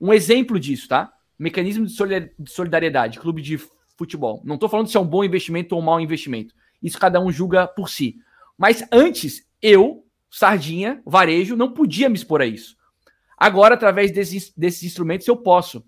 Um 0.00 0.14
exemplo 0.14 0.58
disso, 0.58 0.88
tá? 0.88 1.12
Mecanismo 1.38 1.84
de 1.84 2.50
solidariedade, 2.50 3.18
clube 3.18 3.42
de 3.42 3.60
futebol. 3.98 4.40
Não 4.46 4.54
estou 4.54 4.68
falando 4.68 4.88
se 4.88 4.96
é 4.96 5.00
um 5.00 5.06
bom 5.06 5.22
investimento 5.22 5.74
ou 5.74 5.82
um 5.82 5.84
mau 5.84 6.00
investimento. 6.00 6.54
Isso 6.82 6.98
cada 6.98 7.20
um 7.20 7.30
julga 7.30 7.66
por 7.66 7.90
si. 7.90 8.16
Mas 8.56 8.82
antes, 8.90 9.46
eu, 9.60 10.06
Sardinha, 10.30 11.02
varejo, 11.04 11.54
não 11.54 11.74
podia 11.74 12.08
me 12.08 12.16
expor 12.16 12.40
a 12.40 12.46
isso. 12.46 12.77
Agora, 13.38 13.74
através 13.74 14.10
desses, 14.10 14.52
desses 14.56 14.82
instrumentos, 14.82 15.26
eu 15.28 15.36
posso, 15.36 15.84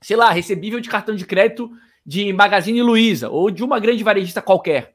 sei 0.00 0.16
lá, 0.16 0.30
recebível 0.30 0.80
de 0.80 0.88
cartão 0.88 1.14
de 1.14 1.26
crédito 1.26 1.70
de 2.04 2.32
Magazine 2.32 2.82
Luiza 2.82 3.28
ou 3.28 3.50
de 3.50 3.64
uma 3.64 3.80
grande 3.80 4.04
varejista 4.04 4.40
qualquer. 4.40 4.94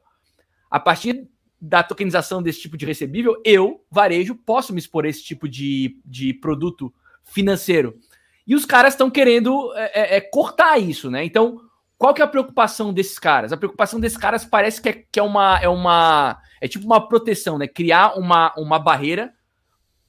A 0.70 0.80
partir 0.80 1.28
da 1.60 1.82
tokenização 1.82 2.42
desse 2.42 2.60
tipo 2.60 2.76
de 2.76 2.86
recebível, 2.86 3.40
eu, 3.44 3.84
varejo, 3.90 4.34
posso 4.34 4.72
me 4.72 4.78
expor 4.78 5.04
a 5.04 5.08
esse 5.08 5.22
tipo 5.22 5.48
de, 5.48 6.00
de 6.04 6.32
produto 6.32 6.92
financeiro. 7.24 7.98
E 8.46 8.54
os 8.54 8.64
caras 8.64 8.94
estão 8.94 9.10
querendo 9.10 9.72
é, 9.74 9.84
é, 9.94 10.16
é, 10.16 10.20
cortar 10.20 10.78
isso, 10.78 11.10
né? 11.10 11.24
Então, 11.24 11.60
qual 11.98 12.14
que 12.14 12.22
é 12.22 12.24
a 12.24 12.28
preocupação 12.28 12.92
desses 12.92 13.18
caras? 13.18 13.52
A 13.52 13.56
preocupação 13.56 14.00
desses 14.00 14.16
caras 14.16 14.44
parece 14.44 14.80
que 14.80 14.88
é, 14.88 15.04
que 15.10 15.20
é 15.20 15.22
uma. 15.22 15.58
É 15.60 15.68
uma. 15.68 16.40
É 16.60 16.66
tipo 16.66 16.86
uma 16.86 17.06
proteção, 17.06 17.58
né? 17.58 17.66
Criar 17.66 18.18
uma, 18.18 18.54
uma 18.56 18.78
barreira 18.78 19.34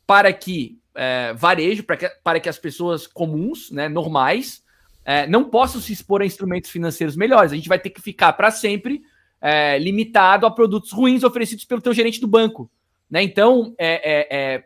para 0.08 0.32
que 0.32 0.79
é, 1.02 1.34
varejo, 1.34 1.84
para 1.84 1.96
que, 1.96 2.10
para 2.22 2.40
que 2.42 2.50
as 2.50 2.60
pessoas 2.60 3.08
comuns, 3.08 3.72
né, 3.72 3.88
normais, 3.88 4.62
é, 5.06 5.26
não 5.26 5.46
possam 5.46 5.80
se 5.80 5.94
expor 5.94 6.22
a 6.22 6.26
instrumentos 6.26 6.70
financeiros 6.70 7.16
melhores. 7.16 7.54
A 7.54 7.56
gente 7.56 7.70
vai 7.70 7.80
ter 7.80 7.90
que 7.90 8.02
ficar 8.02 8.34
para 8.34 8.52
sempre 8.52 9.02
é, 9.40 9.80
limitado 9.80 10.46
a 10.46 10.52
produtos 10.52 10.92
ruins 10.92 11.24
oferecidos 11.24 11.64
pelo 11.64 11.80
teu 11.80 11.94
gerente 11.94 12.20
do 12.20 12.28
banco. 12.28 12.70
Né? 13.10 13.24
Então, 13.24 13.74
é, 13.78 13.94
é, 14.12 14.28
é 14.30 14.66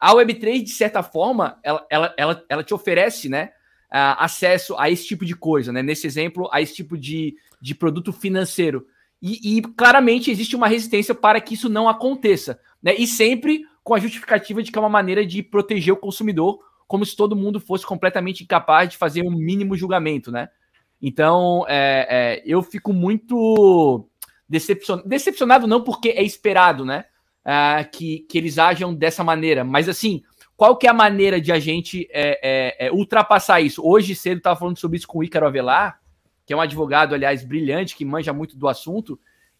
a 0.00 0.14
Web3, 0.14 0.62
de 0.62 0.70
certa 0.70 1.02
forma, 1.02 1.58
ela, 1.62 1.86
ela, 1.90 2.14
ela, 2.16 2.44
ela 2.48 2.64
te 2.64 2.72
oferece 2.72 3.28
né, 3.28 3.50
acesso 3.90 4.74
a 4.78 4.90
esse 4.90 5.06
tipo 5.06 5.26
de 5.26 5.36
coisa. 5.36 5.70
Né? 5.70 5.82
Nesse 5.82 6.06
exemplo, 6.06 6.48
a 6.50 6.62
esse 6.62 6.74
tipo 6.74 6.96
de, 6.96 7.36
de 7.60 7.74
produto 7.74 8.10
financeiro. 8.10 8.86
E, 9.20 9.58
e, 9.58 9.62
claramente 9.62 10.30
existe 10.30 10.56
uma 10.56 10.66
resistência 10.66 11.14
para 11.14 11.42
que 11.42 11.52
isso 11.52 11.68
não 11.68 11.90
aconteça. 11.90 12.58
Né? 12.82 12.94
E 12.96 13.06
sempre 13.06 13.66
com 13.86 13.94
a 13.94 14.00
justificativa 14.00 14.60
de 14.64 14.72
que 14.72 14.76
é 14.76 14.80
uma 14.80 14.88
maneira 14.88 15.24
de 15.24 15.44
proteger 15.44 15.94
o 15.94 15.96
consumidor, 15.96 16.58
como 16.88 17.06
se 17.06 17.14
todo 17.14 17.36
mundo 17.36 17.60
fosse 17.60 17.86
completamente 17.86 18.42
incapaz 18.42 18.90
de 18.90 18.96
fazer 18.96 19.22
um 19.22 19.30
mínimo 19.30 19.76
julgamento. 19.76 20.32
Né? 20.32 20.48
Então, 21.00 21.64
é, 21.68 22.06
é, 22.10 22.42
eu 22.44 22.64
fico 22.64 22.92
muito 22.92 24.08
decepcionado. 24.48 25.08
Decepcionado 25.08 25.66
não 25.68 25.84
porque 25.84 26.08
é 26.08 26.22
esperado, 26.24 26.84
né? 26.84 27.04
É, 27.44 27.84
que, 27.84 28.26
que 28.28 28.36
eles 28.36 28.58
ajam 28.58 28.92
dessa 28.92 29.22
maneira. 29.22 29.62
Mas 29.62 29.88
assim, 29.88 30.24
qual 30.56 30.76
que 30.76 30.88
é 30.88 30.90
a 30.90 30.92
maneira 30.92 31.40
de 31.40 31.52
a 31.52 31.60
gente 31.60 32.08
é, 32.10 32.40
é, 32.80 32.86
é 32.88 32.92
ultrapassar 32.92 33.60
isso? 33.60 33.80
Hoje 33.86 34.16
cedo 34.16 34.38
estava 34.38 34.58
falando 34.58 34.78
sobre 34.78 34.96
isso 34.96 35.06
com 35.06 35.20
o 35.20 35.22
Ícaro 35.22 35.46
Avelar, 35.46 36.00
que 36.44 36.52
é 36.52 36.56
um 36.56 36.60
advogado, 36.60 37.14
aliás, 37.14 37.44
brilhante, 37.44 37.94
que 37.94 38.04
manja 38.04 38.32
muito 38.32 38.56
do 38.56 38.66
assunto, 38.66 39.16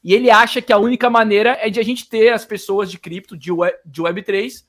e 0.07 0.15
ele 0.15 0.31
acha 0.31 0.63
que 0.63 0.73
a 0.73 0.79
única 0.79 1.11
maneira 1.11 1.59
é 1.61 1.69
de 1.69 1.81
a 1.81 1.83
gente 1.83 2.09
ter 2.09 2.33
as 2.33 2.45
pessoas 2.45 2.89
de 2.89 2.97
cripto, 2.97 3.37
de, 3.37 3.51
web, 3.51 3.77
de 3.85 4.01
Web3, 4.01 4.63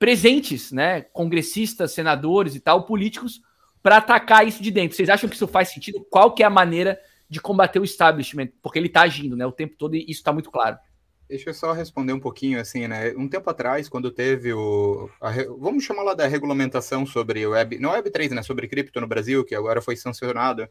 presentes, 0.00 0.72
né? 0.72 1.02
Congressistas, 1.02 1.92
senadores 1.92 2.56
e 2.56 2.60
tal, 2.60 2.84
políticos, 2.84 3.40
para 3.80 3.98
atacar 3.98 4.44
isso 4.48 4.60
de 4.60 4.72
dentro. 4.72 4.96
Vocês 4.96 5.08
acham 5.08 5.28
que 5.28 5.36
isso 5.36 5.46
faz 5.46 5.68
sentido? 5.68 6.04
Qual 6.10 6.34
que 6.34 6.42
é 6.42 6.46
a 6.46 6.50
maneira 6.50 6.98
de 7.30 7.40
combater 7.40 7.78
o 7.78 7.84
establishment? 7.84 8.48
Porque 8.60 8.80
ele 8.80 8.88
está 8.88 9.02
agindo, 9.02 9.36
né? 9.36 9.46
O 9.46 9.52
tempo 9.52 9.76
todo 9.78 9.94
e 9.94 10.00
isso 10.00 10.18
está 10.18 10.32
muito 10.32 10.50
claro. 10.50 10.76
Deixa 11.28 11.50
eu 11.50 11.54
só 11.54 11.70
responder 11.70 12.12
um 12.12 12.18
pouquinho, 12.18 12.58
assim, 12.58 12.88
né? 12.88 13.12
Um 13.16 13.28
tempo 13.28 13.48
atrás, 13.48 13.88
quando 13.88 14.10
teve 14.10 14.52
o... 14.52 15.08
A, 15.20 15.30
vamos 15.56 15.84
chamar 15.84 16.02
lá 16.02 16.14
da 16.14 16.26
regulamentação 16.26 17.06
sobre 17.06 17.46
Web... 17.46 17.78
Não 17.78 17.92
Web3, 17.92 18.30
né? 18.30 18.42
Sobre 18.42 18.66
cripto 18.66 19.00
no 19.00 19.06
Brasil, 19.06 19.44
que 19.44 19.54
agora 19.54 19.80
foi 19.80 19.94
sancionada. 19.94 20.68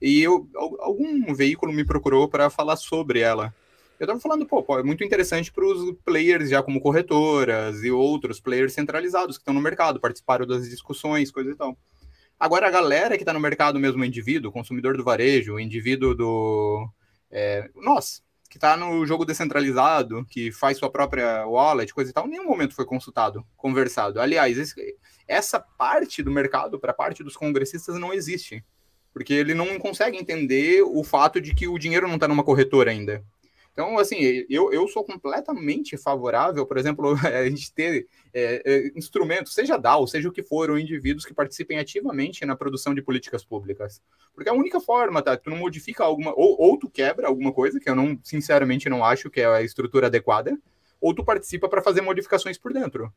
E 0.00 0.22
eu, 0.22 0.48
algum 0.54 1.34
veículo 1.34 1.72
me 1.72 1.84
procurou 1.84 2.28
para 2.28 2.50
falar 2.50 2.76
sobre 2.76 3.20
ela. 3.20 3.54
Eu 3.98 4.04
estava 4.04 4.20
falando, 4.20 4.44
pô, 4.44 4.62
pô, 4.62 4.78
é 4.78 4.82
muito 4.82 5.04
interessante 5.04 5.52
para 5.52 5.64
os 5.64 5.94
players 6.04 6.50
já 6.50 6.62
como 6.62 6.80
corretoras 6.80 7.82
e 7.84 7.90
outros 7.90 8.40
players 8.40 8.72
centralizados 8.72 9.36
que 9.36 9.42
estão 9.42 9.54
no 9.54 9.60
mercado, 9.60 10.00
participaram 10.00 10.46
das 10.46 10.68
discussões, 10.68 11.30
coisa 11.30 11.50
e 11.50 11.54
tal. 11.54 11.78
Agora, 12.38 12.66
a 12.66 12.70
galera 12.70 13.16
que 13.16 13.22
está 13.22 13.32
no 13.32 13.40
mercado 13.40 13.78
mesmo, 13.78 14.02
o 14.02 14.04
indivíduo, 14.04 14.50
o 14.50 14.52
consumidor 14.52 14.96
do 14.96 15.04
varejo, 15.04 15.54
o 15.54 15.60
indivíduo 15.60 16.14
do. 16.14 16.88
É, 17.30 17.70
nós, 17.76 18.22
que 18.50 18.56
está 18.56 18.76
no 18.76 19.06
jogo 19.06 19.24
descentralizado, 19.24 20.24
que 20.26 20.52
faz 20.52 20.76
sua 20.76 20.90
própria 20.90 21.46
wallet, 21.46 21.94
coisa 21.94 22.10
e 22.10 22.14
tal, 22.14 22.26
nenhum 22.26 22.44
momento 22.44 22.74
foi 22.74 22.84
consultado, 22.84 23.46
conversado. 23.56 24.20
Aliás, 24.20 24.58
esse, 24.58 24.96
essa 25.26 25.58
parte 25.58 26.22
do 26.22 26.30
mercado, 26.30 26.78
para 26.78 26.92
parte 26.92 27.22
dos 27.22 27.36
congressistas, 27.36 27.98
não 27.98 28.12
existe. 28.12 28.64
Porque 29.14 29.32
ele 29.32 29.54
não 29.54 29.78
consegue 29.78 30.18
entender 30.18 30.82
o 30.82 31.02
fato 31.02 31.40
de 31.40 31.54
que 31.54 31.66
o 31.66 31.78
dinheiro 31.78 32.06
não 32.06 32.16
está 32.16 32.28
numa 32.28 32.44
corretora 32.44 32.90
ainda. 32.90 33.24
Então, 33.74 33.98
assim, 33.98 34.16
eu, 34.48 34.72
eu 34.72 34.86
sou 34.86 35.04
completamente 35.04 35.96
favorável, 35.96 36.64
por 36.64 36.78
exemplo, 36.78 37.14
a 37.26 37.48
gente 37.48 37.72
ter 37.72 38.06
é, 38.32 38.62
é, 38.64 38.92
instrumentos, 38.96 39.52
seja 39.52 39.76
DAO, 39.76 40.06
seja 40.06 40.28
o 40.28 40.32
que 40.32 40.44
for, 40.44 40.70
ou 40.70 40.78
indivíduos 40.78 41.24
que 41.24 41.34
participem 41.34 41.78
ativamente 41.78 42.46
na 42.46 42.54
produção 42.54 42.94
de 42.94 43.02
políticas 43.02 43.44
públicas. 43.44 44.00
Porque 44.32 44.48
é 44.48 44.52
a 44.52 44.56
única 44.56 44.80
forma, 44.80 45.20
tá? 45.22 45.36
Tu 45.36 45.50
não 45.50 45.56
modifica 45.56 46.04
alguma, 46.04 46.32
ou, 46.36 46.56
ou 46.60 46.78
tu 46.78 46.88
quebra 46.88 47.26
alguma 47.26 47.52
coisa, 47.52 47.80
que 47.80 47.90
eu 47.90 47.96
não, 47.96 48.18
sinceramente, 48.22 48.88
não 48.88 49.04
acho 49.04 49.28
que 49.28 49.40
é 49.40 49.46
a 49.46 49.62
estrutura 49.62 50.06
adequada, 50.06 50.56
ou 51.00 51.12
tu 51.12 51.24
participa 51.24 51.68
para 51.68 51.82
fazer 51.82 52.00
modificações 52.00 52.56
por 52.56 52.72
dentro. 52.72 53.12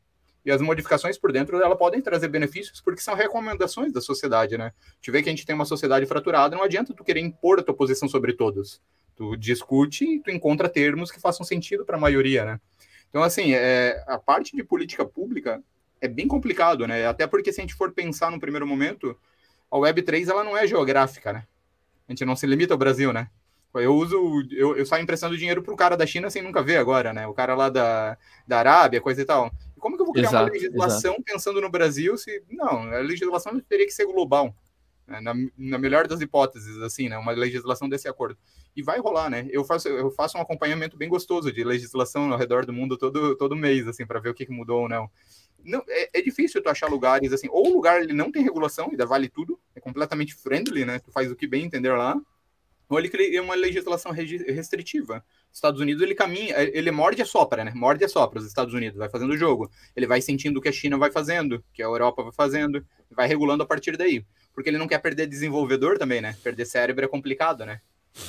E 0.48 0.50
as 0.50 0.62
modificações 0.62 1.18
por 1.18 1.30
dentro 1.30 1.62
ela 1.62 1.76
podem 1.76 2.00
trazer 2.00 2.26
benefícios 2.28 2.80
porque 2.80 3.02
são 3.02 3.14
recomendações 3.14 3.92
da 3.92 4.00
sociedade, 4.00 4.56
né? 4.56 4.72
Tu 5.02 5.12
vê 5.12 5.22
que 5.22 5.28
a 5.28 5.32
gente 5.32 5.44
tem 5.44 5.54
uma 5.54 5.66
sociedade 5.66 6.06
fraturada, 6.06 6.56
não 6.56 6.62
adianta 6.62 6.94
tu 6.94 7.04
querer 7.04 7.20
impor 7.20 7.60
a 7.60 7.62
tua 7.62 7.74
posição 7.74 8.08
sobre 8.08 8.32
todos. 8.32 8.80
Tu 9.14 9.36
discute 9.36 10.06
e 10.06 10.22
tu 10.22 10.30
encontra 10.30 10.66
termos 10.66 11.10
que 11.10 11.20
façam 11.20 11.44
sentido 11.44 11.84
para 11.84 11.98
a 11.98 12.00
maioria, 12.00 12.46
né? 12.46 12.60
Então, 13.10 13.22
assim, 13.22 13.52
é, 13.52 14.02
a 14.06 14.16
parte 14.16 14.56
de 14.56 14.64
política 14.64 15.04
pública 15.04 15.62
é 16.00 16.08
bem 16.08 16.26
complicado, 16.26 16.88
né? 16.88 17.06
Até 17.06 17.26
porque 17.26 17.52
se 17.52 17.60
a 17.60 17.64
gente 17.64 17.74
for 17.74 17.92
pensar 17.92 18.30
no 18.30 18.40
primeiro 18.40 18.66
momento, 18.66 19.14
a 19.70 19.76
Web3 19.76 20.30
ela 20.30 20.42
não 20.42 20.56
é 20.56 20.66
geográfica, 20.66 21.30
né? 21.30 21.46
A 22.08 22.12
gente 22.12 22.24
não 22.24 22.34
se 22.34 22.46
limita 22.46 22.72
ao 22.72 22.78
Brasil, 22.78 23.12
né? 23.12 23.28
Eu 23.74 23.94
uso, 23.94 24.16
eu, 24.50 24.78
eu 24.78 24.86
saio 24.86 25.02
emprestando 25.02 25.36
dinheiro 25.36 25.62
para 25.62 25.74
o 25.74 25.76
cara 25.76 25.94
da 25.94 26.06
China 26.06 26.30
sem 26.30 26.40
nunca 26.40 26.62
ver 26.62 26.78
agora, 26.78 27.12
né? 27.12 27.26
O 27.26 27.34
cara 27.34 27.54
lá 27.54 27.68
da, 27.68 28.16
da 28.46 28.58
Arábia, 28.58 28.98
coisa 28.98 29.20
e 29.20 29.26
tal. 29.26 29.52
Como 29.78 29.96
que 29.96 30.02
eu 30.02 30.06
vou 30.06 30.14
criar 30.14 30.28
exato, 30.28 30.44
uma 30.44 30.52
legislação 30.52 31.12
exato. 31.12 31.24
pensando 31.24 31.60
no 31.60 31.70
Brasil 31.70 32.16
se. 32.16 32.42
Não, 32.50 32.92
a 32.92 32.98
legislação 33.00 33.58
teria 33.60 33.86
que 33.86 33.92
ser 33.92 34.06
global. 34.06 34.54
Né? 35.06 35.20
Na, 35.20 35.34
na 35.56 35.78
melhor 35.78 36.06
das 36.06 36.20
hipóteses, 36.20 36.76
assim, 36.82 37.08
né? 37.08 37.16
Uma 37.16 37.32
legislação 37.32 37.88
desse 37.88 38.06
acordo 38.06 38.36
e 38.78 38.82
vai 38.82 39.00
rolar, 39.00 39.28
né? 39.28 39.48
Eu 39.50 39.64
faço, 39.64 39.88
eu 39.88 40.08
faço 40.10 40.38
um 40.38 40.40
acompanhamento 40.40 40.96
bem 40.96 41.08
gostoso 41.08 41.50
de 41.50 41.64
legislação 41.64 42.30
ao 42.30 42.38
redor 42.38 42.64
do 42.64 42.72
mundo 42.72 42.96
todo, 42.96 43.34
todo 43.34 43.56
mês, 43.56 43.88
assim, 43.88 44.06
para 44.06 44.20
ver 44.20 44.28
o 44.28 44.34
que, 44.34 44.46
que 44.46 44.52
mudou 44.52 44.82
ou 44.82 44.88
não. 44.88 45.10
não 45.64 45.82
é, 45.88 46.18
é, 46.20 46.22
difícil 46.22 46.62
tu 46.62 46.68
achar 46.68 46.88
lugares 46.88 47.32
assim, 47.32 47.48
ou 47.50 47.66
o 47.66 47.72
lugar 47.72 48.00
ele 48.00 48.12
não 48.12 48.30
tem 48.30 48.40
regulação, 48.40 48.88
ainda 48.88 49.04
vale 49.04 49.28
tudo, 49.28 49.58
é 49.74 49.80
completamente 49.80 50.32
friendly, 50.32 50.84
né? 50.84 51.00
Tu 51.00 51.10
faz 51.10 51.28
o 51.28 51.34
que 51.34 51.46
bem 51.46 51.64
entender 51.64 51.90
lá, 51.90 52.20
ou 52.88 52.98
ele 52.98 53.08
cria 53.08 53.42
uma 53.42 53.56
legislação 53.56 54.12
restritiva. 54.12 55.24
Estados 55.58 55.80
Unidos 55.80 56.02
ele 56.02 56.14
caminha, 56.14 56.54
ele 56.58 56.90
morde 56.90 57.20
a 57.20 57.26
sopra, 57.26 57.64
né? 57.64 57.72
Morde 57.74 58.04
a 58.04 58.08
sopra 58.08 58.38
os 58.38 58.46
Estados 58.46 58.72
Unidos, 58.72 58.98
vai 58.98 59.08
fazendo 59.08 59.32
o 59.32 59.36
jogo. 59.36 59.70
Ele 59.94 60.06
vai 60.06 60.20
sentindo 60.20 60.58
o 60.58 60.60
que 60.62 60.68
a 60.68 60.72
China 60.72 60.96
vai 60.96 61.10
fazendo, 61.10 61.62
que 61.72 61.82
a 61.82 61.86
Europa 61.86 62.22
vai 62.22 62.32
fazendo, 62.32 62.84
vai 63.10 63.28
regulando 63.28 63.62
a 63.62 63.66
partir 63.66 63.96
daí. 63.96 64.24
Porque 64.54 64.70
ele 64.70 64.78
não 64.78 64.88
quer 64.88 64.98
perder 64.98 65.26
desenvolvedor 65.26 65.98
também, 65.98 66.20
né? 66.20 66.36
Perder 66.42 66.64
cérebro 66.64 67.04
é 67.04 67.08
complicado, 67.08 67.66
né? 67.66 67.80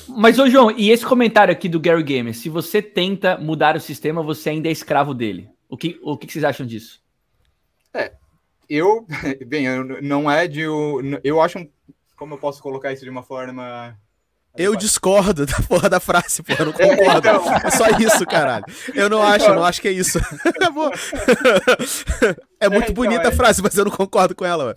Mas, 0.08 0.38
ô 0.38 0.48
João, 0.48 0.70
e 0.70 0.90
esse 0.90 1.04
comentário 1.04 1.52
aqui 1.52 1.68
do 1.68 1.80
Gary 1.80 2.02
Gamer? 2.02 2.34
Se 2.34 2.48
você 2.48 2.80
tenta 2.82 3.38
mudar 3.38 3.76
o 3.76 3.80
sistema, 3.80 4.22
você 4.22 4.50
ainda 4.50 4.68
é 4.68 4.72
escravo 4.72 5.14
dele. 5.14 5.48
O 5.68 5.76
que, 5.76 5.98
o 6.02 6.16
que 6.16 6.30
vocês 6.30 6.44
acham 6.44 6.66
disso? 6.66 7.02
É, 7.94 8.12
eu, 8.68 9.06
bem, 9.46 9.66
não 10.02 10.30
é 10.30 10.46
de. 10.46 10.60
Eu 11.24 11.40
acho. 11.40 11.66
Como 12.16 12.34
eu 12.34 12.38
posso 12.38 12.62
colocar 12.62 12.92
isso 12.92 13.04
de 13.04 13.10
uma 13.10 13.22
forma 13.22 13.98
eu 14.56 14.74
discordo 14.74 15.46
da 15.46 15.56
porra 15.68 15.88
da 15.88 16.00
frase, 16.00 16.42
porra, 16.42 16.60
eu 16.60 16.66
não 16.66 16.72
concordo. 16.78 17.28
Então... 17.28 17.54
É 17.64 17.70
só 17.70 17.86
isso, 17.98 18.26
caralho. 18.26 18.64
Eu 18.94 19.08
não 19.08 19.22
acho, 19.22 19.46
eu 19.46 19.54
não 19.54 19.64
acho 19.64 19.80
que 19.80 19.88
é 19.88 19.92
isso. 19.92 20.18
é 22.58 22.68
muito 22.68 22.88
é, 22.88 22.90
então, 22.90 22.94
bonita 22.94 23.28
a 23.28 23.32
é... 23.32 23.34
frase, 23.34 23.62
mas 23.62 23.76
eu 23.76 23.84
não 23.84 23.92
concordo 23.92 24.34
com 24.34 24.44
ela. 24.44 24.74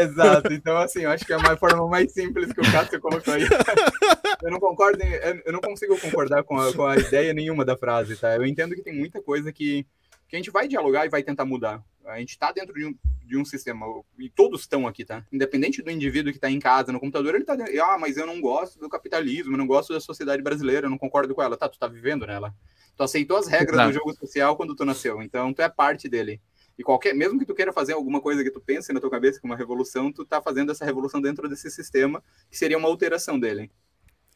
Exato, 0.00 0.52
então 0.52 0.76
assim, 0.78 1.00
eu 1.02 1.10
acho 1.10 1.24
que 1.24 1.32
é 1.32 1.36
a 1.36 1.56
forma 1.56 1.86
mais 1.88 2.12
simples 2.12 2.52
que 2.52 2.60
o 2.60 2.72
Cássio 2.72 3.00
colocou 3.00 3.34
aí. 3.34 3.42
eu 4.42 4.50
não 4.50 4.60
concordo, 4.60 5.02
eu 5.44 5.52
não 5.52 5.60
consigo 5.60 5.98
concordar 6.00 6.44
com 6.44 6.58
a, 6.58 6.72
com 6.72 6.86
a 6.86 6.96
ideia 6.96 7.34
nenhuma 7.34 7.64
da 7.64 7.76
frase, 7.76 8.16
tá? 8.16 8.36
Eu 8.36 8.46
entendo 8.46 8.74
que 8.74 8.82
tem 8.82 8.94
muita 8.94 9.20
coisa 9.20 9.52
que, 9.52 9.84
que 10.28 10.36
a 10.36 10.38
gente 10.38 10.50
vai 10.50 10.68
dialogar 10.68 11.06
e 11.06 11.10
vai 11.10 11.22
tentar 11.22 11.44
mudar. 11.44 11.82
A 12.08 12.18
gente 12.18 12.30
está 12.30 12.50
dentro 12.50 12.74
de 12.74 12.86
um, 12.86 12.94
de 13.24 13.36
um 13.36 13.44
sistema, 13.44 13.86
e 14.18 14.30
todos 14.30 14.62
estão 14.62 14.86
aqui, 14.86 15.04
tá? 15.04 15.24
Independente 15.32 15.82
do 15.82 15.90
indivíduo 15.90 16.32
que 16.32 16.38
está 16.38 16.50
em 16.50 16.58
casa, 16.58 16.92
no 16.92 16.98
computador, 16.98 17.34
ele 17.34 17.44
está 17.44 17.54
dentro. 17.54 17.82
Ah, 17.82 17.98
mas 17.98 18.16
eu 18.16 18.26
não 18.26 18.40
gosto 18.40 18.78
do 18.78 18.88
capitalismo, 18.88 19.52
eu 19.52 19.58
não 19.58 19.66
gosto 19.66 19.92
da 19.92 20.00
sociedade 20.00 20.42
brasileira, 20.42 20.86
eu 20.86 20.90
não 20.90 20.98
concordo 20.98 21.34
com 21.34 21.42
ela. 21.42 21.56
Tá, 21.56 21.68
tu 21.68 21.74
está 21.74 21.86
vivendo 21.86 22.26
nela. 22.26 22.54
Tu 22.96 23.02
aceitou 23.02 23.36
as 23.36 23.46
regras 23.46 23.86
do 23.86 23.92
jogo 23.92 24.12
social 24.14 24.56
quando 24.56 24.74
tu 24.74 24.84
nasceu, 24.84 25.22
então 25.22 25.52
tu 25.54 25.62
é 25.62 25.68
parte 25.68 26.08
dele. 26.08 26.40
E 26.78 26.82
qualquer, 26.82 27.12
mesmo 27.12 27.38
que 27.38 27.44
tu 27.44 27.54
queira 27.54 27.72
fazer 27.72 27.92
alguma 27.92 28.20
coisa 28.20 28.42
que 28.44 28.50
tu 28.50 28.60
pense 28.60 28.92
na 28.92 29.00
tua 29.00 29.10
cabeça 29.10 29.40
é 29.42 29.46
uma 29.46 29.56
revolução, 29.56 30.12
tu 30.12 30.24
tá 30.24 30.40
fazendo 30.40 30.70
essa 30.70 30.84
revolução 30.84 31.20
dentro 31.20 31.48
desse 31.48 31.70
sistema, 31.70 32.22
que 32.48 32.56
seria 32.56 32.78
uma 32.78 32.88
alteração 32.88 33.38
dele. 33.38 33.70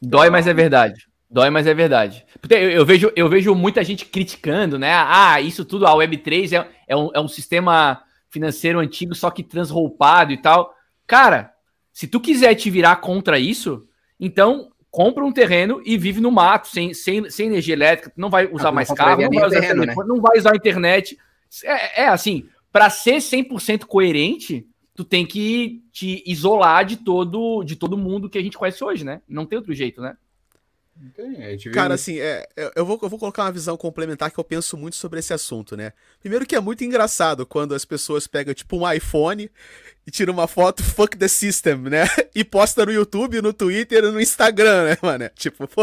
Dói, 0.00 0.28
mas 0.28 0.48
é 0.48 0.52
verdade. 0.54 1.08
Dói, 1.32 1.48
mas 1.48 1.66
é 1.66 1.72
verdade. 1.72 2.26
Eu, 2.50 2.70
eu, 2.70 2.86
vejo, 2.86 3.10
eu 3.16 3.26
vejo 3.26 3.54
muita 3.54 3.82
gente 3.82 4.04
criticando, 4.04 4.78
né? 4.78 4.92
Ah, 4.92 5.40
isso 5.40 5.64
tudo, 5.64 5.86
a 5.86 5.92
Web3 5.92 6.52
é, 6.52 6.68
é, 6.86 6.94
um, 6.94 7.10
é 7.14 7.20
um 7.20 7.26
sistema 7.26 8.02
financeiro 8.28 8.78
antigo, 8.78 9.14
só 9.14 9.30
que 9.30 9.42
transroupado 9.42 10.30
e 10.30 10.36
tal. 10.36 10.74
Cara, 11.06 11.54
se 11.90 12.06
tu 12.06 12.20
quiser 12.20 12.54
te 12.54 12.68
virar 12.68 12.96
contra 12.96 13.38
isso, 13.38 13.86
então 14.20 14.70
compra 14.90 15.24
um 15.24 15.32
terreno 15.32 15.80
e 15.86 15.96
vive 15.96 16.20
no 16.20 16.30
mato, 16.30 16.68
sem, 16.68 16.92
sem, 16.92 17.30
sem 17.30 17.46
energia 17.46 17.74
elétrica, 17.74 18.12
não 18.14 18.28
vai 18.28 18.46
usar 18.52 18.68
ah, 18.68 18.72
mais 18.72 18.90
carro, 18.92 19.22
não 19.22 19.30
vai 19.30 19.46
usar, 19.46 19.60
terreno, 19.60 19.86
né? 19.86 19.94
não 20.06 20.20
vai 20.20 20.38
usar 20.38 20.52
a 20.52 20.56
internet. 20.56 21.18
É, 21.64 22.02
é 22.02 22.08
assim, 22.08 22.46
para 22.70 22.90
ser 22.90 23.16
100% 23.16 23.86
coerente, 23.86 24.66
tu 24.94 25.02
tem 25.02 25.24
que 25.24 25.82
te 25.90 26.22
isolar 26.26 26.84
de 26.84 26.98
todo 26.98 27.64
de 27.64 27.74
todo 27.74 27.96
mundo 27.96 28.28
que 28.28 28.36
a 28.36 28.42
gente 28.42 28.58
conhece 28.58 28.84
hoje, 28.84 29.02
né? 29.02 29.22
Não 29.26 29.46
tem 29.46 29.56
outro 29.56 29.72
jeito, 29.72 30.02
né? 30.02 30.14
Cara, 31.74 31.94
assim, 31.94 32.18
é, 32.20 32.46
eu, 32.76 32.84
vou, 32.84 32.98
eu 33.02 33.08
vou 33.08 33.18
colocar 33.18 33.44
uma 33.44 33.52
visão 33.52 33.76
complementar 33.76 34.30
que 34.30 34.38
eu 34.38 34.44
penso 34.44 34.76
muito 34.76 34.96
sobre 34.96 35.18
esse 35.18 35.32
assunto, 35.32 35.76
né? 35.76 35.92
Primeiro 36.20 36.46
que 36.46 36.54
é 36.54 36.60
muito 36.60 36.84
engraçado 36.84 37.46
quando 37.46 37.74
as 37.74 37.84
pessoas 37.84 38.26
pegam, 38.26 38.54
tipo, 38.54 38.76
um 38.76 38.90
iPhone 38.90 39.50
e 40.06 40.10
tiram 40.10 40.32
uma 40.32 40.46
foto 40.46 40.82
fuck 40.82 41.16
the 41.16 41.28
system, 41.28 41.78
né? 41.78 42.04
E 42.34 42.44
posta 42.44 42.86
no 42.86 42.92
YouTube, 42.92 43.42
no 43.42 43.52
Twitter 43.52 44.10
no 44.10 44.20
Instagram, 44.20 44.84
né, 44.84 44.98
mano? 45.02 45.30
Tipo, 45.34 45.68
pô, 45.68 45.82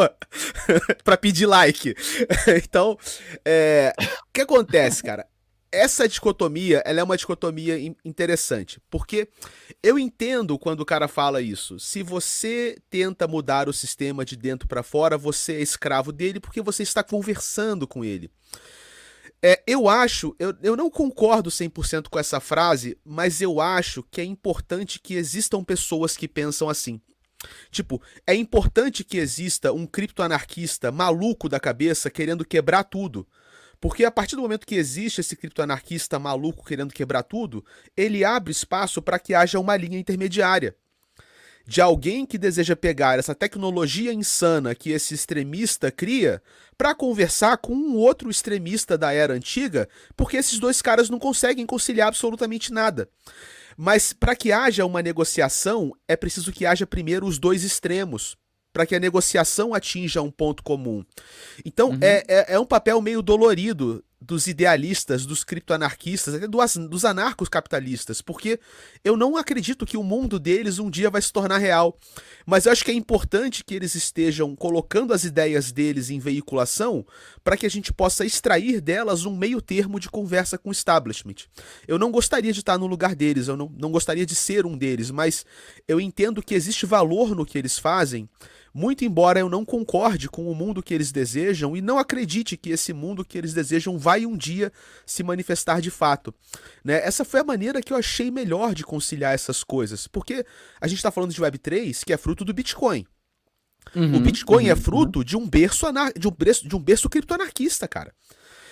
pra 1.03 1.16
pedir 1.16 1.45
like. 1.45 1.95
então, 2.64 2.97
é, 3.45 3.93
o 3.99 4.34
que 4.34 4.41
acontece, 4.41 5.03
cara? 5.03 5.28
Essa 5.72 6.07
dicotomia, 6.07 6.82
ela 6.86 6.99
é 6.99 7.03
uma 7.03 7.17
dicotomia 7.17 7.78
interessante, 8.03 8.82
porque 8.89 9.28
eu 9.84 9.99
entendo 9.99 10.57
quando 10.57 10.82
o 10.82 10.86
cara 10.86 11.07
fala 11.07 11.41
isso. 11.41 11.80
Se 11.80 12.01
você 12.01 12.78
tenta 12.89 13.28
mudar 13.28 13.70
o 13.70 13.74
sistema 13.74 14.26
de 14.26 14.36
dentro 14.36 14.67
para 14.67 14.84
fora, 14.84 15.17
você 15.17 15.53
é 15.53 15.61
escravo 15.61 16.11
dele 16.11 16.39
porque 16.39 16.61
você 16.61 16.84
está 16.84 17.03
conversando 17.03 17.88
com 17.88 18.03
ele. 18.03 18.30
É, 19.41 19.61
eu 19.65 19.88
acho, 19.88 20.36
eu, 20.38 20.53
eu 20.61 20.76
não 20.76 20.89
concordo 20.89 21.49
100% 21.49 22.09
com 22.09 22.20
essa 22.20 22.39
frase, 22.39 22.97
mas 23.05 23.41
eu 23.41 23.61
acho 23.61 24.03
que 24.11 24.20
é 24.20 24.24
importante 24.24 24.99
que 24.99 25.13
existam 25.13 25.63
pessoas 25.63 26.17
que 26.17 26.28
pensam 26.28 26.67
assim. 26.67 26.99
Tipo, 27.72 28.01
é 28.28 28.36
importante 28.36 29.01
que 29.01 29.17
exista 29.17 29.72
um 29.72 29.88
criptoanarquista 29.88 30.91
maluco 30.91 31.47
da 31.47 31.57
cabeça 31.57 32.09
querendo 32.09 32.43
quebrar 32.43 32.84
tudo 32.84 33.26
porque 33.80 34.04
a 34.06 34.12
partir 34.12 34.36
do 34.36 34.42
momento 34.42 34.68
que 34.68 34.76
existe 34.76 35.22
esse 35.22 35.36
criptoanarquista 35.36 36.20
maluco 36.20 36.66
querendo 36.66 36.94
quebrar 36.94 37.24
tudo, 37.24 37.64
ele 37.96 38.24
abre 38.24 38.52
espaço 38.52 39.02
para 39.02 39.20
que 39.20 39.34
haja 39.34 39.60
uma 39.60 39.78
linha 39.78 40.00
intermediária 40.00 40.76
de 41.70 41.82
alguém 41.82 42.26
que 42.26 42.40
deseja 42.40 42.76
pegar 42.76 43.20
essa 43.20 43.36
tecnologia 43.36 44.12
insana 44.12 44.74
que 44.74 44.90
esse 44.90 45.14
extremista 45.14 45.92
cria 45.92 46.42
para 46.76 46.96
conversar 46.96 47.58
com 47.58 47.74
um 47.74 47.96
outro 47.96 48.28
extremista 48.32 48.98
da 48.98 49.14
era 49.14 49.36
antiga, 49.36 49.88
porque 50.18 50.38
esses 50.38 50.58
dois 50.58 50.82
caras 50.82 51.12
não 51.12 51.20
conseguem 51.20 51.68
conciliar 51.68 52.08
absolutamente 52.08 52.74
nada. 52.74 53.08
Mas 53.78 54.14
para 54.14 54.36
que 54.36 54.52
haja 54.52 54.84
uma 54.84 55.04
negociação, 55.04 55.94
é 56.08 56.16
preciso 56.16 56.52
que 56.52 56.66
haja 56.66 56.88
primeiro 56.88 57.28
os 57.28 57.38
dois 57.38 57.64
extremos 57.64 58.36
para 58.72 58.86
que 58.86 58.95
a 58.95 58.99
negociação 58.99 59.74
atinja 59.74 60.22
um 60.22 60.32
ponto 60.32 60.63
comum. 60.63 61.03
Então, 61.65 61.89
uhum. 61.89 61.99
é, 62.01 62.24
é, 62.28 62.53
é, 62.53 62.59
um 62.59 62.65
papel 62.65 63.01
meio 63.01 63.22
dolorido 63.22 64.03
dos 64.22 64.47
idealistas, 64.47 65.26
dos 65.26 65.45
criptoanarquistas, 65.45 66.34
até 66.34 66.45
dos, 66.45 66.76
dos 66.89 67.05
anarcos 67.05 67.47
capitalistas, 67.47 68.22
porque 68.22 68.59
eu 69.03 69.15
não 69.15 69.38
acredito 69.38 69.86
que 69.86 69.95
o 69.95 70.03
mundo 70.03 70.38
deles 70.38 70.78
um 70.78 70.89
dia 70.89 71.09
vai 71.09 71.22
se 71.22 71.32
tornar 71.32 71.57
real. 71.57 71.97
Mas 72.45 72.65
eu 72.65 72.72
acho 72.72 72.84
que 72.84 72.91
é 72.91 72.93
importante 72.93 73.63
que 73.63 73.74
eles 73.74 73.95
estejam 73.95 74.55
colocando 74.57 75.13
as 75.13 75.24
ideias 75.24 75.72
deles 75.72 76.09
em 76.09 76.20
veiculação 76.20 77.05
para 77.43 77.55
que 77.55 77.65
a 77.65 77.70
gente 77.70 77.93
possa 77.93 78.26
extrair 78.26 78.82
delas 78.82 79.26
um 79.26 79.36
meio 79.36 79.61
termo 79.61 79.99
de 79.99 80.09
conversa 80.09 80.57
com 80.57 80.70
o 80.70 80.74
establishment. 80.74 81.47
Eu 81.88 81.97
não 81.97 82.11
gostaria 82.11 82.51
de 82.51 82.59
estar 82.59 82.78
no 82.78 82.88
lugar 82.88 83.15
deles, 83.15 83.47
eu 83.47 83.55
não, 83.55 83.72
não 83.80 83.91
gostaria 83.91 84.26
de 84.26 84.36
ser 84.36 84.65
um 84.65 84.78
deles, 84.78 85.11
mas 85.11 85.45
eu 85.88 85.99
entendo 85.99 86.43
que 86.43 86.53
existe 86.53 86.86
valor 86.86 87.34
no 87.34 87.45
que 87.45 87.57
eles 87.57 87.80
fazem 87.80 88.30
muito 88.74 89.03
embora 89.03 89.39
eu 89.39 89.49
não 89.49 89.65
concorde 89.65 90.30
com 90.30 90.49
o 90.49 90.55
mundo 90.55 90.82
que 90.82 90.93
eles 90.93 91.11
desejam 91.11 91.76
e 91.76 91.82
não 91.82 91.97
acredite 91.97 92.57
que 92.57 92.70
esse 92.70 92.93
mundo 92.93 93.26
que 93.26 93.38
eles 93.38 93.53
desejam 93.53 93.97
vai 93.97 94.26
um 94.26 94.38
dia 94.38 94.72
se 95.05 95.24
manifestar 95.24 95.82
de 95.82 95.89
fato. 95.89 96.34
Né? 96.84 96.95
Essa 97.05 97.26
foi 97.26 97.39
a 97.39 97.43
maneira 97.43 97.82
que 97.82 97.93
eu 97.93 97.97
achei 97.97 98.32
melhor 98.32 98.74
de 98.74 98.84
conciliar 98.84 99.34
essas 99.34 99.63
coisas, 99.63 100.07
porque 100.07 100.45
a 100.80 100.88
gente 100.88 100.97
está 100.97 101.11
falando 101.11 101.34
de 101.34 101.41
Web3, 101.41 102.03
que 102.03 102.13
é 102.13 102.17
fruto 102.17 102.45
do 102.45 102.53
Bitcoin. 102.53 103.05
Uhum, 103.95 104.17
o 104.17 104.20
Bitcoin 104.20 104.65
uhum, 104.65 104.72
é 104.72 104.76
fruto 104.76 105.20
uhum. 105.20 105.26
de 105.26 105.38
um 105.38 105.49
berço 105.49 105.88
anar... 105.88 106.11
de 106.13 106.28
um 106.28 106.32
berço, 106.32 106.67
de 106.67 106.76
um 106.76 106.80
berço 106.80 107.09
criptoanarquista, 107.09 107.88
cara. 107.88 108.13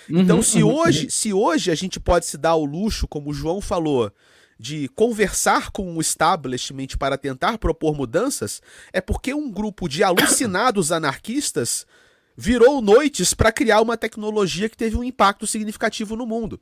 Então, 0.08 0.36
uhum, 0.36 0.42
se 0.42 0.62
uhum, 0.62 0.74
hoje, 0.74 1.04
uhum. 1.04 1.10
se 1.10 1.32
hoje 1.32 1.70
a 1.70 1.74
gente 1.74 2.00
pode 2.00 2.26
se 2.26 2.38
dar 2.38 2.54
o 2.54 2.64
luxo, 2.64 3.06
como 3.06 3.30
o 3.30 3.34
João 3.34 3.60
falou, 3.60 4.10
de 4.58 4.88
conversar 4.88 5.70
com 5.70 5.96
o 5.96 6.00
establishment 6.00 6.88
para 6.98 7.16
tentar 7.16 7.58
propor 7.58 7.94
mudanças, 7.94 8.60
é 8.92 9.00
porque 9.00 9.32
um 9.32 9.50
grupo 9.50 9.88
de 9.88 10.02
alucinados 10.02 10.90
anarquistas 10.92 11.86
virou 12.36 12.80
noites 12.80 13.34
para 13.34 13.52
criar 13.52 13.80
uma 13.80 13.96
tecnologia 13.96 14.68
que 14.68 14.76
teve 14.76 14.96
um 14.96 15.04
impacto 15.04 15.46
significativo 15.46 16.16
no 16.16 16.26
mundo. 16.26 16.60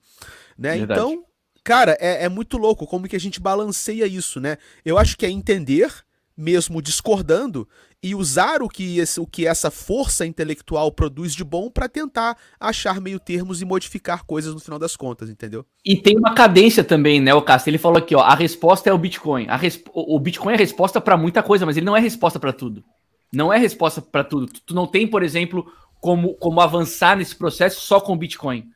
Né? 0.57 0.79
Então, 0.79 1.25
cara, 1.63 1.97
é, 2.01 2.25
é 2.25 2.29
muito 2.29 2.57
louco 2.57 2.87
como 2.87 3.09
que 3.09 3.17
a 3.17 3.21
gente 3.21 3.41
balanceia 3.41 4.07
isso, 4.07 4.41
né? 4.41 4.57
Eu 4.85 4.97
acho 4.97 5.17
que 5.19 5.27
é 5.27 5.31
entender 5.31 6.06
mesmo 6.37 6.83
discordando, 6.83 7.67
e 8.03 8.15
usar 8.15 8.63
o 8.63 8.69
que, 8.69 8.99
esse, 8.99 9.19
o 9.19 9.27
que 9.27 9.47
essa 9.47 9.71
força 9.71 10.27
intelectual 10.27 10.93
produz 10.93 11.35
de 11.35 11.43
bom 11.43 11.71
para 11.71 11.89
tentar 11.89 12.37
achar 12.61 13.01
meio 13.01 13.19
termos 13.19 13.63
e 13.63 13.65
modificar 13.65 14.25
coisas 14.25 14.55
no 14.55 14.61
final 14.61 14.79
das 14.79 14.95
contas, 14.95 15.31
entendeu? 15.31 15.65
E 15.85 15.97
tem 15.97 16.17
uma 16.17 16.35
cadência 16.35 16.85
também, 16.85 17.21
né, 17.21 17.35
o 17.35 17.43
Cássio? 17.43 17.71
Ele 17.71 17.79
falou 17.79 17.99
aqui, 17.99 18.15
ó, 18.15 18.21
a 18.21 18.35
resposta 18.35 18.91
é 18.91 18.93
o 18.93 18.99
Bitcoin. 18.99 19.47
Resp 19.47 19.89
o 19.93 20.21
Bitcoin 20.21 20.55
é 20.55 20.57
resposta 20.57 21.01
para 21.01 21.17
muita 21.17 21.43
coisa, 21.43 21.65
mas 21.65 21.77
ele 21.77 21.87
não 21.87 21.97
é 21.97 22.01
resposta 22.01 22.39
para 22.39 22.53
tudo. 22.53 22.85
Não 23.33 23.53
é 23.53 23.59
resposta 23.59 24.01
para 24.01 24.23
tudo. 24.23 24.47
Tu 24.47 24.75
não 24.75 24.87
tem, 24.87 25.07
por 25.07 25.23
exemplo, 25.23 25.67
como, 26.01 26.35
como 26.35 26.61
avançar 26.61 27.17
nesse 27.17 27.35
processo 27.35 27.81
só 27.81 28.01
com 28.01 28.13
o 28.13 28.17
Bitcoin. 28.17 28.69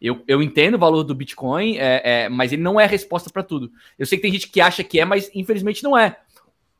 Eu, 0.00 0.22
eu 0.26 0.42
entendo 0.42 0.76
o 0.76 0.78
valor 0.78 1.02
do 1.02 1.14
Bitcoin, 1.14 1.76
é, 1.76 2.22
é, 2.22 2.28
mas 2.28 2.52
ele 2.52 2.62
não 2.62 2.80
é 2.80 2.86
resposta 2.86 3.28
para 3.28 3.42
tudo. 3.42 3.70
Eu 3.98 4.06
sei 4.06 4.16
que 4.16 4.22
tem 4.22 4.32
gente 4.32 4.48
que 4.48 4.60
acha 4.60 4.82
que 4.82 4.98
é, 4.98 5.04
mas 5.04 5.30
infelizmente 5.34 5.82
não 5.82 5.98
é. 5.98 6.16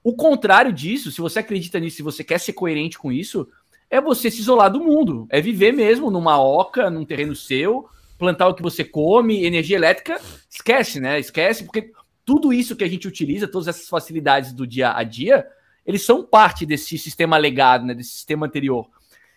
O 0.02 0.14
contrário 0.14 0.72
disso, 0.72 1.10
se 1.10 1.20
você 1.20 1.40
acredita 1.40 1.78
nisso, 1.78 1.96
se 1.96 2.02
você 2.02 2.24
quer 2.24 2.40
ser 2.40 2.54
coerente 2.54 2.98
com 2.98 3.12
isso, 3.12 3.48
é 3.90 4.00
você 4.00 4.30
se 4.30 4.40
isolar 4.40 4.70
do 4.70 4.80
mundo. 4.80 5.26
É 5.30 5.40
viver 5.40 5.72
mesmo 5.72 6.10
numa 6.10 6.40
oca, 6.40 6.88
num 6.88 7.04
terreno 7.04 7.36
seu, 7.36 7.88
plantar 8.18 8.48
o 8.48 8.54
que 8.54 8.62
você 8.62 8.84
come, 8.84 9.44
energia 9.44 9.76
elétrica, 9.76 10.20
esquece, 10.48 11.00
né? 11.00 11.18
Esquece, 11.18 11.64
porque 11.64 11.92
tudo 12.24 12.52
isso 12.52 12.76
que 12.76 12.84
a 12.84 12.88
gente 12.88 13.08
utiliza, 13.08 13.48
todas 13.48 13.68
essas 13.68 13.88
facilidades 13.88 14.52
do 14.52 14.66
dia 14.66 14.94
a 14.94 15.02
dia, 15.02 15.46
eles 15.84 16.02
são 16.02 16.22
parte 16.22 16.64
desse 16.64 16.96
sistema 16.96 17.36
legado, 17.36 17.84
né? 17.84 17.94
Desse 17.94 18.12
sistema 18.12 18.46
anterior. 18.46 18.88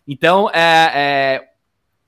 Então, 0.07 0.49
é, 0.49 0.91
é 0.93 1.49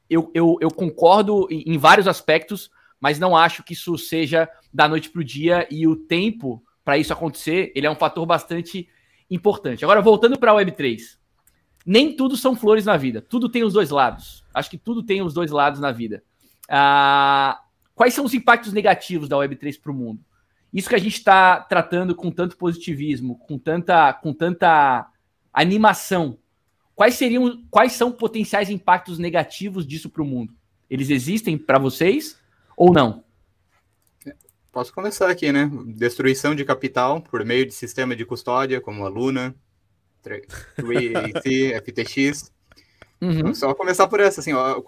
eu, 0.09 0.29
eu, 0.33 0.57
eu, 0.61 0.69
concordo 0.69 1.47
em, 1.49 1.77
vários 1.77 2.07
aspectos, 2.07 2.69
mas 2.99 3.17
não 3.17 3.35
acho 3.35 3.63
que 3.63 3.73
isso 3.73 3.97
seja 3.97 4.47
da 4.71 4.87
noite 4.87 5.09
para 5.09 5.21
o 5.21 5.23
dia 5.23 5.67
e 5.71 5.87
o 5.87 5.95
tempo 5.95 6.63
para 6.85 6.99
isso 6.99 7.11
acontecer, 7.11 7.73
ele 7.75 7.87
é 7.87 7.91
um 7.91 7.95
fator 7.95 8.25
bastante 8.27 8.87
importante. 9.29 9.83
Agora, 9.83 10.01
voltando 10.01 10.37
para 10.37 10.51
a 10.51 10.55
Web3. 10.55 11.17
Nem 11.83 12.15
tudo 12.15 12.37
são 12.37 12.55
flores 12.55 12.85
na 12.85 12.95
vida. 12.95 13.21
Tudo 13.21 13.49
tem 13.49 13.63
os 13.63 13.73
dois 13.73 13.89
lados. 13.89 14.43
Acho 14.53 14.69
que 14.69 14.77
tudo 14.77 15.03
tem 15.03 15.21
os 15.21 15.33
dois 15.33 15.51
lados 15.51 15.79
na 15.79 15.91
vida. 15.91 16.23
Ah, 16.69 17.59
quais 17.93 18.13
são 18.13 18.23
os 18.23 18.33
impactos 18.33 18.71
negativos 18.71 19.27
da 19.27 19.35
Web3 19.35 19.81
para 19.81 19.91
o 19.91 19.95
mundo? 19.95 20.23
Isso 20.71 20.89
que 20.89 20.95
a 20.95 20.99
gente 20.99 21.15
está 21.15 21.59
tratando 21.59 22.15
com 22.15 22.31
tanto 22.31 22.57
positivismo, 22.57 23.37
com 23.39 23.57
tanta, 23.57 24.13
com 24.13 24.33
tanta 24.33 25.07
animação. 25.53 26.37
Quais 26.95 27.15
seriam, 27.15 27.63
quais 27.69 27.93
são 27.93 28.11
potenciais 28.11 28.69
impactos 28.69 29.19
negativos 29.19 29.85
disso 29.85 30.09
para 30.09 30.21
o 30.21 30.25
mundo? 30.25 30.53
Eles 30.89 31.09
existem 31.09 31.57
para 31.57 31.77
vocês 31.77 32.39
ou 32.77 32.93
não? 32.93 33.24
Posso 34.75 34.91
começar 34.91 35.29
aqui, 35.29 35.53
né? 35.53 35.71
Destruição 35.85 36.53
de 36.53 36.65
capital 36.65 37.21
por 37.21 37.45
meio 37.45 37.65
de 37.65 37.73
sistema 37.73 38.13
de 38.13 38.25
custódia, 38.25 38.81
como 38.81 39.05
a 39.05 39.07
Luna, 39.07 39.55
3AC, 40.21 41.79
FTX. 41.79 42.51
Uhum. 43.21 43.55
Só 43.55 43.73
começar 43.73 44.05
por 44.09 44.19
essa, 44.19 44.41
assim, 44.41 44.51
ó, 44.51 44.81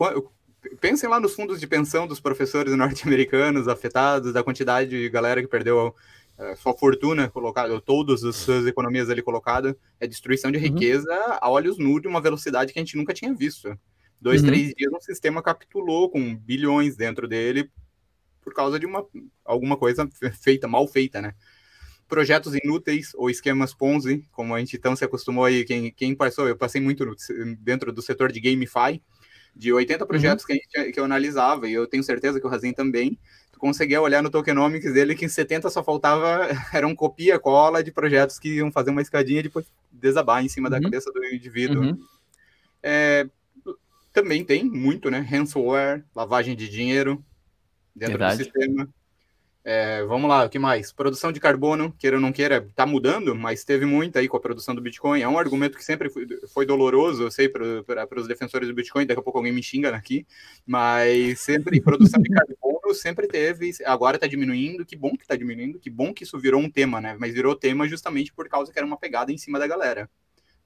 pensem 0.81 1.09
lá 1.09 1.21
nos 1.21 1.35
fundos 1.35 1.57
de 1.57 1.65
pensão 1.65 2.05
dos 2.05 2.19
professores 2.19 2.75
norte-americanos 2.75 3.69
afetados, 3.69 4.33
da 4.33 4.43
quantidade 4.43 4.89
de 4.89 5.07
galera 5.07 5.41
que 5.41 5.47
perdeu 5.47 5.95
uh, 6.37 6.57
sua 6.57 6.73
fortuna 6.73 7.29
colocada, 7.29 7.79
todas 7.79 8.25
as 8.25 8.35
suas 8.35 8.67
economias 8.67 9.09
ali 9.09 9.21
colocadas, 9.21 9.73
é 10.01 10.05
destruição 10.05 10.51
de 10.51 10.57
uhum. 10.57 10.63
riqueza 10.65 11.13
uhum. 11.13 11.37
a 11.39 11.49
olhos 11.49 11.77
nu 11.77 11.97
de 12.01 12.09
uma 12.09 12.19
velocidade 12.19 12.73
que 12.73 12.79
a 12.79 12.81
gente 12.81 12.97
nunca 12.97 13.13
tinha 13.13 13.33
visto. 13.33 13.73
Dois, 14.19 14.41
uhum. 14.41 14.49
três 14.49 14.73
dias, 14.75 14.91
um 14.91 14.99
sistema 14.99 15.41
capitulou 15.41 16.09
com 16.09 16.35
bilhões 16.35 16.97
dentro 16.97 17.25
dele 17.25 17.71
por 18.47 18.53
causa 18.53 18.79
de 18.79 18.85
uma, 18.85 19.05
alguma 19.43 19.75
coisa 19.75 20.09
feita, 20.39 20.69
mal 20.69 20.87
feita, 20.87 21.21
né? 21.21 21.33
Projetos 22.07 22.55
inúteis 22.55 23.11
ou 23.15 23.29
esquemas 23.29 23.73
Ponzi, 23.73 24.25
como 24.31 24.55
a 24.55 24.59
gente 24.59 24.77
então 24.77 24.95
se 24.95 25.03
acostumou 25.03 25.43
aí, 25.43 25.65
quem, 25.65 25.91
quem 25.91 26.15
passou, 26.15 26.47
eu 26.47 26.55
passei 26.55 26.79
muito 26.79 27.05
no, 27.05 27.13
dentro 27.59 27.91
do 27.91 28.01
setor 28.01 28.31
de 28.31 28.39
GameFi, 28.39 29.03
de 29.53 29.73
80 29.73 30.01
uhum. 30.01 30.07
projetos 30.07 30.45
uhum. 30.45 30.55
que, 30.55 30.79
gente, 30.79 30.93
que 30.93 30.99
eu 31.01 31.03
analisava, 31.03 31.67
e 31.67 31.73
eu 31.73 31.85
tenho 31.85 32.01
certeza 32.01 32.39
que 32.39 32.47
o 32.47 32.49
Razin 32.49 32.71
também, 32.71 33.19
tu 33.51 33.59
conseguia 33.59 34.01
olhar 34.01 34.23
no 34.23 34.29
tokenomics 34.29 34.93
dele 34.93 35.13
que 35.13 35.25
em 35.25 35.29
70 35.29 35.69
só 35.69 35.83
faltava, 35.83 36.47
eram 36.71 36.95
copia, 36.95 37.37
cola 37.37 37.83
de 37.83 37.91
projetos 37.91 38.39
que 38.39 38.55
iam 38.55 38.71
fazer 38.71 38.91
uma 38.91 39.01
escadinha 39.01 39.41
e 39.41 39.43
depois 39.43 39.69
desabar 39.91 40.41
em 40.41 40.47
cima 40.47 40.69
uhum. 40.69 40.71
da 40.71 40.81
cabeça 40.81 41.11
do 41.11 41.21
indivíduo. 41.25 41.83
Uhum. 41.83 41.99
É, 42.81 43.27
também 44.13 44.45
tem 44.45 44.63
muito, 44.63 45.11
né? 45.11 45.19
Ransomware, 45.19 46.05
lavagem 46.15 46.55
de 46.55 46.69
dinheiro, 46.69 47.21
dentro 47.97 48.17
Verdade. 48.17 48.37
do 48.37 48.43
sistema. 48.43 48.87
É, 49.69 50.01
vamos 50.05 50.29
lá, 50.29 50.45
o 50.45 50.49
que 50.49 50.57
mais? 50.57 50.93
Produção 50.93 51.29
de 51.29 51.41
carbono, 51.41 51.93
queira 51.99 52.15
ou 52.15 52.21
não 52.21 52.31
queira, 52.31 52.65
está 52.69 52.85
mudando, 52.85 53.35
mas 53.35 53.65
teve 53.65 53.85
muita 53.85 54.19
aí 54.19 54.27
com 54.29 54.37
a 54.37 54.39
produção 54.39 54.73
do 54.73 54.79
Bitcoin. 54.79 55.19
É 55.19 55.27
um 55.27 55.37
argumento 55.37 55.77
que 55.77 55.83
sempre 55.83 56.09
foi, 56.09 56.25
foi 56.53 56.65
doloroso, 56.65 57.23
eu 57.23 57.31
sei, 57.31 57.49
para 57.49 58.07
os 58.15 58.27
defensores 58.29 58.69
do 58.69 58.73
Bitcoin, 58.73 59.05
daqui 59.05 59.19
a 59.19 59.23
pouco 59.23 59.39
alguém 59.39 59.51
me 59.51 59.61
xinga 59.61 59.93
aqui, 59.93 60.25
mas 60.65 61.41
sempre 61.41 61.81
produção 61.81 62.21
de 62.21 62.29
carbono 62.29 62.95
sempre 62.95 63.27
teve, 63.27 63.71
agora 63.83 64.15
está 64.15 64.25
diminuindo, 64.25 64.85
que 64.85 64.95
bom 64.95 65.17
que 65.17 65.23
está 65.23 65.35
diminuindo, 65.35 65.79
que 65.79 65.89
bom 65.89 66.13
que 66.13 66.23
isso 66.23 66.39
virou 66.39 66.61
um 66.61 66.71
tema, 66.71 67.01
né? 67.01 67.17
Mas 67.19 67.33
virou 67.33 67.53
tema 67.53 67.85
justamente 67.89 68.33
por 68.33 68.47
causa 68.47 68.71
que 68.71 68.79
era 68.79 68.85
uma 68.87 68.97
pegada 68.97 69.33
em 69.33 69.37
cima 69.37 69.59
da 69.59 69.67
galera. 69.67 70.09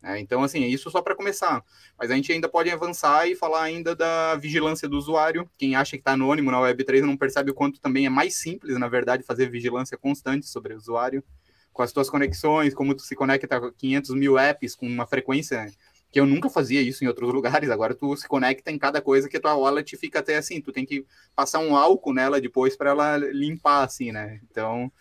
É, 0.04 0.20
então, 0.20 0.42
assim, 0.44 0.64
isso 0.66 0.90
só 0.90 1.02
para 1.02 1.16
começar. 1.16 1.64
Mas 1.98 2.10
a 2.10 2.16
gente 2.16 2.32
ainda 2.32 2.50
pode 2.50 2.72
avançar 2.72 3.28
e 3.28 3.36
falar 3.36 3.62
ainda 3.62 3.96
da 3.96 4.36
vigilância 4.36 4.90
do 4.90 4.98
usuário. 4.98 5.48
Quem 5.58 5.76
acha 5.76 5.92
que 5.92 6.02
está 6.02 6.14
anônimo 6.14 6.50
na 6.50 6.58
Web3 6.58 7.02
não 7.02 7.16
percebe 7.16 7.52
o 7.52 7.54
quanto 7.54 7.80
também 7.80 8.06
é 8.06 8.10
mais 8.10 8.36
simples, 8.36 8.78
na 8.80 8.88
verdade, 8.88 9.24
fazer 9.24 9.50
vigilância 9.50 9.98
constante 9.98 10.48
sobre 10.48 10.74
o 10.74 10.78
usuário. 10.78 11.24
Com 11.72 11.84
as 11.84 11.92
tuas 11.92 12.10
conexões, 12.10 12.74
como 12.74 12.96
tu 12.96 13.04
se 13.04 13.16
conecta 13.16 13.56
a 13.56 13.72
500 13.72 14.16
mil 14.16 14.38
apps 14.38 14.76
com 14.76 14.88
uma 14.88 15.06
frequência 15.06 15.72
que 16.12 16.20
eu 16.20 16.26
nunca 16.26 16.50
fazia 16.50 16.82
isso 16.82 17.04
em 17.04 17.08
outros 17.08 17.32
lugares. 17.34 17.70
Agora 17.70 17.96
tu 17.96 18.16
se 18.18 18.28
conecta 18.28 18.72
em 18.72 18.80
cada 18.80 19.02
coisa 19.02 19.30
que 19.30 19.38
a 19.38 19.40
tua 19.40 19.56
wallet 19.56 19.96
fica 19.96 20.20
até 20.20 20.36
assim. 20.36 20.60
Tu 20.60 20.72
tem 20.72 20.86
que 20.86 21.06
passar 21.36 21.60
um 21.60 21.76
álcool 21.76 22.14
nela 22.14 22.42
depois 22.42 22.76
para 22.76 22.90
ela 22.90 23.18
limpar, 23.18 23.84
assim, 23.84 24.12
né? 24.12 24.42
Então, 24.50 24.92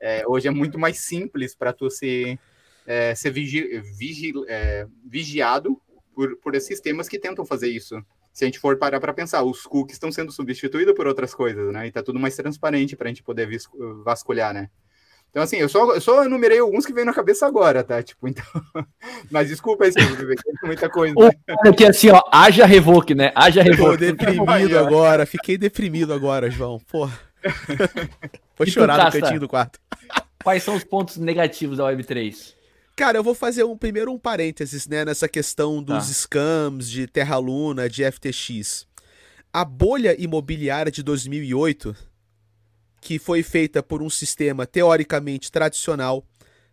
é, 0.00 0.26
hoje 0.26 0.48
é 0.48 0.50
muito 0.50 0.78
mais 0.78 0.98
simples 0.98 1.54
para 1.54 1.72
tu 1.72 1.90
se 1.90 2.38
é, 2.86 3.14
ser 3.14 3.30
vigi, 3.30 3.80
vigi, 3.98 4.32
é, 4.48 4.86
vigiado 5.04 5.80
por, 6.14 6.36
por 6.38 6.54
esses 6.54 6.68
sistemas 6.68 7.08
que 7.08 7.18
tentam 7.18 7.44
fazer 7.44 7.68
isso. 7.68 8.02
Se 8.32 8.44
a 8.44 8.46
gente 8.46 8.58
for 8.58 8.76
parar 8.76 9.00
para 9.00 9.14
pensar, 9.14 9.42
os 9.42 9.62
cookies 9.62 9.96
estão 9.96 10.12
sendo 10.12 10.30
substituídos 10.30 10.94
por 10.94 11.06
outras 11.06 11.34
coisas, 11.34 11.72
né? 11.72 11.86
E 11.86 11.92
tá 11.92 12.02
tudo 12.02 12.20
mais 12.20 12.36
transparente 12.36 12.94
para 12.94 13.06
a 13.06 13.08
gente 13.08 13.22
poder 13.22 13.48
vasculhar, 14.04 14.52
né? 14.52 14.68
Então, 15.30 15.42
assim, 15.42 15.56
eu 15.56 15.68
só, 15.68 15.94
eu 15.94 16.00
só 16.00 16.24
enumerei 16.24 16.58
alguns 16.58 16.86
que 16.86 16.94
veio 16.94 17.04
na 17.04 17.12
cabeça 17.12 17.46
agora, 17.46 17.84
tá? 17.84 18.02
Tipo, 18.02 18.26
então. 18.26 18.44
Mas 19.30 19.48
desculpa 19.48 19.84
aí, 19.84 19.92
muita 20.64 20.88
coisa. 20.88 21.14
Né? 21.14 21.30
Aqui, 21.66 21.84
assim, 21.84 22.08
ó, 22.10 22.22
haja 22.32 22.64
revoke, 22.64 23.14
né? 23.14 23.32
Haja 23.34 23.62
revoke. 23.62 23.90
Tô 23.90 23.96
deprimido 23.98 24.78
agora, 24.78 25.26
fiquei 25.26 25.58
deprimido 25.58 26.14
agora, 26.14 26.50
João. 26.50 26.78
Porra. 26.90 27.18
Vou 28.56 28.66
chorar 28.66 29.04
no 29.04 29.12
cantinho 29.12 29.40
do 29.40 29.48
quarto. 29.48 29.78
Quais 30.42 30.62
são 30.62 30.74
os 30.74 30.84
pontos 30.84 31.18
negativos 31.18 31.76
da 31.76 31.84
Web3? 31.84 32.55
Cara, 32.96 33.18
eu 33.18 33.22
vou 33.22 33.34
fazer 33.34 33.62
um 33.62 33.76
primeiro 33.76 34.10
um 34.10 34.18
parênteses, 34.18 34.86
né, 34.86 35.04
nessa 35.04 35.28
questão 35.28 35.82
dos 35.82 36.06
tá. 36.06 36.14
scams 36.14 36.88
de 36.88 37.06
Terra 37.06 37.36
Luna, 37.36 37.90
de 37.90 38.02
FTX. 38.10 38.86
A 39.52 39.66
bolha 39.66 40.18
imobiliária 40.18 40.90
de 40.90 41.02
2008, 41.02 41.94
que 43.02 43.18
foi 43.18 43.42
feita 43.42 43.82
por 43.82 44.02
um 44.02 44.08
sistema 44.08 44.66
teoricamente 44.66 45.52
tradicional, 45.52 46.24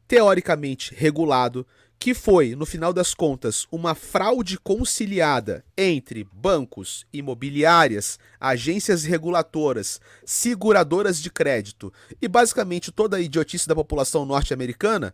teoricamente 0.08 0.96
regulado, 0.96 1.68
que 2.00 2.14
foi, 2.14 2.56
no 2.56 2.66
final 2.66 2.94
das 2.94 3.14
contas, 3.14 3.68
uma 3.70 3.94
fraude 3.94 4.58
conciliada 4.58 5.66
entre 5.78 6.26
bancos, 6.32 7.06
imobiliárias, 7.12 8.18
agências 8.40 9.04
reguladoras, 9.04 10.00
seguradoras 10.26 11.22
de 11.22 11.30
crédito 11.30 11.92
e 12.22 12.30
basicamente 12.30 12.94
toda 12.94 13.18
a 13.18 13.22
idiotice 13.22 13.68
da 13.68 13.76
população 13.76 14.26
norte-americana, 14.26 15.14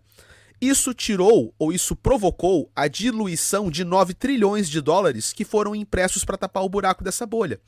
isso 0.61 0.93
tirou 0.93 1.53
ou 1.57 1.71
isso 1.71 1.95
provocou 1.95 2.71
a 2.75 2.87
diluição 2.87 3.69
de 3.69 3.83
9 3.83 4.13
trilhões 4.13 4.69
de 4.69 4.81
dólares 4.81 5.33
que 5.33 5.45
foram 5.45 5.75
impressos 5.75 6.25
para 6.25 6.37
tapar 6.37 6.63
o 6.63 6.69
buraco 6.69 7.03
dessa 7.03 7.25
bolha. 7.25 7.59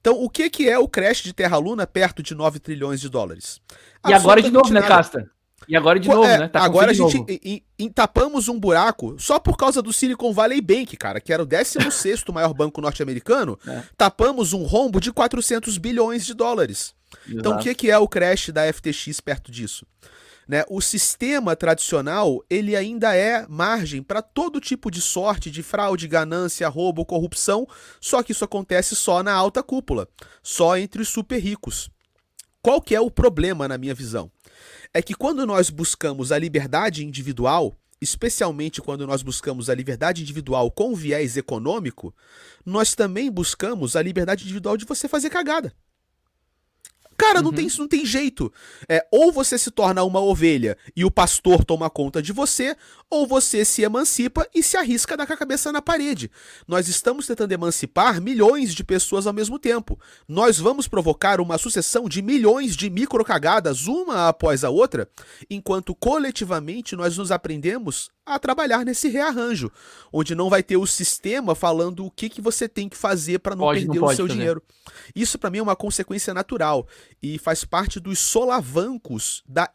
Então, 0.00 0.20
o 0.20 0.28
que, 0.28 0.50
que 0.50 0.68
é 0.68 0.78
o 0.78 0.88
crash 0.88 1.22
de 1.22 1.32
Terra 1.32 1.56
Luna 1.58 1.86
perto 1.86 2.22
de 2.22 2.34
9 2.34 2.58
trilhões 2.58 3.00
de 3.00 3.08
dólares? 3.08 3.60
E 4.06 4.12
agora 4.12 4.42
de 4.42 4.50
novo, 4.50 4.72
né, 4.72 4.82
Casta? 4.82 5.30
E 5.68 5.76
agora 5.76 6.00
de 6.00 6.08
novo, 6.08 6.24
é, 6.24 6.38
né? 6.38 6.48
Tá 6.48 6.60
agora 6.60 6.90
a 6.90 6.94
gente 6.94 7.64
tapamos 7.94 8.48
um 8.48 8.58
buraco 8.58 9.14
só 9.18 9.38
por 9.38 9.56
causa 9.56 9.80
do 9.80 9.92
Silicon 9.92 10.32
Valley 10.32 10.60
Bank, 10.60 10.96
cara, 10.96 11.20
que 11.20 11.32
era 11.32 11.42
o 11.42 11.46
16 11.46 12.24
maior 12.34 12.52
banco 12.52 12.80
norte-americano. 12.80 13.58
É. 13.66 13.82
Tapamos 13.96 14.52
um 14.52 14.64
rombo 14.64 15.00
de 15.00 15.12
400 15.12 15.78
bilhões 15.78 16.26
de 16.26 16.34
dólares. 16.34 16.94
Exato. 17.24 17.38
Então, 17.38 17.56
o 17.56 17.58
que, 17.58 17.74
que 17.74 17.90
é 17.90 17.98
o 17.98 18.08
crash 18.08 18.48
da 18.50 18.70
FTX 18.72 19.20
perto 19.20 19.52
disso? 19.52 19.86
Né? 20.52 20.66
O 20.68 20.82
sistema 20.82 21.56
tradicional 21.56 22.44
ele 22.50 22.76
ainda 22.76 23.16
é 23.16 23.46
margem 23.48 24.02
para 24.02 24.20
todo 24.20 24.60
tipo 24.60 24.90
de 24.90 25.00
sorte, 25.00 25.50
de 25.50 25.62
fraude, 25.62 26.06
ganância, 26.06 26.68
roubo, 26.68 27.06
corrupção, 27.06 27.66
só 27.98 28.22
que 28.22 28.32
isso 28.32 28.44
acontece 28.44 28.94
só 28.94 29.22
na 29.22 29.32
alta 29.32 29.62
cúpula, 29.62 30.06
só 30.42 30.76
entre 30.76 31.00
os 31.00 31.08
super 31.08 31.38
ricos. 31.38 31.88
Qual 32.60 32.82
que 32.82 32.94
é 32.94 33.00
o 33.00 33.10
problema 33.10 33.66
na 33.66 33.78
minha 33.78 33.94
visão? 33.94 34.30
É 34.92 35.00
que 35.00 35.14
quando 35.14 35.46
nós 35.46 35.70
buscamos 35.70 36.30
a 36.30 36.38
liberdade 36.38 37.02
individual, 37.02 37.74
especialmente 37.98 38.82
quando 38.82 39.06
nós 39.06 39.22
buscamos 39.22 39.70
a 39.70 39.74
liberdade 39.74 40.20
individual 40.20 40.70
com 40.70 40.94
viés 40.94 41.38
econômico, 41.38 42.14
nós 42.62 42.94
também 42.94 43.30
buscamos 43.30 43.96
a 43.96 44.02
liberdade 44.02 44.44
individual 44.44 44.76
de 44.76 44.84
você 44.84 45.08
fazer 45.08 45.30
cagada. 45.30 45.72
Cara, 47.16 47.38
uhum. 47.38 47.44
não, 47.44 47.52
tem, 47.52 47.68
não 47.78 47.88
tem 47.88 48.04
jeito. 48.04 48.52
É, 48.88 49.06
ou 49.10 49.32
você 49.32 49.58
se 49.58 49.70
torna 49.70 50.02
uma 50.04 50.20
ovelha 50.20 50.76
e 50.96 51.04
o 51.04 51.10
pastor 51.10 51.64
toma 51.64 51.88
conta 51.90 52.22
de 52.22 52.32
você, 52.32 52.76
ou 53.12 53.26
você 53.26 53.62
se 53.62 53.82
emancipa 53.82 54.48
e 54.54 54.62
se 54.62 54.74
arrisca 54.74 55.12
a 55.12 55.16
dar 55.18 55.26
com 55.26 55.34
a 55.34 55.36
cabeça 55.36 55.70
na 55.70 55.82
parede. 55.82 56.30
Nós 56.66 56.88
estamos 56.88 57.26
tentando 57.26 57.52
emancipar 57.52 58.22
milhões 58.22 58.74
de 58.74 58.82
pessoas 58.82 59.26
ao 59.26 59.34
mesmo 59.34 59.58
tempo. 59.58 60.00
Nós 60.26 60.58
vamos 60.58 60.88
provocar 60.88 61.38
uma 61.38 61.58
sucessão 61.58 62.08
de 62.08 62.22
milhões 62.22 62.74
de 62.74 62.88
microcagadas, 62.88 63.86
uma 63.86 64.28
após 64.28 64.64
a 64.64 64.70
outra, 64.70 65.06
enquanto 65.50 65.94
coletivamente 65.94 66.96
nós 66.96 67.18
nos 67.18 67.30
aprendemos 67.30 68.10
a 68.24 68.38
trabalhar 68.38 68.84
nesse 68.84 69.08
rearranjo, 69.08 69.70
onde 70.12 70.34
não 70.34 70.48
vai 70.48 70.62
ter 70.62 70.76
o 70.76 70.86
sistema 70.86 71.54
falando 71.54 72.06
o 72.06 72.10
que, 72.10 72.28
que 72.28 72.40
você 72.40 72.68
tem 72.68 72.88
que 72.88 72.96
fazer 72.96 73.40
para 73.40 73.56
não 73.56 73.64
pode, 73.64 73.80
perder 73.80 73.98
não 73.98 74.06
o 74.06 74.14
seu 74.14 74.26
fazer. 74.26 74.38
dinheiro. 74.38 74.62
Isso 75.14 75.38
para 75.38 75.50
mim 75.50 75.58
é 75.58 75.62
uma 75.62 75.76
consequência 75.76 76.32
natural 76.32 76.86
e 77.22 77.38
faz 77.38 77.64
parte 77.64 77.98
dos 77.98 78.20
solavancos 78.20 79.42
da, 79.46 79.68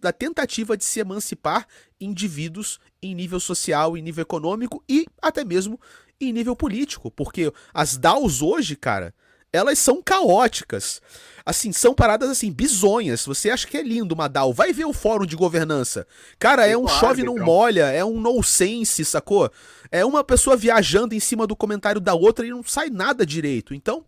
da 0.00 0.12
tentativa 0.12 0.76
de 0.76 0.84
se 0.84 1.00
emancipar 1.00 1.66
indivíduos 2.00 2.78
em 3.02 3.14
nível 3.14 3.40
social, 3.40 3.96
em 3.96 4.02
nível 4.02 4.22
econômico 4.22 4.82
e 4.88 5.06
até 5.20 5.44
mesmo 5.44 5.80
em 6.20 6.32
nível 6.32 6.54
político, 6.54 7.10
porque 7.10 7.52
as 7.72 7.96
DAOs 7.96 8.40
hoje, 8.40 8.76
cara, 8.76 9.14
elas 9.52 9.78
são 9.78 10.02
caóticas. 10.02 11.00
Assim, 11.46 11.70
são 11.72 11.94
paradas 11.94 12.28
assim, 12.28 12.50
bizonhas. 12.50 13.24
Você 13.24 13.50
acha 13.50 13.66
que 13.66 13.76
é 13.76 13.82
lindo 13.82 14.14
uma 14.14 14.28
DAO, 14.28 14.52
vai 14.52 14.72
ver 14.72 14.84
o 14.84 14.92
fórum 14.92 15.26
de 15.26 15.36
governança. 15.36 16.06
Cara, 16.38 16.66
é 16.66 16.76
um 16.76 16.88
chove 16.88 17.22
não 17.22 17.36
molha, 17.36 17.84
é 17.84 18.04
um 18.04 18.20
nonsense, 18.20 19.04
sacou? 19.04 19.50
É 19.92 20.04
uma 20.04 20.24
pessoa 20.24 20.56
viajando 20.56 21.14
em 21.14 21.20
cima 21.20 21.46
do 21.46 21.54
comentário 21.54 22.00
da 22.00 22.14
outra 22.14 22.46
e 22.46 22.50
não 22.50 22.64
sai 22.64 22.90
nada 22.90 23.24
direito. 23.24 23.74
Então, 23.74 24.04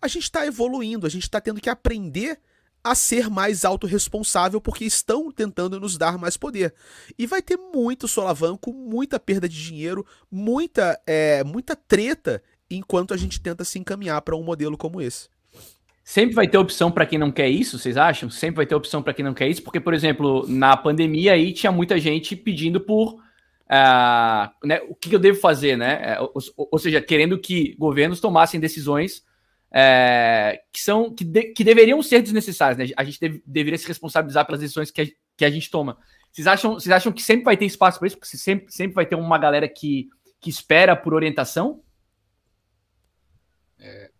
a 0.00 0.06
gente 0.06 0.30
tá 0.30 0.46
evoluindo, 0.46 1.06
a 1.06 1.10
gente 1.10 1.28
tá 1.28 1.40
tendo 1.40 1.60
que 1.60 1.70
aprender 1.70 2.38
a 2.84 2.94
ser 2.94 3.30
mais 3.30 3.64
autorresponsável 3.64 4.60
porque 4.60 4.84
estão 4.84 5.32
tentando 5.32 5.80
nos 5.80 5.96
dar 5.96 6.18
mais 6.18 6.36
poder. 6.36 6.74
E 7.18 7.26
vai 7.26 7.40
ter 7.40 7.56
muito 7.56 8.06
solavanco, 8.06 8.72
muita 8.74 9.18
perda 9.18 9.48
de 9.48 9.60
dinheiro, 9.60 10.06
muita, 10.30 11.00
é, 11.06 11.42
muita 11.42 11.74
treta 11.74 12.42
enquanto 12.70 13.14
a 13.14 13.16
gente 13.16 13.40
tenta 13.40 13.64
se 13.64 13.78
encaminhar 13.78 14.20
para 14.20 14.36
um 14.36 14.42
modelo 14.42 14.76
como 14.76 15.00
esse. 15.00 15.28
Sempre 16.04 16.34
vai 16.34 16.46
ter 16.46 16.58
opção 16.58 16.92
para 16.92 17.06
quem 17.06 17.18
não 17.18 17.32
quer 17.32 17.48
isso, 17.48 17.78
vocês 17.78 17.96
acham? 17.96 18.28
Sempre 18.28 18.56
vai 18.56 18.66
ter 18.66 18.74
opção 18.74 19.02
para 19.02 19.14
quem 19.14 19.24
não 19.24 19.32
quer 19.32 19.48
isso, 19.48 19.62
porque, 19.62 19.80
por 19.80 19.94
exemplo, 19.94 20.44
na 20.46 20.76
pandemia 20.76 21.32
aí 21.32 21.50
tinha 21.54 21.72
muita 21.72 21.98
gente 21.98 22.36
pedindo 22.36 22.78
por 22.78 23.14
uh, 23.14 24.66
né, 24.66 24.82
o 24.86 24.94
que 24.94 25.14
eu 25.14 25.18
devo 25.18 25.40
fazer, 25.40 25.78
né? 25.78 26.00
É, 26.02 26.20
ou, 26.20 26.32
ou, 26.56 26.78
seja, 26.78 27.00
querendo 27.00 27.38
que 27.38 27.74
governos 27.78 28.20
tomassem 28.20 28.60
decisões 28.60 29.24
é, 29.76 30.62
que 30.72 30.80
são 30.80 31.12
que, 31.12 31.24
de, 31.24 31.52
que 31.52 31.64
deveriam 31.64 32.00
ser 32.00 32.22
desnecessárias, 32.22 32.78
né? 32.78 32.94
A 32.96 33.02
gente 33.02 33.18
deve, 33.18 33.42
deveria 33.44 33.76
se 33.76 33.88
responsabilizar 33.88 34.46
pelas 34.46 34.60
decisões 34.60 34.88
que 34.92 35.02
a, 35.02 35.06
que 35.36 35.44
a 35.44 35.50
gente 35.50 35.68
toma. 35.68 35.98
Vocês 36.30 36.46
acham, 36.46 36.74
vocês 36.74 36.92
acham 36.92 37.12
que 37.12 37.20
sempre 37.20 37.44
vai 37.44 37.56
ter 37.56 37.64
espaço 37.64 37.98
para 37.98 38.06
isso? 38.06 38.16
Porque 38.16 38.36
sempre, 38.36 38.72
sempre 38.72 38.94
vai 38.94 39.04
ter 39.04 39.16
uma 39.16 39.36
galera 39.36 39.68
que, 39.68 40.08
que 40.40 40.48
espera 40.48 40.94
por 40.94 41.12
orientação? 41.12 41.82
É, 43.80 44.12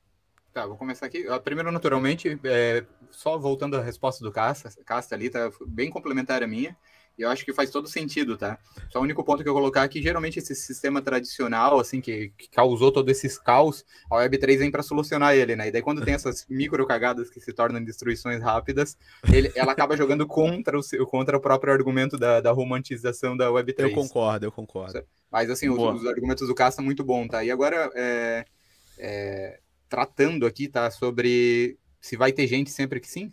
tá, 0.52 0.66
vou 0.66 0.76
começar 0.76 1.06
aqui. 1.06 1.24
Ah, 1.28 1.38
primeiro, 1.38 1.70
naturalmente, 1.70 2.36
é, 2.42 2.84
só 3.12 3.38
voltando 3.38 3.76
à 3.76 3.82
resposta 3.82 4.24
do 4.24 4.32
Casta, 4.32 4.70
Casta 4.84 5.14
ali, 5.14 5.30
tá 5.30 5.52
bem 5.68 5.88
complementar 5.88 6.42
a 6.42 6.48
minha. 6.48 6.76
E 7.16 7.22
eu 7.22 7.30
acho 7.30 7.44
que 7.44 7.52
faz 7.52 7.70
todo 7.70 7.88
sentido, 7.88 8.36
tá? 8.36 8.58
Só 8.90 8.98
o 8.98 9.02
único 9.02 9.22
ponto 9.22 9.42
que 9.42 9.48
eu 9.48 9.54
colocar 9.54 9.84
é 9.84 9.88
que 9.88 10.02
geralmente 10.02 10.40
esse 10.40 10.54
sistema 10.54 11.00
tradicional, 11.00 11.78
assim, 11.78 12.00
que, 12.00 12.32
que 12.36 12.48
causou 12.48 12.90
todo 12.90 13.08
esses 13.08 13.38
caos, 13.38 13.84
a 14.10 14.16
Web3 14.16 14.58
vem 14.58 14.70
para 14.70 14.82
solucionar 14.82 15.34
ele, 15.34 15.54
né? 15.54 15.68
E 15.68 15.70
daí 15.70 15.80
quando 15.80 16.04
tem 16.04 16.14
essas 16.14 16.44
micro 16.48 16.84
cagadas 16.86 17.30
que 17.30 17.40
se 17.40 17.52
tornam 17.52 17.82
destruições 17.82 18.42
rápidas, 18.42 18.96
ele, 19.32 19.52
ela 19.54 19.72
acaba 19.72 19.96
jogando 19.96 20.26
contra 20.26 20.78
o, 20.78 21.06
contra 21.06 21.36
o 21.36 21.40
próprio 21.40 21.72
argumento 21.72 22.18
da, 22.18 22.40
da 22.40 22.50
romantização 22.50 23.36
da 23.36 23.48
Web3. 23.48 23.74
Eu 23.78 23.92
concordo, 23.92 24.46
eu 24.46 24.52
concordo. 24.52 25.04
Mas, 25.30 25.50
assim, 25.50 25.68
os, 25.68 25.78
os, 25.78 26.06
argumentos 26.06 26.48
do 26.48 26.54
Casta 26.54 26.76
são 26.76 26.84
muito 26.84 27.04
bons, 27.04 27.28
tá? 27.28 27.44
E 27.44 27.50
agora, 27.50 27.90
é, 27.94 28.44
é, 28.98 29.60
tratando 29.88 30.46
aqui, 30.46 30.68
tá? 30.68 30.90
Sobre 30.90 31.78
se 32.00 32.16
vai 32.16 32.32
ter 32.32 32.46
gente 32.46 32.70
sempre 32.70 33.00
que 33.00 33.08
sim, 33.08 33.30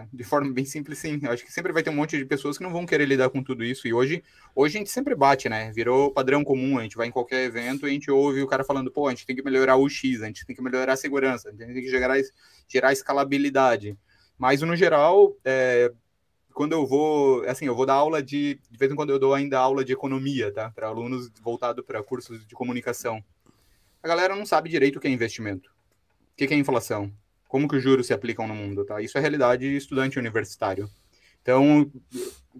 Tá? 0.00 0.08
De 0.12 0.24
forma 0.24 0.52
bem 0.52 0.64
simples, 0.64 0.98
sim. 0.98 1.20
Eu 1.22 1.30
acho 1.30 1.44
que 1.44 1.52
sempre 1.52 1.72
vai 1.72 1.82
ter 1.82 1.90
um 1.90 1.94
monte 1.94 2.16
de 2.16 2.24
pessoas 2.24 2.56
que 2.56 2.64
não 2.64 2.72
vão 2.72 2.86
querer 2.86 3.06
lidar 3.06 3.28
com 3.28 3.42
tudo 3.42 3.62
isso. 3.62 3.86
E 3.86 3.92
hoje, 3.92 4.22
hoje 4.54 4.76
a 4.76 4.78
gente 4.78 4.90
sempre 4.90 5.14
bate, 5.14 5.48
né? 5.48 5.70
Virou 5.72 6.10
padrão 6.10 6.42
comum. 6.42 6.78
A 6.78 6.82
gente 6.82 6.96
vai 6.96 7.08
em 7.08 7.10
qualquer 7.10 7.44
evento 7.44 7.86
e 7.86 7.90
a 7.90 7.92
gente 7.92 8.10
ouve 8.10 8.42
o 8.42 8.46
cara 8.46 8.64
falando, 8.64 8.90
pô, 8.90 9.06
a 9.06 9.10
gente 9.10 9.26
tem 9.26 9.36
que 9.36 9.42
melhorar 9.42 9.76
o 9.76 9.88
X, 9.88 10.22
a 10.22 10.26
gente 10.26 10.46
tem 10.46 10.56
que 10.56 10.62
melhorar 10.62 10.94
a 10.94 10.96
segurança, 10.96 11.48
a 11.48 11.52
gente 11.52 11.66
tem 11.66 11.82
que 11.82 11.90
gerar, 11.90 12.16
gerar 12.68 12.92
escalabilidade. 12.92 13.96
Mas, 14.38 14.62
no 14.62 14.74
geral, 14.74 15.36
é, 15.44 15.92
quando 16.54 16.72
eu 16.72 16.86
vou, 16.86 17.44
assim, 17.44 17.66
eu 17.66 17.74
vou 17.74 17.84
dar 17.84 17.94
aula 17.94 18.22
de, 18.22 18.58
de 18.70 18.78
vez 18.78 18.90
em 18.90 18.96
quando 18.96 19.10
eu 19.10 19.18
dou 19.18 19.34
ainda 19.34 19.58
aula 19.58 19.84
de 19.84 19.92
economia, 19.92 20.50
tá? 20.50 20.70
Para 20.70 20.86
alunos 20.86 21.30
voltado 21.42 21.84
para 21.84 22.02
cursos 22.02 22.46
de 22.46 22.54
comunicação. 22.54 23.22
A 24.02 24.08
galera 24.08 24.34
não 24.34 24.46
sabe 24.46 24.70
direito 24.70 24.96
o 24.96 25.00
que 25.00 25.08
é 25.08 25.10
investimento. 25.10 25.70
O 26.32 26.36
que 26.36 26.54
é 26.54 26.56
inflação? 26.56 27.12
Como 27.50 27.66
que 27.66 27.74
os 27.74 27.82
juros 27.82 28.06
se 28.06 28.14
aplicam 28.14 28.46
no 28.46 28.54
mundo, 28.54 28.84
tá? 28.84 29.02
Isso 29.02 29.18
é 29.18 29.20
realidade 29.20 29.66
estudante 29.76 30.20
universitário. 30.20 30.88
Então, 31.42 31.90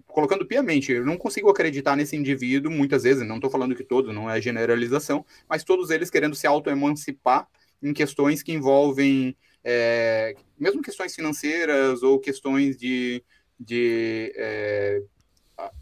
colocando 0.05 0.45
piamente, 0.45 0.91
eu 0.91 1.05
não 1.05 1.17
consigo 1.17 1.49
acreditar 1.49 1.95
nesse 1.95 2.17
indivíduo, 2.17 2.69
muitas 2.69 3.03
vezes, 3.03 3.25
não 3.25 3.35
estou 3.35 3.49
falando 3.49 3.73
que 3.73 3.85
todos, 3.85 4.13
não 4.13 4.29
é 4.29 4.41
generalização, 4.41 5.25
mas 5.47 5.63
todos 5.63 5.91
eles 5.91 6.09
querendo 6.09 6.35
se 6.35 6.45
auto-emancipar 6.45 7.47
em 7.81 7.93
questões 7.93 8.43
que 8.43 8.51
envolvem, 8.51 9.33
é, 9.63 10.35
mesmo 10.59 10.81
questões 10.81 11.15
financeiras 11.15 12.03
ou 12.03 12.19
questões 12.19 12.75
de, 12.75 13.23
de 13.57 14.33
é, 14.35 15.01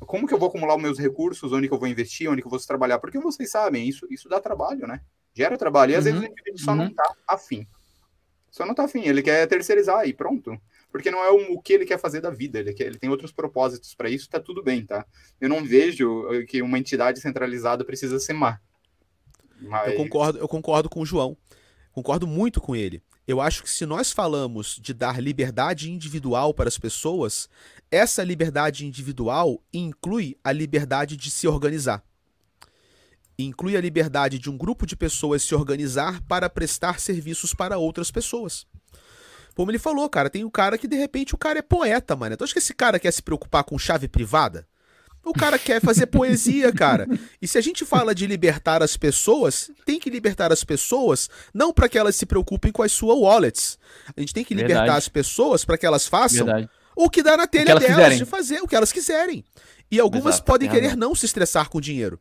como 0.02 0.28
que 0.28 0.36
eu 0.36 0.38
vou 0.38 0.50
acumular 0.50 0.76
os 0.76 0.82
meus 0.84 1.00
recursos, 1.00 1.52
onde 1.52 1.68
que 1.68 1.74
eu 1.74 1.80
vou 1.80 1.88
investir, 1.88 2.30
onde 2.30 2.44
que 2.44 2.48
eu 2.48 2.52
vou 2.52 2.60
trabalhar, 2.60 3.00
porque 3.00 3.18
vocês 3.18 3.50
sabem, 3.50 3.90
isso, 3.90 4.06
isso 4.12 4.30
dá 4.30 4.40
trabalho, 4.40 4.86
né? 4.86 5.02
Gera 5.34 5.58
trabalho, 5.58 5.94
e 5.94 5.96
às 5.96 6.06
uhum, 6.06 6.12
vezes 6.12 6.28
o 6.28 6.32
indivíduo 6.32 6.60
só 6.60 6.72
uhum. 6.72 6.78
não 6.78 6.88
está 6.90 7.16
afim. 7.28 7.66
Só 8.52 8.66
não 8.66 8.74
tá 8.74 8.86
afim, 8.86 9.02
ele 9.02 9.22
quer 9.22 9.48
terceirizar 9.48 10.08
e 10.08 10.14
pronto. 10.14 10.60
Porque 10.92 11.12
não 11.12 11.24
é 11.24 11.30
o, 11.30 11.54
o 11.54 11.62
que 11.62 11.74
ele 11.74 11.86
quer 11.86 12.00
fazer 12.00 12.20
da 12.20 12.32
vida, 12.32 12.60
ele, 12.60 12.74
quer, 12.74 12.88
ele 12.88 12.98
tem 12.98 13.10
outros 13.10 13.32
propósitos 13.32 13.94
para 13.94 14.10
isso, 14.10 14.30
tá 14.30 14.40
tudo 14.40 14.64
bem, 14.64 14.86
tá? 14.86 15.06
Eu 15.40 15.48
não 15.48 15.64
vejo 15.64 16.28
que 16.48 16.62
uma 16.62 16.80
entidade 16.80 17.20
centralizada 17.20 17.86
precisa 17.86 18.20
ser 18.20 18.34
má. 18.34 18.60
Mas... 19.62 19.92
Eu, 19.92 19.98
concordo, 19.98 20.40
eu 20.40 20.48
concordo 20.48 20.90
com 20.90 21.02
o 21.02 21.06
João. 21.06 21.38
Concordo 21.92 22.26
muito 22.26 22.60
com 22.60 22.76
ele. 22.76 23.04
Eu 23.28 23.40
acho 23.40 23.62
que 23.62 23.70
se 23.70 23.86
nós 23.86 24.12
falamos 24.12 24.80
de 24.82 24.94
dar 24.94 25.22
liberdade 25.22 25.92
individual 25.92 26.54
para 26.54 26.68
as 26.68 26.78
pessoas, 26.80 27.48
essa 27.92 28.24
liberdade 28.24 28.86
individual 28.86 29.62
inclui 29.72 30.36
a 30.44 30.52
liberdade 30.52 31.16
de 31.16 31.30
se 31.30 31.48
organizar 31.48 32.04
inclui 33.44 33.78
a 33.78 33.82
liberdade 33.82 34.40
de 34.40 34.50
um 34.50 34.58
grupo 34.58 34.86
de 34.86 34.96
pessoas 34.96 35.44
se 35.44 35.56
organizar 35.56 36.22
para 36.24 36.50
prestar 36.50 37.00
serviços 37.00 37.54
para 37.54 37.78
outras 37.78 38.12
pessoas. 38.12 38.66
Como 39.56 39.72
ele 39.72 39.80
falou, 39.80 40.10
cara, 40.10 40.30
tem 40.30 40.44
o 40.44 40.48
um 40.48 40.50
cara 40.50 40.78
que 40.78 40.88
de 40.88 40.96
repente 40.96 41.36
o 41.36 41.38
cara 41.38 41.60
é 41.60 41.62
poeta, 41.62 42.16
mano. 42.16 42.34
Então 42.34 42.46
acho 42.46 42.54
que 42.54 42.60
esse 42.60 42.74
cara 42.74 43.00
quer 43.00 43.12
se 43.12 43.22
preocupar 43.22 43.64
com 43.64 43.78
chave 43.78 44.08
privada. 44.08 44.66
O 45.24 45.34
cara 45.34 45.60
quer 45.60 45.82
fazer 45.82 46.06
poesia, 46.08 46.72
cara. 46.72 47.08
E 47.42 47.48
se 47.48 47.58
a 47.58 47.62
gente 47.62 47.86
fala 47.86 48.16
de 48.16 48.26
libertar 48.26 48.82
as 48.82 48.96
pessoas, 48.96 49.70
tem 49.86 50.00
que 50.00 50.10
libertar 50.10 50.52
as 50.52 50.64
pessoas 50.64 51.30
não 51.54 51.74
para 51.74 51.90
que 51.90 51.98
elas 51.98 52.16
se 52.16 52.26
preocupem 52.26 52.72
com 52.72 52.82
as 52.82 52.92
suas 52.92 53.18
wallets. 53.18 53.78
A 54.16 54.20
gente 54.22 54.34
tem 54.34 54.44
que 54.44 54.54
libertar 54.54 54.82
Verdade. 54.82 54.98
as 54.98 55.10
pessoas 55.10 55.66
para 55.66 55.78
que 55.78 55.86
elas 55.86 56.08
façam 56.08 56.46
Verdade. 56.46 56.70
o 56.96 57.10
que 57.10 57.22
dá 57.22 57.36
na 57.36 57.48
telha 57.48 57.76
delas 57.76 57.86
quiserem. 57.86 58.18
de 58.18 58.26
fazer 58.26 58.62
o 58.62 58.68
que 58.68 58.76
elas 58.76 58.92
quiserem. 58.92 59.44
E 59.92 60.00
algumas 60.00 60.36
Exato, 60.36 60.46
podem 60.46 60.70
querer 60.70 60.96
não 60.96 61.14
se 61.14 61.26
estressar 61.26 61.70
com 61.70 61.82
dinheiro. 61.82 62.20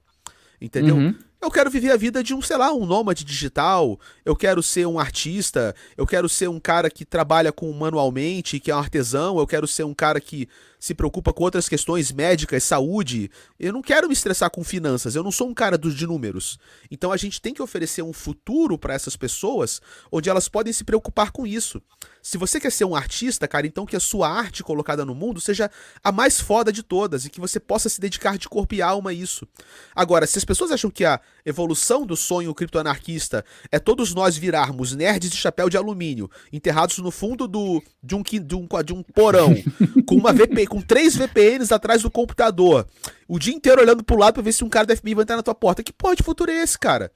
Entendeu? 0.60 0.96
Uhum. 0.96 1.14
Eu 1.40 1.52
quero 1.52 1.70
viver 1.70 1.92
a 1.92 1.96
vida 1.96 2.22
de 2.22 2.34
um, 2.34 2.42
sei 2.42 2.56
lá, 2.56 2.72
um 2.72 2.84
nômade 2.84 3.24
digital. 3.24 3.98
Eu 4.24 4.34
quero 4.34 4.60
ser 4.60 4.86
um 4.86 4.98
artista. 4.98 5.74
Eu 5.96 6.04
quero 6.04 6.28
ser 6.28 6.48
um 6.48 6.58
cara 6.58 6.90
que 6.90 7.04
trabalha 7.04 7.52
com 7.52 7.72
manualmente, 7.72 8.58
que 8.58 8.72
é 8.72 8.74
um 8.74 8.78
artesão. 8.78 9.38
Eu 9.38 9.46
quero 9.46 9.66
ser 9.66 9.84
um 9.84 9.94
cara 9.94 10.20
que 10.20 10.48
se 10.78 10.94
preocupa 10.94 11.32
com 11.32 11.44
outras 11.44 11.68
questões 11.68 12.12
médicas, 12.12 12.64
saúde. 12.64 13.30
Eu 13.58 13.72
não 13.72 13.82
quero 13.82 14.08
me 14.08 14.12
estressar 14.12 14.50
com 14.50 14.62
finanças, 14.62 15.14
eu 15.14 15.22
não 15.22 15.32
sou 15.32 15.48
um 15.48 15.54
cara 15.54 15.76
dos 15.76 15.94
de 15.94 16.06
números. 16.06 16.58
Então 16.90 17.12
a 17.12 17.16
gente 17.16 17.40
tem 17.40 17.52
que 17.52 17.62
oferecer 17.62 18.02
um 18.02 18.12
futuro 18.12 18.78
para 18.78 18.94
essas 18.94 19.16
pessoas 19.16 19.80
onde 20.10 20.30
elas 20.30 20.48
podem 20.48 20.72
se 20.72 20.84
preocupar 20.84 21.30
com 21.30 21.46
isso. 21.46 21.82
Se 22.22 22.36
você 22.36 22.60
quer 22.60 22.70
ser 22.70 22.84
um 22.84 22.94
artista, 22.94 23.48
cara, 23.48 23.66
então 23.66 23.86
que 23.86 23.96
a 23.96 24.00
sua 24.00 24.28
arte 24.28 24.62
colocada 24.62 25.04
no 25.04 25.14
mundo 25.14 25.40
seja 25.40 25.70
a 26.02 26.12
mais 26.12 26.40
foda 26.40 26.72
de 26.72 26.82
todas 26.82 27.24
e 27.24 27.30
que 27.30 27.40
você 27.40 27.58
possa 27.58 27.88
se 27.88 28.00
dedicar 28.00 28.36
de 28.36 28.48
corpo 28.48 28.74
e 28.74 28.82
alma 28.82 29.10
a 29.10 29.14
isso. 29.14 29.46
Agora, 29.94 30.26
se 30.26 30.38
as 30.38 30.44
pessoas 30.44 30.70
acham 30.70 30.90
que 30.90 31.04
a 31.04 31.20
evolução 31.48 32.06
do 32.06 32.16
sonho 32.16 32.54
criptoanarquista 32.54 33.44
é 33.70 33.78
todos 33.78 34.14
nós 34.14 34.36
virarmos 34.36 34.94
nerds 34.94 35.30
de 35.30 35.36
chapéu 35.36 35.68
de 35.68 35.76
alumínio, 35.76 36.30
enterrados 36.52 36.98
no 36.98 37.10
fundo 37.10 37.48
do, 37.48 37.82
de, 38.02 38.14
um, 38.14 38.22
de, 38.22 38.54
um, 38.54 38.66
de 38.84 38.92
um 38.92 39.02
porão, 39.02 39.54
com 40.06 40.16
uma 40.16 40.32
VP, 40.32 40.66
com 40.66 40.80
três 40.80 41.16
VPNs 41.16 41.72
atrás 41.72 42.02
do 42.02 42.10
computador, 42.10 42.86
o 43.26 43.38
dia 43.38 43.54
inteiro 43.54 43.80
olhando 43.80 44.02
pro 44.02 44.18
lado 44.18 44.34
pra 44.34 44.42
ver 44.42 44.52
se 44.52 44.64
um 44.64 44.68
cara 44.68 44.86
da 44.86 44.96
FBI 44.96 45.14
vai 45.14 45.22
entrar 45.22 45.36
na 45.36 45.42
tua 45.42 45.54
porta. 45.54 45.82
Que 45.82 45.92
porra 45.92 46.16
de 46.16 46.22
futuro 46.22 46.50
é 46.50 46.62
esse, 46.62 46.78
cara? 46.78 47.10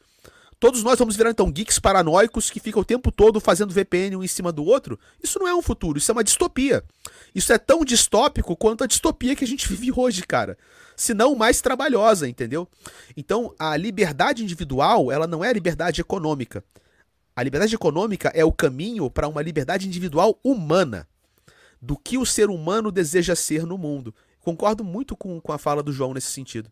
Todos 0.63 0.85
nós 0.85 0.97
vamos 0.97 1.17
virar 1.17 1.31
então 1.31 1.51
geeks 1.51 1.81
paranoicos 1.81 2.49
que 2.49 2.61
ficam 2.61 2.83
o 2.83 2.85
tempo 2.85 3.11
todo 3.11 3.41
fazendo 3.41 3.75
VPN 3.75 4.15
um 4.15 4.23
em 4.23 4.29
cima 4.29 4.53
do 4.53 4.65
outro? 4.65 4.97
Isso 5.21 5.41
não 5.41 5.49
é 5.49 5.53
um 5.53 5.61
futuro, 5.61 5.99
isso 5.99 6.09
é 6.09 6.15
uma 6.15 6.23
distopia. 6.23 6.85
Isso 7.35 7.53
é 7.53 7.59
tão 7.59 7.85
distópico 7.85 8.55
quanto 8.55 8.85
a 8.85 8.87
distopia 8.87 9.35
que 9.35 9.43
a 9.43 9.47
gente 9.47 9.67
vive 9.67 9.91
hoje, 9.91 10.23
cara. 10.23 10.57
Se 11.03 11.15
não 11.15 11.35
mais 11.35 11.61
trabalhosa, 11.61 12.29
entendeu? 12.29 12.69
Então, 13.17 13.53
a 13.59 13.77
liberdade 13.77 14.45
individual, 14.45 15.11
ela 15.11 15.27
não 15.27 15.45
é 15.45 15.49
a 15.49 15.53
liberdade 15.53 16.01
econômica. 16.01 16.63
A 17.35 17.43
liberdade 17.43 17.75
econômica 17.75 18.31
é 18.33 18.45
o 18.45 18.53
caminho 18.53 19.11
para 19.11 19.27
uma 19.27 19.43
liberdade 19.43 19.89
individual 19.89 20.39
humana 20.45 21.09
do 21.81 21.97
que 21.97 22.17
o 22.17 22.25
ser 22.25 22.51
humano 22.51 22.93
deseja 22.93 23.35
ser 23.35 23.67
no 23.67 23.77
mundo. 23.77 24.15
Concordo 24.39 24.85
muito 24.85 25.17
com, 25.17 25.41
com 25.41 25.51
a 25.51 25.59
fala 25.59 25.83
do 25.83 25.91
João 25.91 26.15
nesse 26.15 26.31
sentido. 26.31 26.71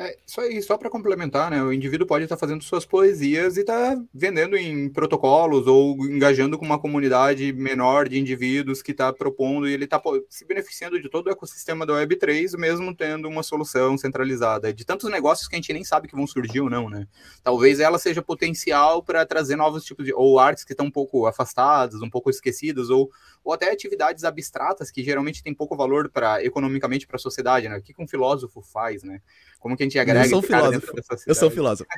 É, 0.00 0.16
só 0.24 0.42
aí, 0.42 0.62
só 0.62 0.78
para 0.78 0.88
complementar, 0.88 1.50
né? 1.50 1.60
O 1.60 1.72
indivíduo 1.72 2.06
pode 2.06 2.22
estar 2.22 2.36
tá 2.36 2.40
fazendo 2.40 2.62
suas 2.62 2.86
poesias 2.86 3.56
e 3.56 3.62
estar 3.62 3.96
tá 3.96 4.02
vendendo 4.14 4.56
em 4.56 4.88
protocolos 4.88 5.66
ou 5.66 5.96
engajando 6.06 6.56
com 6.56 6.64
uma 6.64 6.78
comunidade 6.78 7.52
menor 7.52 8.08
de 8.08 8.16
indivíduos 8.16 8.80
que 8.80 8.92
está 8.92 9.12
propondo 9.12 9.68
e 9.68 9.72
ele 9.72 9.86
está 9.86 10.00
se 10.30 10.44
beneficiando 10.44 11.02
de 11.02 11.08
todo 11.08 11.26
o 11.26 11.30
ecossistema 11.30 11.84
da 11.84 11.94
Web3, 11.94 12.56
mesmo 12.56 12.94
tendo 12.94 13.26
uma 13.26 13.42
solução 13.42 13.98
centralizada. 13.98 14.72
De 14.72 14.84
tantos 14.84 15.10
negócios 15.10 15.48
que 15.48 15.56
a 15.56 15.58
gente 15.58 15.72
nem 15.72 15.82
sabe 15.82 16.06
que 16.06 16.14
vão 16.14 16.28
surgir 16.28 16.60
ou 16.60 16.70
não, 16.70 16.88
né? 16.88 17.08
Talvez 17.42 17.80
ela 17.80 17.98
seja 17.98 18.22
potencial 18.22 19.02
para 19.02 19.26
trazer 19.26 19.56
novos 19.56 19.82
tipos 19.82 20.06
de. 20.06 20.14
ou 20.14 20.38
artes 20.38 20.62
que 20.62 20.74
estão 20.74 20.86
um 20.86 20.92
pouco 20.92 21.26
afastadas, 21.26 22.00
um 22.02 22.10
pouco 22.10 22.30
esquecidas, 22.30 22.88
ou, 22.88 23.10
ou 23.42 23.52
até 23.52 23.72
atividades 23.72 24.22
abstratas 24.22 24.92
que 24.92 25.02
geralmente 25.02 25.42
têm 25.42 25.52
pouco 25.52 25.76
valor 25.76 26.08
para 26.08 26.40
economicamente 26.44 27.04
para 27.04 27.16
a 27.16 27.18
sociedade, 27.18 27.68
né? 27.68 27.78
O 27.78 27.82
que, 27.82 27.92
que 27.92 28.00
um 28.00 28.06
filósofo 28.06 28.62
faz, 28.62 29.02
né? 29.02 29.20
Como 29.58 29.76
que 29.76 29.82
a 29.82 29.86
gente 29.86 29.98
agrega 29.98 30.26
eu 30.26 30.30
sou 30.30 30.38
um 30.38 30.42
filósofo. 30.42 30.92
Eu 31.26 31.34
sou 31.34 31.48
um 31.48 31.50
filósofo. 31.50 31.90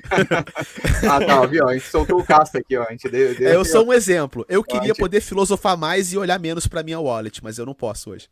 ah, 1.11 1.25
tá, 1.25 1.47
viu? 1.47 1.69
A 1.69 1.75
gente 1.75 1.87
soltou 1.87 2.19
o 2.19 2.25
casto 2.25 2.57
aqui, 2.57 2.77
ó. 2.77 2.85
A 2.85 2.91
gente 2.91 3.09
deu, 3.09 3.35
deu 3.35 3.49
é, 3.49 3.55
eu 3.55 3.65
sou 3.65 3.87
um 3.87 3.93
exemplo. 3.93 4.47
Eu 4.49 4.65
queria 4.65 4.89
gente... 4.89 4.99
poder 4.99 5.21
filosofar 5.21 5.77
mais 5.77 6.13
e 6.13 6.19
olhar 6.19 6.41
menos 6.41 6.67
para 6.67 6.83
minha 6.83 6.99
wallet, 6.99 7.43
mas 7.45 7.59
eu 7.59 7.67
não 7.67 7.75
posso 7.75 8.11
hoje. 8.11 8.29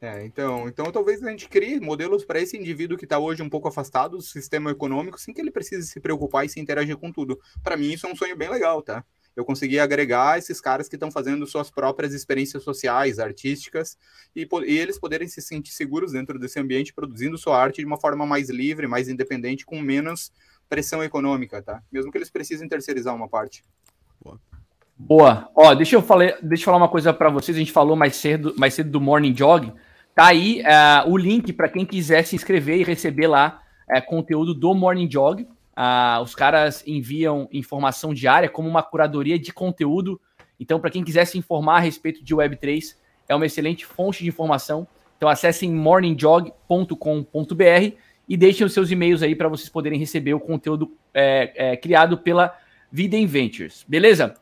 É, 0.00 0.24
então, 0.24 0.68
então 0.68 0.90
talvez 0.90 1.22
a 1.22 1.30
gente 1.30 1.48
crie 1.48 1.80
modelos 1.80 2.24
para 2.24 2.40
esse 2.40 2.56
indivíduo 2.56 2.96
que 2.96 3.04
está 3.04 3.18
hoje 3.18 3.42
um 3.42 3.48
pouco 3.48 3.68
afastado 3.68 4.16
do 4.16 4.22
sistema 4.22 4.70
econômico, 4.70 5.20
sem 5.20 5.32
que 5.34 5.40
ele 5.40 5.50
precise 5.50 5.86
se 5.86 6.00
preocupar 6.00 6.44
e 6.44 6.48
se 6.48 6.60
interagir 6.60 6.96
com 6.96 7.12
tudo. 7.12 7.38
Para 7.62 7.76
mim, 7.76 7.92
isso 7.92 8.06
é 8.06 8.12
um 8.12 8.16
sonho 8.16 8.36
bem 8.36 8.50
legal, 8.50 8.82
tá? 8.82 9.04
Eu 9.36 9.44
consegui 9.44 9.78
agregar 9.78 10.38
esses 10.38 10.60
caras 10.60 10.88
que 10.88 10.96
estão 10.96 11.10
fazendo 11.10 11.46
suas 11.46 11.70
próprias 11.70 12.12
experiências 12.12 12.62
sociais, 12.62 13.18
artísticas, 13.18 13.96
e, 14.34 14.48
e, 14.66 14.78
eles 14.78 14.98
poderem 14.98 15.28
se 15.28 15.40
sentir 15.40 15.72
seguros 15.72 16.12
dentro 16.12 16.38
desse 16.38 16.58
ambiente, 16.58 16.92
produzindo 16.92 17.38
sua 17.38 17.58
arte 17.58 17.80
de 17.80 17.86
uma 17.86 17.98
forma 17.98 18.26
mais 18.26 18.50
livre, 18.50 18.86
mais 18.86 19.08
independente, 19.08 19.64
com 19.64 19.80
menos 19.80 20.32
pressão 20.68 21.02
econômica, 21.02 21.62
tá? 21.62 21.82
Mesmo 21.90 22.12
que 22.12 22.18
eles 22.18 22.30
precisem 22.30 22.68
terceirizar 22.68 23.14
uma 23.14 23.28
parte. 23.28 23.62
Boa. 24.22 24.40
Boa. 24.96 25.50
Ó, 25.54 25.74
deixa 25.74 25.96
eu, 25.96 26.02
falar, 26.02 26.36
deixa 26.42 26.62
eu 26.62 26.66
falar 26.66 26.76
uma 26.76 26.88
coisa 26.88 27.12
para 27.12 27.30
vocês. 27.30 27.56
A 27.56 27.60
gente 27.60 27.72
falou 27.72 27.96
mais 27.96 28.16
cedo, 28.16 28.54
mais 28.58 28.74
cedo 28.74 28.90
do 28.90 29.00
Morning 29.00 29.34
Jog. 29.34 29.72
Tá 30.14 30.26
aí 30.26 30.60
uh, 30.60 31.10
o 31.10 31.16
link 31.16 31.52
para 31.52 31.68
quem 31.68 31.86
quiser 31.86 32.24
se 32.24 32.36
inscrever 32.36 32.78
e 32.78 32.84
receber 32.84 33.26
lá 33.26 33.62
uh, 33.90 34.04
conteúdo 34.06 34.54
do 34.54 34.74
Morning 34.74 35.10
Jog. 35.10 35.48
Ah, 35.82 36.20
os 36.22 36.34
caras 36.34 36.84
enviam 36.86 37.48
informação 37.50 38.12
diária 38.12 38.50
como 38.50 38.68
uma 38.68 38.82
curadoria 38.82 39.38
de 39.38 39.50
conteúdo. 39.50 40.20
Então, 40.60 40.78
para 40.78 40.90
quem 40.90 41.02
quiser 41.02 41.24
se 41.24 41.38
informar 41.38 41.76
a 41.76 41.80
respeito 41.80 42.22
de 42.22 42.36
Web3, 42.36 42.96
é 43.26 43.34
uma 43.34 43.46
excelente 43.46 43.86
fonte 43.86 44.22
de 44.22 44.28
informação. 44.28 44.86
Então, 45.16 45.26
acessem 45.26 45.72
morningjog.com.br 45.72 47.96
e 48.28 48.36
deixem 48.36 48.66
os 48.66 48.74
seus 48.74 48.90
e-mails 48.90 49.22
aí 49.22 49.34
para 49.34 49.48
vocês 49.48 49.70
poderem 49.70 49.98
receber 49.98 50.34
o 50.34 50.40
conteúdo 50.40 50.92
é, 51.14 51.52
é, 51.54 51.76
criado 51.78 52.18
pela 52.18 52.54
Vida 52.92 53.16
Ventures. 53.26 53.82
Beleza? 53.88 54.34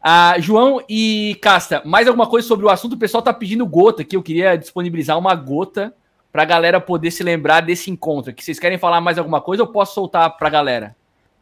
Ah, 0.00 0.36
João 0.38 0.82
e 0.88 1.36
Casta, 1.42 1.82
mais 1.84 2.08
alguma 2.08 2.26
coisa 2.26 2.48
sobre 2.48 2.64
o 2.64 2.70
assunto? 2.70 2.94
O 2.94 2.98
pessoal 2.98 3.18
está 3.18 3.34
pedindo 3.34 3.66
gota 3.66 4.04
que 4.04 4.16
eu 4.16 4.22
queria 4.22 4.56
disponibilizar 4.56 5.18
uma 5.18 5.34
gota 5.34 5.94
para 6.32 6.42
a 6.42 6.46
galera 6.46 6.80
poder 6.80 7.10
se 7.10 7.22
lembrar 7.22 7.60
desse 7.60 7.90
encontro. 7.90 8.32
Que 8.32 8.42
vocês 8.42 8.58
querem 8.58 8.78
falar 8.78 9.00
mais 9.00 9.18
alguma 9.18 9.40
coisa 9.40 9.62
ou 9.62 9.68
posso 9.68 9.94
soltar 9.94 10.36
para 10.36 10.48
a 10.48 10.50
galera? 10.50 10.96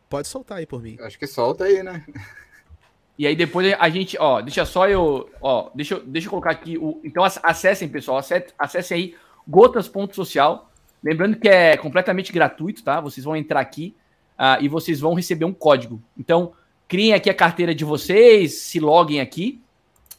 Pode 0.08 0.26
soltar 0.26 0.58
aí 0.58 0.66
por 0.66 0.82
mim. 0.82 0.98
Acho 1.00 1.16
que 1.16 1.26
solta 1.26 1.64
aí, 1.64 1.82
né? 1.82 2.04
E 3.16 3.26
aí 3.26 3.36
depois 3.36 3.72
a 3.78 3.88
gente, 3.90 4.16
ó, 4.18 4.40
deixa 4.40 4.64
só 4.64 4.88
eu, 4.88 5.30
ó, 5.42 5.70
deixa, 5.74 5.94
eu, 5.94 6.02
deixa 6.04 6.26
eu 6.26 6.30
colocar 6.30 6.50
aqui 6.50 6.76
o. 6.78 7.00
Então 7.04 7.22
acessem, 7.22 7.88
pessoal, 7.88 8.18
acessem 8.58 8.96
aí 8.96 9.14
gotas.social. 9.46 10.70
Lembrando 11.02 11.36
que 11.36 11.48
é 11.48 11.76
completamente 11.76 12.32
gratuito, 12.32 12.82
tá? 12.82 13.00
Vocês 13.00 13.24
vão 13.24 13.36
entrar 13.36 13.60
aqui 13.60 13.94
uh, 14.38 14.62
e 14.62 14.68
vocês 14.68 15.00
vão 15.00 15.14
receber 15.14 15.44
um 15.44 15.52
código. 15.52 16.02
Então, 16.18 16.52
criem 16.88 17.12
aqui 17.12 17.30
a 17.30 17.34
carteira 17.34 17.74
de 17.74 17.84
vocês, 17.84 18.54
se 18.54 18.80
loguem 18.80 19.20
aqui 19.20 19.62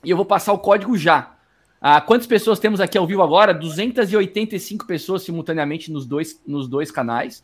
e 0.03 0.09
eu 0.09 0.15
vou 0.15 0.25
passar 0.25 0.53
o 0.53 0.59
código 0.59 0.97
já. 0.97 1.35
Ah, 1.83 1.99
quantas 1.99 2.27
pessoas 2.27 2.59
temos 2.59 2.79
aqui 2.79 2.95
ao 2.95 3.07
vivo 3.07 3.23
agora? 3.23 3.55
285 3.55 4.85
pessoas 4.85 5.23
simultaneamente 5.23 5.91
nos 5.91 6.05
dois, 6.05 6.39
nos 6.45 6.67
dois 6.67 6.91
canais. 6.91 7.43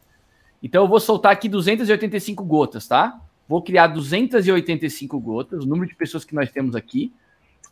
Então 0.61 0.83
eu 0.83 0.87
vou 0.87 0.99
soltar 0.99 1.31
aqui 1.31 1.49
285 1.49 2.43
gotas, 2.43 2.87
tá? 2.87 3.19
Vou 3.49 3.63
criar 3.63 3.87
285 3.87 5.19
gotas, 5.19 5.63
o 5.63 5.67
número 5.67 5.89
de 5.89 5.95
pessoas 5.95 6.23
que 6.23 6.35
nós 6.35 6.51
temos 6.51 6.75
aqui. 6.75 7.11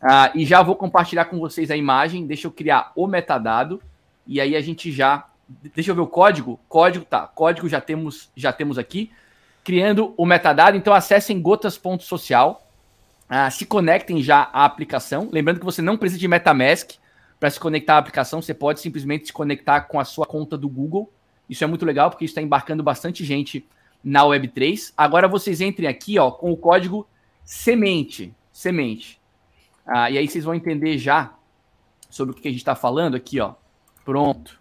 Ah, 0.02 0.32
e 0.34 0.44
já 0.44 0.60
vou 0.60 0.74
compartilhar 0.74 1.26
com 1.26 1.38
vocês 1.38 1.70
a 1.70 1.76
imagem. 1.76 2.26
Deixa 2.26 2.48
eu 2.48 2.50
criar 2.50 2.90
o 2.96 3.06
metadado. 3.06 3.80
E 4.26 4.40
aí 4.40 4.56
a 4.56 4.60
gente 4.60 4.90
já. 4.90 5.28
Deixa 5.72 5.92
eu 5.92 5.94
ver 5.94 6.00
o 6.00 6.06
código. 6.08 6.58
Código, 6.68 7.04
tá. 7.04 7.28
Código 7.28 7.68
já 7.68 7.80
temos, 7.80 8.28
já 8.34 8.52
temos 8.52 8.76
aqui. 8.76 9.12
Criando 9.62 10.12
o 10.16 10.26
metadado. 10.26 10.76
Então 10.76 10.92
acessem 10.92 11.40
gotas.social 11.40 12.65
ah, 13.28 13.50
se 13.50 13.66
conectem 13.66 14.22
já 14.22 14.48
à 14.52 14.64
aplicação. 14.64 15.28
Lembrando 15.32 15.58
que 15.58 15.64
você 15.64 15.82
não 15.82 15.96
precisa 15.96 16.20
de 16.20 16.28
MetaMask 16.28 16.92
para 17.38 17.50
se 17.50 17.60
conectar 17.60 17.94
à 17.94 17.98
aplicação, 17.98 18.40
você 18.40 18.54
pode 18.54 18.80
simplesmente 18.80 19.26
se 19.26 19.32
conectar 19.32 19.82
com 19.82 20.00
a 20.00 20.04
sua 20.04 20.26
conta 20.26 20.56
do 20.56 20.68
Google. 20.68 21.12
Isso 21.48 21.62
é 21.62 21.66
muito 21.66 21.84
legal 21.84 22.10
porque 22.10 22.24
está 22.24 22.40
embarcando 22.40 22.82
bastante 22.82 23.24
gente 23.24 23.66
na 24.02 24.22
Web3. 24.22 24.92
Agora 24.96 25.28
vocês 25.28 25.60
entrem 25.60 25.88
aqui 25.88 26.18
ó, 26.18 26.30
com 26.30 26.50
o 26.50 26.56
código 26.56 27.06
semente. 27.44 28.34
Semente. 28.52 29.20
Ah, 29.86 30.10
e 30.10 30.18
aí 30.18 30.26
vocês 30.26 30.44
vão 30.44 30.54
entender 30.54 30.98
já 30.98 31.34
sobre 32.08 32.32
o 32.32 32.36
que 32.36 32.48
a 32.48 32.50
gente 32.50 32.60
está 32.60 32.74
falando 32.74 33.14
aqui. 33.16 33.38
Ó. 33.40 33.54
Pronto. 34.04 34.60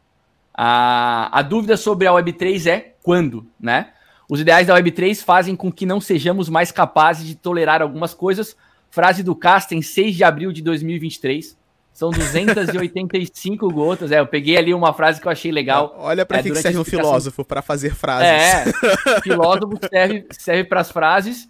Ah, 0.54 1.30
a 1.32 1.42
dúvida 1.42 1.78
sobre 1.78 2.08
a 2.08 2.12
Web3 2.12 2.68
é 2.68 2.96
quando, 3.02 3.48
né? 3.60 3.94
Os 4.30 4.40
ideais 4.40 4.68
da 4.68 4.76
Web3 4.76 5.24
fazem 5.24 5.56
com 5.56 5.72
que 5.72 5.86
não 5.86 6.02
sejamos 6.02 6.50
mais 6.50 6.72
capazes 6.72 7.26
de 7.26 7.36
tolerar 7.36 7.82
algumas 7.82 8.14
coisas. 8.14 8.56
Frase 8.90 9.22
do 9.24 9.36
Casten, 9.36 9.82
6 9.82 10.16
de 10.16 10.24
abril 10.24 10.52
de 10.52 10.62
2023. 10.62 11.58
São 11.94 12.10
285 12.10 13.70
gotas. 13.72 14.12
É, 14.12 14.20
eu 14.20 14.28
peguei 14.28 14.58
ali 14.58 14.74
uma 14.74 14.94
frase 14.94 15.22
que 15.22 15.28
eu 15.28 15.32
achei 15.32 15.52
legal. 15.52 15.96
Olha 15.98 16.26
para 16.26 16.40
é, 16.40 16.44
que, 16.44 16.52
que 16.52 16.58
serve 16.58 16.78
um 16.78 16.84
filósofo 16.84 17.46
para 17.46 17.62
fazer 17.62 17.96
frases. 17.96 18.28
É, 18.28 18.66
filósofo 19.24 19.80
serve, 19.90 20.28
serve 20.32 20.64
para 20.66 20.82
as 20.82 20.92
frases. 20.92 21.48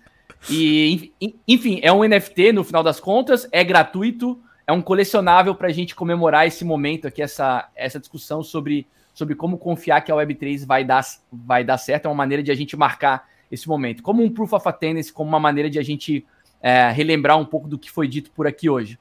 E, 0.49 1.11
enfim, 1.47 1.79
é 1.81 1.91
um 1.91 2.07
NFT 2.07 2.51
no 2.51 2.63
final 2.63 2.83
das 2.83 2.99
contas, 2.99 3.47
é 3.51 3.63
gratuito, 3.63 4.39
é 4.67 4.71
um 4.71 4.81
colecionável 4.81 5.55
para 5.55 5.67
a 5.67 5.71
gente 5.71 5.95
comemorar 5.95 6.45
esse 6.45 6.63
momento 6.63 7.07
aqui, 7.07 7.21
essa, 7.21 7.67
essa 7.75 7.99
discussão 7.99 8.43
sobre 8.43 8.87
sobre 9.15 9.33
como 9.33 9.57
confiar 9.57 10.01
que 10.01 10.11
a 10.11 10.15
Web3 10.15 10.65
vai 10.65 10.83
dar, 10.83 11.01
vai 11.31 11.63
dar 11.63 11.77
certo, 11.77 12.05
é 12.05 12.09
uma 12.09 12.15
maneira 12.15 12.43
de 12.43 12.51
a 12.51 12.55
gente 12.55 12.75
marcar 12.75 13.27
esse 13.49 13.67
momento. 13.67 14.03
Como 14.03 14.21
um 14.21 14.29
proof 14.29 14.51
of 14.53 14.67
attendance, 14.67 15.11
como 15.11 15.29
uma 15.29 15.39
maneira 15.39 15.69
de 15.69 15.79
a 15.79 15.81
gente 15.81 16.27
é, 16.61 16.91
relembrar 16.91 17.39
um 17.39 17.45
pouco 17.45 17.67
do 17.67 17.79
que 17.79 17.89
foi 17.89 18.09
dito 18.09 18.29
por 18.31 18.45
aqui 18.45 18.69
hoje. 18.69 18.99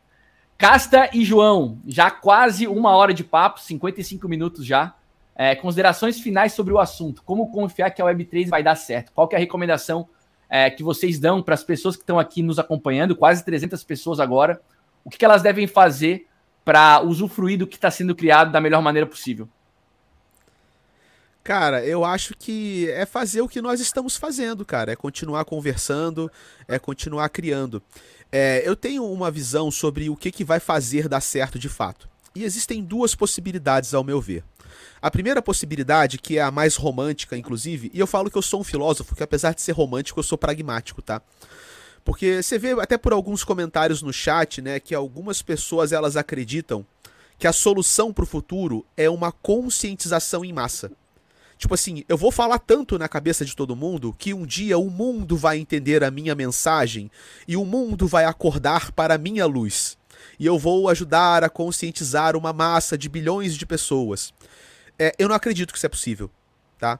Casta 0.56 1.10
e 1.12 1.24
João, 1.24 1.80
já 1.84 2.12
quase 2.12 2.68
uma 2.68 2.90
hora 2.90 3.12
de 3.12 3.24
papo, 3.24 3.60
55 3.60 4.28
minutos 4.28 4.64
já. 4.64 4.94
É, 5.34 5.56
considerações 5.56 6.20
finais 6.20 6.52
sobre 6.52 6.72
o 6.72 6.78
assunto. 6.78 7.20
Como 7.24 7.50
confiar 7.50 7.90
que 7.90 8.00
a 8.00 8.04
Web3 8.04 8.48
vai 8.48 8.62
dar 8.62 8.76
certo? 8.76 9.10
Qual 9.12 9.28
é 9.32 9.34
a 9.34 9.38
recomendação 9.38 10.08
é, 10.48 10.70
que 10.70 10.84
vocês 10.84 11.18
dão 11.18 11.42
para 11.42 11.54
as 11.54 11.64
pessoas 11.64 11.96
que 11.96 12.02
estão 12.02 12.20
aqui 12.20 12.40
nos 12.40 12.60
acompanhando, 12.60 13.16
quase 13.16 13.44
300 13.44 13.82
pessoas 13.82 14.20
agora? 14.20 14.60
O 15.04 15.10
que, 15.10 15.18
que 15.18 15.24
elas 15.24 15.42
devem 15.42 15.66
fazer 15.66 16.28
para 16.64 17.02
usufruir 17.02 17.58
do 17.58 17.66
que 17.66 17.74
está 17.74 17.90
sendo 17.90 18.14
criado 18.14 18.52
da 18.52 18.60
melhor 18.60 18.80
maneira 18.80 19.08
possível? 19.08 19.48
Cara, 21.44 21.84
eu 21.84 22.06
acho 22.06 22.34
que 22.34 22.88
é 22.92 23.04
fazer 23.04 23.42
o 23.42 23.48
que 23.48 23.60
nós 23.60 23.78
estamos 23.78 24.16
fazendo, 24.16 24.64
cara. 24.64 24.92
É 24.92 24.96
continuar 24.96 25.44
conversando, 25.44 26.32
é 26.66 26.78
continuar 26.78 27.28
criando. 27.28 27.82
É, 28.32 28.66
eu 28.66 28.74
tenho 28.74 29.04
uma 29.04 29.30
visão 29.30 29.70
sobre 29.70 30.08
o 30.08 30.16
que, 30.16 30.32
que 30.32 30.42
vai 30.42 30.58
fazer 30.58 31.06
dar 31.06 31.20
certo 31.20 31.58
de 31.58 31.68
fato. 31.68 32.08
E 32.34 32.44
existem 32.44 32.82
duas 32.82 33.14
possibilidades, 33.14 33.92
ao 33.92 34.02
meu 34.02 34.22
ver. 34.22 34.42
A 35.02 35.10
primeira 35.10 35.42
possibilidade, 35.42 36.16
que 36.16 36.38
é 36.38 36.42
a 36.42 36.50
mais 36.50 36.76
romântica, 36.76 37.36
inclusive, 37.36 37.90
e 37.92 38.00
eu 38.00 38.06
falo 38.06 38.30
que 38.30 38.38
eu 38.38 38.42
sou 38.42 38.62
um 38.62 38.64
filósofo 38.64 39.14
que, 39.14 39.22
apesar 39.22 39.54
de 39.54 39.60
ser 39.60 39.72
romântico, 39.72 40.18
eu 40.18 40.24
sou 40.24 40.38
pragmático, 40.38 41.02
tá? 41.02 41.20
Porque 42.02 42.42
você 42.42 42.58
vê 42.58 42.72
até 42.80 42.96
por 42.96 43.12
alguns 43.12 43.44
comentários 43.44 44.00
no 44.00 44.14
chat, 44.14 44.62
né, 44.62 44.80
que 44.80 44.94
algumas 44.94 45.42
pessoas 45.42 45.92
elas 45.92 46.16
acreditam 46.16 46.86
que 47.38 47.46
a 47.46 47.52
solução 47.52 48.14
para 48.14 48.24
o 48.24 48.26
futuro 48.26 48.86
é 48.96 49.10
uma 49.10 49.30
conscientização 49.30 50.42
em 50.42 50.52
massa. 50.52 50.90
Tipo 51.58 51.74
assim, 51.74 52.04
eu 52.08 52.16
vou 52.16 52.30
falar 52.30 52.58
tanto 52.58 52.98
na 52.98 53.08
cabeça 53.08 53.44
de 53.44 53.54
todo 53.54 53.76
mundo 53.76 54.14
que 54.18 54.34
um 54.34 54.44
dia 54.44 54.76
o 54.76 54.90
mundo 54.90 55.36
vai 55.36 55.58
entender 55.58 56.02
a 56.02 56.10
minha 56.10 56.34
mensagem 56.34 57.10
e 57.46 57.56
o 57.56 57.64
mundo 57.64 58.06
vai 58.06 58.24
acordar 58.24 58.92
para 58.92 59.14
a 59.14 59.18
minha 59.18 59.46
luz. 59.46 59.96
E 60.38 60.46
eu 60.46 60.58
vou 60.58 60.88
ajudar 60.88 61.44
a 61.44 61.48
conscientizar 61.48 62.36
uma 62.36 62.52
massa 62.52 62.98
de 62.98 63.08
bilhões 63.08 63.54
de 63.54 63.66
pessoas. 63.66 64.32
É, 64.98 65.14
eu 65.18 65.28
não 65.28 65.34
acredito 65.34 65.72
que 65.72 65.78
isso 65.78 65.86
é 65.86 65.88
possível, 65.88 66.30
tá? 66.78 66.98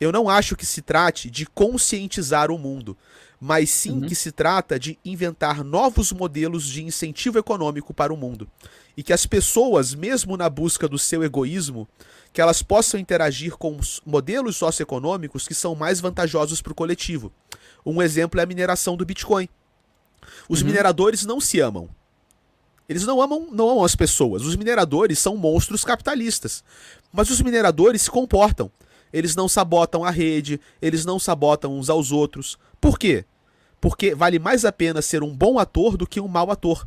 Eu 0.00 0.12
não 0.12 0.28
acho 0.28 0.56
que 0.56 0.66
se 0.66 0.82
trate 0.82 1.30
de 1.30 1.46
conscientizar 1.46 2.50
o 2.50 2.58
mundo, 2.58 2.96
mas 3.40 3.70
sim 3.70 4.00
uhum. 4.00 4.06
que 4.06 4.14
se 4.14 4.32
trata 4.32 4.78
de 4.78 4.98
inventar 5.04 5.62
novos 5.62 6.12
modelos 6.12 6.64
de 6.64 6.82
incentivo 6.82 7.38
econômico 7.38 7.92
para 7.92 8.12
o 8.12 8.16
mundo. 8.16 8.48
E 8.96 9.02
que 9.02 9.12
as 9.12 9.26
pessoas, 9.26 9.94
mesmo 9.94 10.36
na 10.36 10.48
busca 10.48 10.88
do 10.88 10.98
seu 10.98 11.24
egoísmo, 11.24 11.88
que 12.32 12.40
elas 12.40 12.62
possam 12.62 12.98
interagir 12.98 13.56
com 13.56 13.78
modelos 14.04 14.56
socioeconômicos 14.56 15.46
que 15.46 15.54
são 15.54 15.74
mais 15.74 16.00
vantajosos 16.00 16.60
para 16.60 16.72
o 16.72 16.74
coletivo. 16.74 17.32
Um 17.84 18.02
exemplo 18.02 18.40
é 18.40 18.42
a 18.42 18.46
mineração 18.46 18.96
do 18.96 19.04
Bitcoin. 19.04 19.48
Os 20.48 20.60
uhum. 20.60 20.66
mineradores 20.66 21.24
não 21.24 21.40
se 21.40 21.60
amam. 21.60 21.88
Eles 22.88 23.04
não 23.04 23.20
amam, 23.20 23.48
não 23.50 23.70
amam 23.70 23.84
as 23.84 23.96
pessoas. 23.96 24.42
Os 24.44 24.56
mineradores 24.56 25.18
são 25.18 25.36
monstros 25.36 25.84
capitalistas. 25.84 26.62
Mas 27.12 27.30
os 27.30 27.40
mineradores 27.40 28.02
se 28.02 28.10
comportam. 28.10 28.70
Eles 29.12 29.36
não 29.36 29.48
sabotam 29.48 30.04
a 30.04 30.10
rede, 30.10 30.60
eles 30.82 31.04
não 31.04 31.18
sabotam 31.18 31.78
uns 31.78 31.88
aos 31.88 32.10
outros. 32.10 32.58
Por 32.80 32.98
quê? 32.98 33.24
Porque 33.80 34.14
vale 34.14 34.40
mais 34.40 34.64
a 34.64 34.72
pena 34.72 35.00
ser 35.00 35.22
um 35.22 35.34
bom 35.34 35.58
ator 35.58 35.96
do 35.96 36.06
que 36.06 36.20
um 36.20 36.26
mau 36.26 36.50
ator. 36.50 36.86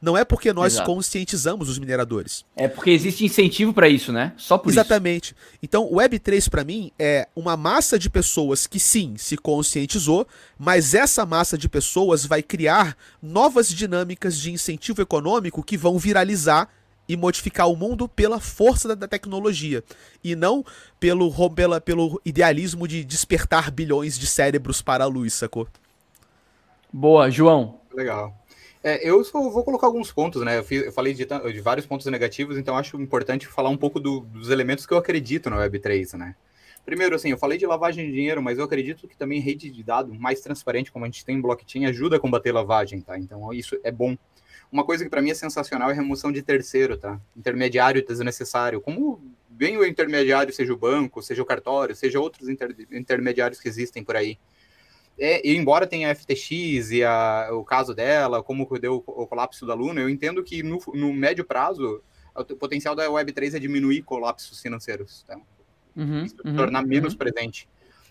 Não 0.00 0.16
é 0.16 0.24
porque 0.24 0.52
nós 0.52 0.74
Exato. 0.74 0.86
conscientizamos 0.86 1.68
os 1.68 1.78
mineradores. 1.78 2.44
É 2.54 2.68
porque 2.68 2.90
existe 2.90 3.24
incentivo 3.24 3.72
para 3.72 3.88
isso, 3.88 4.12
né? 4.12 4.32
Só 4.36 4.56
por 4.56 4.70
Exatamente. 4.70 5.32
isso. 5.32 5.34
Exatamente. 5.34 5.58
Então, 5.62 5.84
o 5.84 5.96
Web3 5.96 6.48
para 6.48 6.64
mim 6.64 6.92
é 6.98 7.28
uma 7.34 7.56
massa 7.56 7.98
de 7.98 8.08
pessoas 8.08 8.66
que 8.66 8.78
sim, 8.78 9.16
se 9.16 9.36
conscientizou, 9.36 10.26
mas 10.58 10.94
essa 10.94 11.26
massa 11.26 11.58
de 11.58 11.68
pessoas 11.68 12.24
vai 12.24 12.42
criar 12.42 12.96
novas 13.20 13.68
dinâmicas 13.68 14.38
de 14.38 14.52
incentivo 14.52 15.02
econômico 15.02 15.62
que 15.62 15.76
vão 15.76 15.98
viralizar 15.98 16.68
e 17.08 17.16
modificar 17.16 17.68
o 17.68 17.76
mundo 17.76 18.06
pela 18.06 18.38
força 18.38 18.88
da, 18.88 18.94
da 18.94 19.08
tecnologia 19.08 19.82
e 20.22 20.36
não 20.36 20.64
pelo, 21.00 21.32
pela, 21.50 21.80
pelo 21.80 22.20
idealismo 22.24 22.86
de 22.86 23.02
despertar 23.02 23.70
bilhões 23.70 24.18
de 24.18 24.26
cérebros 24.26 24.82
para 24.82 25.04
a 25.04 25.06
luz, 25.06 25.32
sacou? 25.32 25.66
Boa, 26.92 27.30
João. 27.30 27.80
Legal. 27.94 28.37
É, 28.82 29.08
eu 29.08 29.22
só 29.24 29.40
vou 29.50 29.64
colocar 29.64 29.86
alguns 29.86 30.12
pontos, 30.12 30.42
né? 30.42 30.58
Eu, 30.58 30.64
fiz, 30.64 30.84
eu 30.84 30.92
falei 30.92 31.12
de, 31.12 31.26
de, 31.26 31.60
vários 31.60 31.86
pontos 31.86 32.06
negativos, 32.06 32.56
então 32.56 32.76
acho 32.76 33.00
importante 33.00 33.46
falar 33.46 33.70
um 33.70 33.76
pouco 33.76 33.98
do, 33.98 34.20
dos 34.20 34.50
elementos 34.50 34.86
que 34.86 34.92
eu 34.92 34.98
acredito 34.98 35.50
na 35.50 35.56
Web3, 35.56 36.16
né? 36.16 36.36
Primeiro, 36.84 37.14
assim, 37.14 37.30
eu 37.30 37.36
falei 37.36 37.58
de 37.58 37.66
lavagem 37.66 38.06
de 38.06 38.12
dinheiro, 38.12 38.42
mas 38.42 38.56
eu 38.56 38.64
acredito 38.64 39.06
que 39.06 39.16
também 39.16 39.40
rede 39.40 39.68
de 39.68 39.82
dados 39.82 40.16
mais 40.16 40.40
transparente, 40.40 40.90
como 40.90 41.04
a 41.04 41.08
gente 41.08 41.24
tem 41.24 41.36
em 41.36 41.40
blockchain, 41.40 41.84
ajuda 41.86 42.16
a 42.16 42.20
combater 42.20 42.52
lavagem, 42.52 43.00
tá? 43.00 43.18
Então 43.18 43.52
isso 43.52 43.78
é 43.82 43.90
bom. 43.90 44.16
Uma 44.70 44.84
coisa 44.84 45.04
que 45.04 45.10
para 45.10 45.20
mim 45.20 45.30
é 45.30 45.34
sensacional 45.34 45.90
é 45.90 45.92
a 45.92 45.94
remoção 45.94 46.30
de 46.30 46.40
terceiro, 46.40 46.96
tá? 46.96 47.20
Intermediário 47.36 48.02
desnecessário. 48.06 48.80
Como 48.80 49.20
bem 49.48 49.76
o 49.76 49.84
intermediário, 49.84 50.52
seja 50.52 50.72
o 50.72 50.76
banco, 50.76 51.22
seja 51.22 51.42
o 51.42 51.44
cartório, 51.44 51.96
seja 51.96 52.20
outros 52.20 52.48
inter, 52.48 52.74
intermediários 52.92 53.60
que 53.60 53.68
existem 53.68 54.04
por 54.04 54.14
aí. 54.14 54.38
É, 55.18 55.50
embora 55.50 55.86
tenha 55.86 56.10
a 56.10 56.14
FTX 56.14 56.92
e 56.92 57.02
a, 57.02 57.48
o 57.52 57.64
caso 57.64 57.92
dela, 57.92 58.42
como 58.42 58.66
deu 58.78 59.02
o, 59.04 59.26
colapso 59.26 59.66
da 59.66 59.74
Luna, 59.74 60.00
eu 60.00 60.08
entendo 60.08 60.44
que 60.44 60.62
no, 60.62 60.78
no, 60.94 61.12
médio 61.12 61.44
prazo 61.44 62.02
o 62.34 62.44
potencial 62.56 62.94
da 62.94 63.08
Web3 63.08 63.54
é 63.54 63.58
diminuir 63.58 64.02
colapsos 64.02 64.62
financeiros, 64.62 65.24
tá? 65.26 65.36
uhum, 65.96 66.24
uhum, 66.44 66.56
tornar 66.56 66.86
menos 66.86 67.12
uhum. 67.14 67.18
presente. 67.18 67.68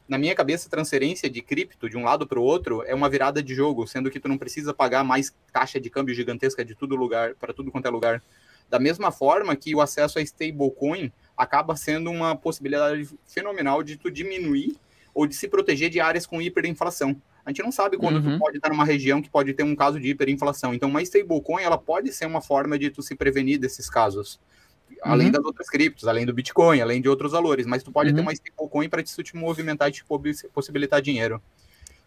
Na 0.08 0.18
minha 0.18 0.36
cabeça, 0.36 0.70
transferência 0.70 1.30
de 1.30 1.42
cripto 1.42 1.90
de 1.90 1.98
um 1.98 2.04
lado 2.04 2.28
para 2.28 2.40
o 2.40 2.44
outro 2.44 2.84
é 2.86 2.94
uma 2.94 3.10
virada 3.10 3.42
de 3.42 3.54
jogo, 3.54 3.88
sendo 3.88 4.10
que 4.10 4.20
tu 4.20 4.28
não 4.28 4.38
precisa 4.38 4.74
pagar 4.74 5.04
mais 5.04 5.34
taxa 5.52 5.80
de 5.80 5.90
câmbio 5.90 6.16
gigantesca 6.16 6.64
de 6.64 6.76
tudo 6.76 6.96
lugar 6.96 7.36
para 7.36 7.54
tudo 7.54 7.72
quanto 7.72 7.88
é 7.88 7.90
lugar. 7.90 8.24
Da 8.70 8.80
mesma 8.80 9.12
forma 9.12 9.56
que 9.56 9.74
o 9.74 9.82
acesso 9.82 10.20
a 10.20 10.22
stablecoin 10.22 11.12
acaba 11.36 11.76
sendo 11.76 12.10
uma 12.10 12.36
possibilidade 12.36 13.10
fenomenal 13.26 13.84
de 13.84 13.98
tu 13.98 14.10
diminuir 14.10 14.78
ou 15.18 15.26
de 15.26 15.36
se 15.36 15.48
proteger 15.48 15.90
de 15.90 16.00
áreas 16.00 16.28
com 16.28 16.40
hiperinflação. 16.40 17.20
A 17.44 17.50
gente 17.50 17.64
não 17.64 17.72
sabe 17.72 17.98
quando 17.98 18.18
uhum. 18.18 18.34
tu 18.34 18.40
pode 18.40 18.58
estar 18.58 18.70
numa 18.70 18.86
região 18.86 19.20
que 19.20 19.32
pode 19.32 19.52
ter 19.52 19.64
um 19.64 19.76
caso 19.76 20.00
de 20.00 20.10
hiperinflação. 20.10 20.76
Então, 20.76 20.88
uma 20.88 21.02
stablecoin, 21.02 21.64
ela 21.64 21.78
pode 21.78 22.14
ser 22.14 22.28
uma 22.28 22.40
forma 22.40 22.78
de 22.78 22.92
tu 22.92 23.02
se 23.02 23.16
prevenir 23.16 23.60
desses 23.60 23.90
casos. 23.90 24.40
Além 25.02 25.28
uhum. 25.28 25.34
das 25.34 25.44
outras 25.44 25.70
criptos, 25.70 26.08
além 26.08 26.24
do 26.24 26.34
Bitcoin, 26.36 26.82
além 26.82 27.02
de 27.02 27.10
outros 27.10 27.32
valores. 27.32 27.66
Mas 27.66 27.82
tu 27.82 27.92
pode 27.92 28.12
uhum. 28.12 28.16
ter 28.16 28.22
uma 28.22 28.32
stablecoin 28.32 28.90
para 28.90 29.02
te 29.02 29.36
movimentar 29.36 29.90
e 29.90 29.92
te 29.92 30.06
possibilitar 30.54 31.02
dinheiro 31.02 31.42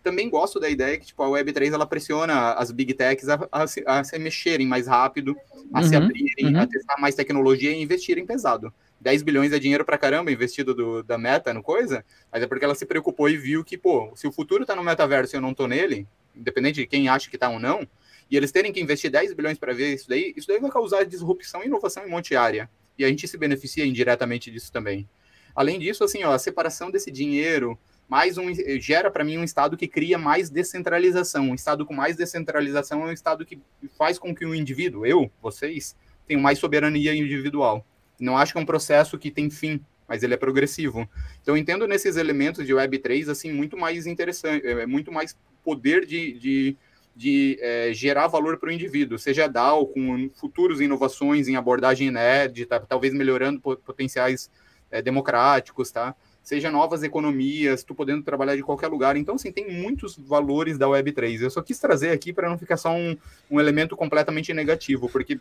também 0.03 0.31
gosto 0.31 0.59
da 0.59 0.71
ideia 0.71 0.97
que 0.97 1.05
tipo, 1.05 1.23
a 1.23 1.27
Web3 1.27 1.75
ela 1.75 1.85
pressiona 1.85 2.55
as 2.55 2.71
big 2.71 2.95
techs 2.95 3.29
a, 3.29 3.47
a, 3.53 3.67
se, 3.67 3.85
a 3.87 4.03
se, 4.03 4.19
mexerem 4.19 4.67
mais 4.67 4.87
rápido, 4.87 5.37
a 5.75 5.81
uhum, 5.81 5.87
se 5.87 5.95
abrirem, 5.95 6.55
uhum. 6.55 6.59
a 6.59 6.67
testar 6.67 6.99
mais 6.99 7.15
tecnologia 7.15 7.71
e 7.71 7.83
investirem 7.83 8.25
pesado. 8.25 8.73
10 9.01 9.23
bilhões 9.23 9.53
é 9.53 9.59
dinheiro 9.59 9.85
pra 9.85 9.97
caramba 9.97 10.31
investido 10.31 10.75
do, 10.75 11.03
da 11.03 11.17
meta 11.17 11.55
no 11.55 11.63
coisa, 11.63 12.05
mas 12.31 12.43
é 12.43 12.47
porque 12.47 12.65
ela 12.65 12.75
se 12.75 12.85
preocupou 12.85 13.29
e 13.29 13.37
viu 13.37 13.65
que, 13.65 13.79
pô, 13.79 14.13
se 14.15 14.27
o 14.27 14.33
futuro 14.33 14.67
tá 14.67 14.77
no 14.77 14.85
metaverso 14.85 15.35
e 15.35 15.39
eu 15.39 15.41
não 15.41 15.55
tô 15.55 15.67
nele, 15.67 16.07
independente 16.37 16.77
de 16.81 16.87
quem 16.87 17.09
acha 17.09 17.31
que 17.31 17.39
tá 17.39 17.49
ou 17.49 17.59
não, 17.59 17.87
e 18.31 18.37
eles 18.37 18.53
terem 18.53 18.73
que 18.73 18.81
investir 18.81 19.11
10 19.11 19.33
bilhões 19.33 19.59
para 19.59 19.73
ver 19.73 19.95
isso 19.95 20.09
daí, 20.09 20.33
isso 20.37 20.47
daí 20.47 20.61
vai 20.61 20.71
causar 20.71 21.05
disrupção 21.05 21.63
e 21.63 21.67
inovação 21.67 22.07
em 22.07 22.11
monte 22.11 22.29
de 22.29 22.37
área. 22.37 22.71
E 22.99 23.05
a 23.05 23.09
gente 23.09 23.27
se 23.27 23.37
beneficia 23.39 23.85
indiretamente 23.85 24.51
disso 24.51 24.71
também. 24.71 25.09
Além 25.55 25.79
disso, 25.79 26.05
assim, 26.05 26.23
ó, 26.23 26.33
a 26.33 26.39
separação 26.39 26.91
desse 26.91 27.11
dinheiro, 27.11 27.79
mais 28.09 28.39
um 28.39 28.53
gera 28.79 29.11
para 29.11 29.25
mim 29.25 29.39
um 29.39 29.45
estado 29.45 29.77
que 29.77 29.89
cria 29.89 30.19
mais 30.19 30.49
descentralização. 30.51 31.51
Um 31.51 31.55
estado 31.55 31.85
com 31.85 31.95
mais 31.95 32.17
descentralização 32.17 33.03
é 33.03 33.07
um 33.07 33.13
estado 33.13 33.45
que 33.45 33.59
faz 33.99 34.19
com 34.19 34.35
que 34.35 34.45
o 34.45 34.55
indivíduo, 34.55 35.07
eu, 35.07 35.31
vocês, 35.43 35.97
tenham 36.27 36.41
mais 36.41 36.59
soberania 36.59 37.15
individual. 37.15 37.85
Não 38.21 38.37
acho 38.37 38.53
que 38.53 38.59
é 38.59 38.61
um 38.61 38.67
processo 38.67 39.19
que 39.19 39.31
tem 39.31 39.51
fim, 39.51 39.81
mas 40.07 40.23
ele 40.23 40.35
é 40.35 40.37
progressivo. 40.37 41.09
Então 41.43 41.57
entendo 41.57 41.87
nesses 41.89 42.17
elementos 42.17 42.67
de 42.67 42.73
Web3 42.73 43.29
assim 43.31 43.53
muito 43.53 43.77
mais 43.77 44.07
interessante, 44.07 44.67
é, 44.67 44.83
é 44.83 44.87
muito 44.87 45.11
mais 45.11 45.37
poder 45.65 46.07
de, 46.07 46.33
de, 46.35 46.77
de 47.17 47.59
é, 47.61 47.93
gerar 47.93 48.27
valor 48.27 48.59
para 48.59 48.69
o 48.69 48.73
indivíduo, 48.73 49.19
seja 49.19 49.49
DAO 49.49 49.87
com 49.87 50.31
futuras 50.35 50.81
inovações 50.81 51.49
em 51.49 51.57
abordagem 51.57 52.09
inédita, 52.09 52.81
talvez 52.81 53.13
melhorando 53.15 53.61
potenciais 53.61 54.51
é, 54.91 55.01
democráticos, 55.01 55.91
tá? 55.91 56.15
seja 56.43 56.71
novas 56.71 57.03
economias, 57.03 57.85
tu 57.85 57.95
podendo 57.95 58.23
trabalhar 58.23 58.57
de 58.57 58.63
qualquer 58.63 58.89
lugar. 58.89 59.17
Então, 59.17 59.35
assim, 59.35 59.53
tem 59.53 59.71
muitos 59.71 60.17
valores 60.17 60.79
da 60.79 60.87
Web3. 60.87 61.43
Eu 61.43 61.51
só 61.51 61.63
quis 61.63 61.79
trazer 61.79 62.11
aqui 62.11 62.33
para 62.33 62.49
não 62.49 62.59
ficar 62.59 62.77
só 62.77 62.91
um, 62.91 63.17
um 63.51 63.61
elemento 63.61 63.97
completamente 63.97 64.53
negativo, 64.53 65.09
porque 65.09 65.39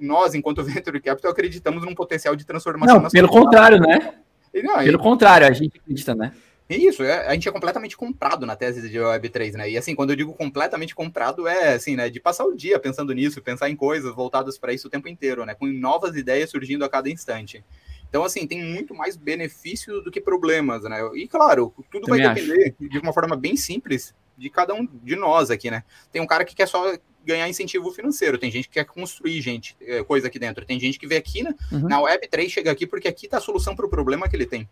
nós, 0.00 0.34
enquanto 0.34 0.62
Venture 0.64 1.00
Capital, 1.00 1.30
acreditamos 1.30 1.84
num 1.84 1.94
potencial 1.94 2.34
de 2.34 2.44
transformação. 2.44 3.00
Não, 3.00 3.10
pelo 3.10 3.28
contrário, 3.28 3.80
né? 3.80 4.14
Não, 4.54 4.78
pelo 4.78 4.98
contrário, 4.98 5.46
a 5.46 5.52
gente 5.52 5.78
acredita, 5.78 6.14
né? 6.14 6.32
Isso, 6.68 7.02
é, 7.02 7.26
a 7.26 7.34
gente 7.34 7.48
é 7.48 7.52
completamente 7.52 7.96
comprado 7.96 8.46
na 8.46 8.54
tese 8.54 8.88
de 8.88 8.96
Web3, 8.96 9.54
né? 9.54 9.70
E 9.70 9.76
assim, 9.76 9.94
quando 9.94 10.10
eu 10.10 10.16
digo 10.16 10.32
completamente 10.34 10.94
comprado, 10.94 11.48
é 11.48 11.74
assim, 11.74 11.96
né? 11.96 12.08
De 12.08 12.20
passar 12.20 12.44
o 12.44 12.54
dia 12.54 12.78
pensando 12.78 13.12
nisso, 13.12 13.42
pensar 13.42 13.68
em 13.68 13.74
coisas 13.74 14.14
voltadas 14.14 14.56
para 14.56 14.72
isso 14.72 14.86
o 14.86 14.90
tempo 14.90 15.08
inteiro, 15.08 15.44
né? 15.44 15.54
Com 15.54 15.66
novas 15.66 16.14
ideias 16.14 16.48
surgindo 16.48 16.84
a 16.84 16.88
cada 16.88 17.10
instante. 17.10 17.64
Então, 18.08 18.22
assim, 18.22 18.46
tem 18.46 18.62
muito 18.62 18.94
mais 18.94 19.16
benefícios 19.16 20.04
do 20.04 20.10
que 20.12 20.20
problemas, 20.20 20.84
né? 20.84 20.98
E, 21.14 21.26
claro, 21.26 21.74
tudo 21.90 22.06
Também 22.06 22.24
vai 22.24 22.34
depender, 22.34 22.74
acho. 22.80 22.88
de 22.88 22.98
uma 22.98 23.12
forma 23.12 23.36
bem 23.36 23.56
simples, 23.56 24.14
de 24.38 24.48
cada 24.48 24.72
um 24.72 24.86
de 24.86 25.16
nós 25.16 25.50
aqui, 25.50 25.70
né? 25.70 25.82
Tem 26.12 26.22
um 26.22 26.26
cara 26.26 26.44
que 26.44 26.54
quer 26.54 26.66
só 26.68 26.96
ganhar 27.24 27.48
incentivo 27.48 27.90
financeiro, 27.90 28.38
tem 28.38 28.50
gente 28.50 28.68
que 28.68 28.74
quer 28.74 28.84
construir 28.84 29.40
gente, 29.40 29.76
é, 29.80 30.02
coisa 30.02 30.26
aqui 30.26 30.38
dentro, 30.38 30.64
tem 30.64 30.78
gente 30.80 30.98
que 30.98 31.06
vê 31.06 31.16
aqui 31.16 31.42
na, 31.42 31.54
uhum. 31.72 31.88
na 31.88 32.00
Web3, 32.00 32.48
chega 32.48 32.70
aqui 32.70 32.86
porque 32.86 33.08
aqui 33.08 33.28
tá 33.28 33.38
a 33.38 33.40
solução 33.40 33.76
para 33.76 33.86
o 33.86 33.88
problema 33.88 34.28
que 34.28 34.36
ele 34.36 34.46
tem. 34.46 34.68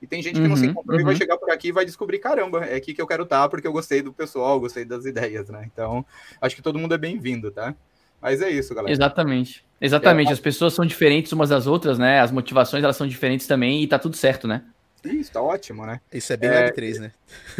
E 0.00 0.06
tem 0.06 0.22
gente 0.22 0.34
que 0.34 0.42
uhum, 0.42 0.48
não 0.48 0.56
se 0.56 0.66
encontrou 0.66 0.94
uhum. 0.94 1.00
e 1.00 1.04
vai 1.04 1.14
uhum. 1.14 1.18
chegar 1.18 1.38
por 1.38 1.50
aqui 1.50 1.68
e 1.68 1.72
vai 1.72 1.84
descobrir, 1.84 2.18
caramba, 2.18 2.64
é 2.64 2.76
aqui 2.76 2.92
que 2.92 3.00
eu 3.00 3.06
quero 3.06 3.22
estar 3.22 3.42
tá 3.42 3.48
porque 3.48 3.66
eu 3.66 3.72
gostei 3.72 4.02
do 4.02 4.12
pessoal, 4.12 4.60
gostei 4.60 4.84
das 4.84 5.06
ideias, 5.06 5.48
né? 5.48 5.68
Então, 5.72 6.04
acho 6.40 6.54
que 6.54 6.62
todo 6.62 6.78
mundo 6.78 6.94
é 6.94 6.98
bem-vindo, 6.98 7.50
tá? 7.50 7.74
Mas 8.20 8.42
é 8.42 8.50
isso, 8.50 8.74
galera. 8.74 8.92
Exatamente. 8.92 9.64
Exatamente. 9.80 10.28
É, 10.28 10.32
As 10.32 10.40
pessoas 10.40 10.74
são 10.74 10.84
diferentes 10.84 11.32
umas 11.32 11.50
das 11.50 11.66
outras, 11.66 11.98
né? 11.98 12.20
As 12.20 12.30
motivações 12.30 12.82
elas 12.82 12.96
são 12.96 13.06
diferentes 13.06 13.46
também 13.46 13.82
e 13.82 13.86
tá 13.86 13.98
tudo 13.98 14.16
certo, 14.16 14.46
né? 14.46 14.62
Isso, 15.04 15.32
tá 15.32 15.40
ótimo, 15.40 15.86
né? 15.86 16.00
Isso 16.12 16.32
é 16.32 16.36
bem 16.36 16.50
é, 16.50 16.70
Web3, 16.70 16.98
né? 16.98 17.12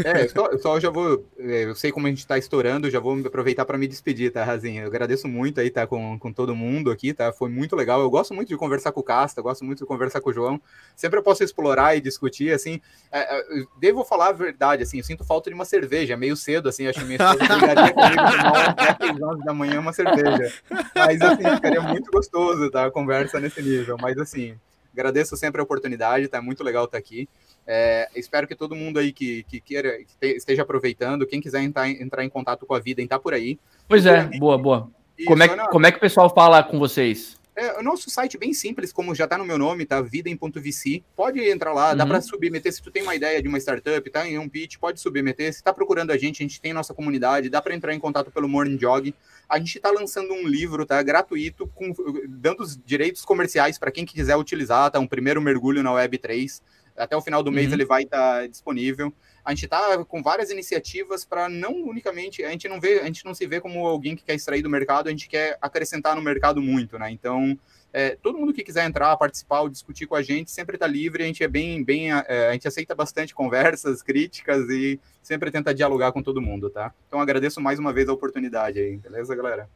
É, 0.05 0.25
eu 0.25 0.29
só, 0.29 0.47
eu 0.47 0.59
só 0.59 0.81
já 0.81 0.91
vou. 0.91 1.25
É, 1.39 1.65
eu 1.65 1.75
sei 1.75 1.93
como 1.93 2.07
a 2.07 2.11
gente 2.11 2.27
tá 2.27 2.39
estourando, 2.39 2.91
já 2.91 2.99
vou 2.99 3.19
aproveitar 3.25 3.65
para 3.65 3.79
me 3.79 3.87
despedir, 3.87 4.33
tá, 4.33 4.45
Razinha? 4.45 4.83
Eu 4.83 4.89
agradeço 4.89 5.29
muito 5.29 5.61
aí, 5.61 5.71
tá, 5.71 5.87
com, 5.87 6.19
com 6.19 6.33
todo 6.33 6.55
mundo 6.55 6.91
aqui, 6.91 7.13
tá? 7.13 7.33
Foi 7.33 7.49
muito 7.49 7.77
legal. 7.77 8.01
Eu 8.01 8.11
gosto 8.11 8.35
muito 8.35 8.49
de 8.49 8.57
conversar 8.57 8.93
com 8.93 9.01
o 9.01 9.03
Casta, 9.03 9.43
gosto 9.43 9.65
muito 9.65 9.79
de 9.79 9.87
conversar 9.87 10.21
com 10.21 10.31
o 10.31 10.33
João. 10.33 10.61
Sempre 10.95 11.19
eu 11.19 11.23
posso 11.23 11.43
explorar 11.45 11.97
e 11.97 12.01
discutir, 12.01 12.53
assim. 12.53 12.81
É, 13.11 13.39
é 13.39 13.45
devo 13.79 14.05
falar 14.05 14.29
a 14.29 14.33
verdade, 14.33 14.83
assim, 14.83 14.99
eu 14.99 15.05
sinto 15.05 15.25
falta 15.25 15.51
de 15.51 15.55
uma 15.55 15.65
cerveja, 15.65 16.17
meio 16.17 16.37
cedo, 16.37 16.69
assim. 16.69 16.87
Acho 16.87 17.01
que 17.01 17.05
minha 17.05 17.17
esposa 17.17 17.57
brigaria 17.57 17.93
comigo 17.93 19.19
tomar 19.19 19.45
da 19.45 19.55
manhã 19.55 19.81
uma 19.81 19.93
cerveja. 19.93 20.53
Mas, 20.95 21.21
assim, 21.21 21.45
ficaria 21.55 21.81
muito 21.81 22.11
gostoso, 22.11 22.71
tá? 22.71 22.87
A 22.87 22.91
conversa 22.91 23.39
nesse 23.41 23.63
nível. 23.63 23.97
Mas, 24.01 24.19
assim 24.19 24.57
Agradeço 24.97 25.37
sempre 25.37 25.61
a 25.61 25.65
oportunidade, 25.65 26.29
tá 26.29 26.41
muito 26.41 26.65
legal 26.65 26.87
estar 26.87 26.97
aqui. 26.97 27.29
É, 27.67 28.09
espero 28.15 28.49
que 28.49 28.55
todo 28.55 28.75
mundo 28.75 28.99
aí 28.99 29.13
que, 29.13 29.43
que 29.45 29.61
queira 29.61 29.99
que 29.99 30.17
te, 30.17 30.37
esteja 30.37 30.63
aproveitando, 30.63 31.27
quem 31.27 31.41
quiser 31.41 31.63
entrar, 31.63 31.89
entrar 31.91 32.25
em 32.25 32.29
contato 32.31 32.65
com 32.65 32.75
a 32.75 32.79
vida, 32.79 33.03
está 33.03 33.19
por 33.19 33.35
aí. 33.35 33.59
Pois 33.87 34.07
é, 34.07 34.25
boa, 34.39 34.57
boa. 34.57 34.91
Isso, 35.19 35.29
como, 35.29 35.43
é, 35.43 35.69
como 35.69 35.87
é 35.87 35.91
que 35.91 35.99
o 35.99 36.01
pessoal 36.01 36.33
fala 36.33 36.63
com 36.63 36.79
vocês? 36.79 37.37
É, 37.57 37.81
o 37.81 37.83
nosso 37.83 38.11
site 38.11 38.37
é 38.37 38.39
bem 38.39 38.53
simples, 38.53 38.93
como 38.93 39.15
já 39.15 39.25
está 39.25 39.39
no 39.39 39.45
meu 39.45 39.57
nome, 39.57 39.87
tá? 39.87 40.03
Videm.vc. 40.03 41.03
Pode 41.17 41.41
entrar 41.41 41.73
lá, 41.73 41.91
uhum. 41.91 41.97
dá 41.97 42.07
para 42.07 42.21
submeter. 42.21 42.71
Se 42.71 42.83
tu 42.83 42.91
tem 42.91 43.03
uma 43.03 43.15
ideia 43.15 43.41
de 43.41 43.49
uma 43.49 43.57
startup, 43.57 44.11
tá 44.11 44.29
em 44.29 44.39
um 44.39 44.47
pitch, 44.47 44.77
pode 44.77 45.01
submeter. 45.01 45.51
Se 45.55 45.61
está 45.61 45.73
procurando 45.73 46.11
a 46.11 46.19
gente, 46.19 46.43
a 46.43 46.47
gente 46.47 46.61
tem 46.61 46.75
nossa 46.75 46.93
comunidade, 46.93 47.49
dá 47.49 47.63
para 47.63 47.75
entrar 47.75 47.95
em 47.95 47.99
contato 47.99 48.31
pelo 48.31 48.47
Morning 48.47 48.79
Jog. 48.79 49.15
A 49.49 49.59
gente 49.59 49.77
está 49.77 49.91
lançando 49.91 50.33
um 50.33 50.47
livro, 50.47 50.85
tá? 50.85 51.01
Gratuito, 51.03 51.67
com, 51.69 51.93
dando 52.29 52.63
os 52.63 52.77
direitos 52.77 53.25
comerciais 53.25 53.79
para 53.79 53.93
quem 53.93 54.05
quiser 54.05 54.37
utilizar, 54.37 54.91
tá? 54.91 54.99
Um 54.99 55.07
primeiro 55.07 55.41
mergulho 55.41 55.83
na 55.83 55.91
Web3. 55.91 56.61
Até 56.97 57.17
o 57.17 57.21
final 57.21 57.43
do 57.43 57.53
mês 57.53 57.69
uhum. 57.69 57.75
ele 57.75 57.85
vai 57.85 58.03
estar 58.03 58.41
tá 58.41 58.47
disponível. 58.47 59.13
A 59.45 59.51
gente 59.51 59.67
está 59.67 60.05
com 60.05 60.23
várias 60.23 60.51
iniciativas 60.51 61.25
para 61.25 61.49
não 61.49 61.73
unicamente, 61.85 62.43
a 62.43 62.51
gente 62.51 62.69
não 62.69 62.81
vê, 62.81 63.01
a 63.01 63.05
gente 63.05 63.25
não 63.25 63.35
se 63.35 63.47
vê 63.47 63.61
como 63.61 63.87
alguém 63.87 64.17
que 64.17 64.25
quer 64.25 64.35
extrair 64.35 64.63
do 64.63 64.71
mercado, 64.71 65.07
a 65.07 65.11
gente 65.11 65.29
quer 65.29 65.57
acrescentar 65.61 66.17
no 66.17 66.23
mercado 66.23 66.61
muito, 66.61 66.99
né? 66.99 67.11
Então, 67.11 67.57
é, 67.93 68.17
todo 68.23 68.39
mundo 68.39 68.53
que 68.53 68.63
quiser 68.63 68.85
entrar, 68.87 69.17
participar 69.17 69.63
ou 69.63 69.69
discutir 69.69 70.07
com 70.07 70.15
a 70.15 70.23
gente 70.23 70.51
sempre 70.51 70.77
está 70.77 70.87
livre. 70.87 71.23
A 71.23 71.27
gente 71.27 71.43
é 71.43 71.49
bem, 71.49 71.83
bem, 71.83 72.13
é, 72.13 72.49
a 72.49 72.53
gente 72.53 72.69
aceita 72.69 72.95
bastante 72.95 73.35
conversas, 73.35 74.03
críticas 74.03 74.69
e 74.69 75.01
sempre 75.23 75.51
tenta 75.51 75.75
dialogar 75.75 76.13
com 76.13 76.23
todo 76.23 76.41
mundo, 76.43 76.69
tá? 76.71 76.93
Então 77.07 77.21
agradeço 77.21 77.61
mais 77.61 77.79
uma 77.79 77.93
vez 77.93 78.09
a 78.09 78.13
oportunidade 78.13 78.79
aí, 78.79 78.97
beleza, 78.97 79.35
galera? 79.35 79.69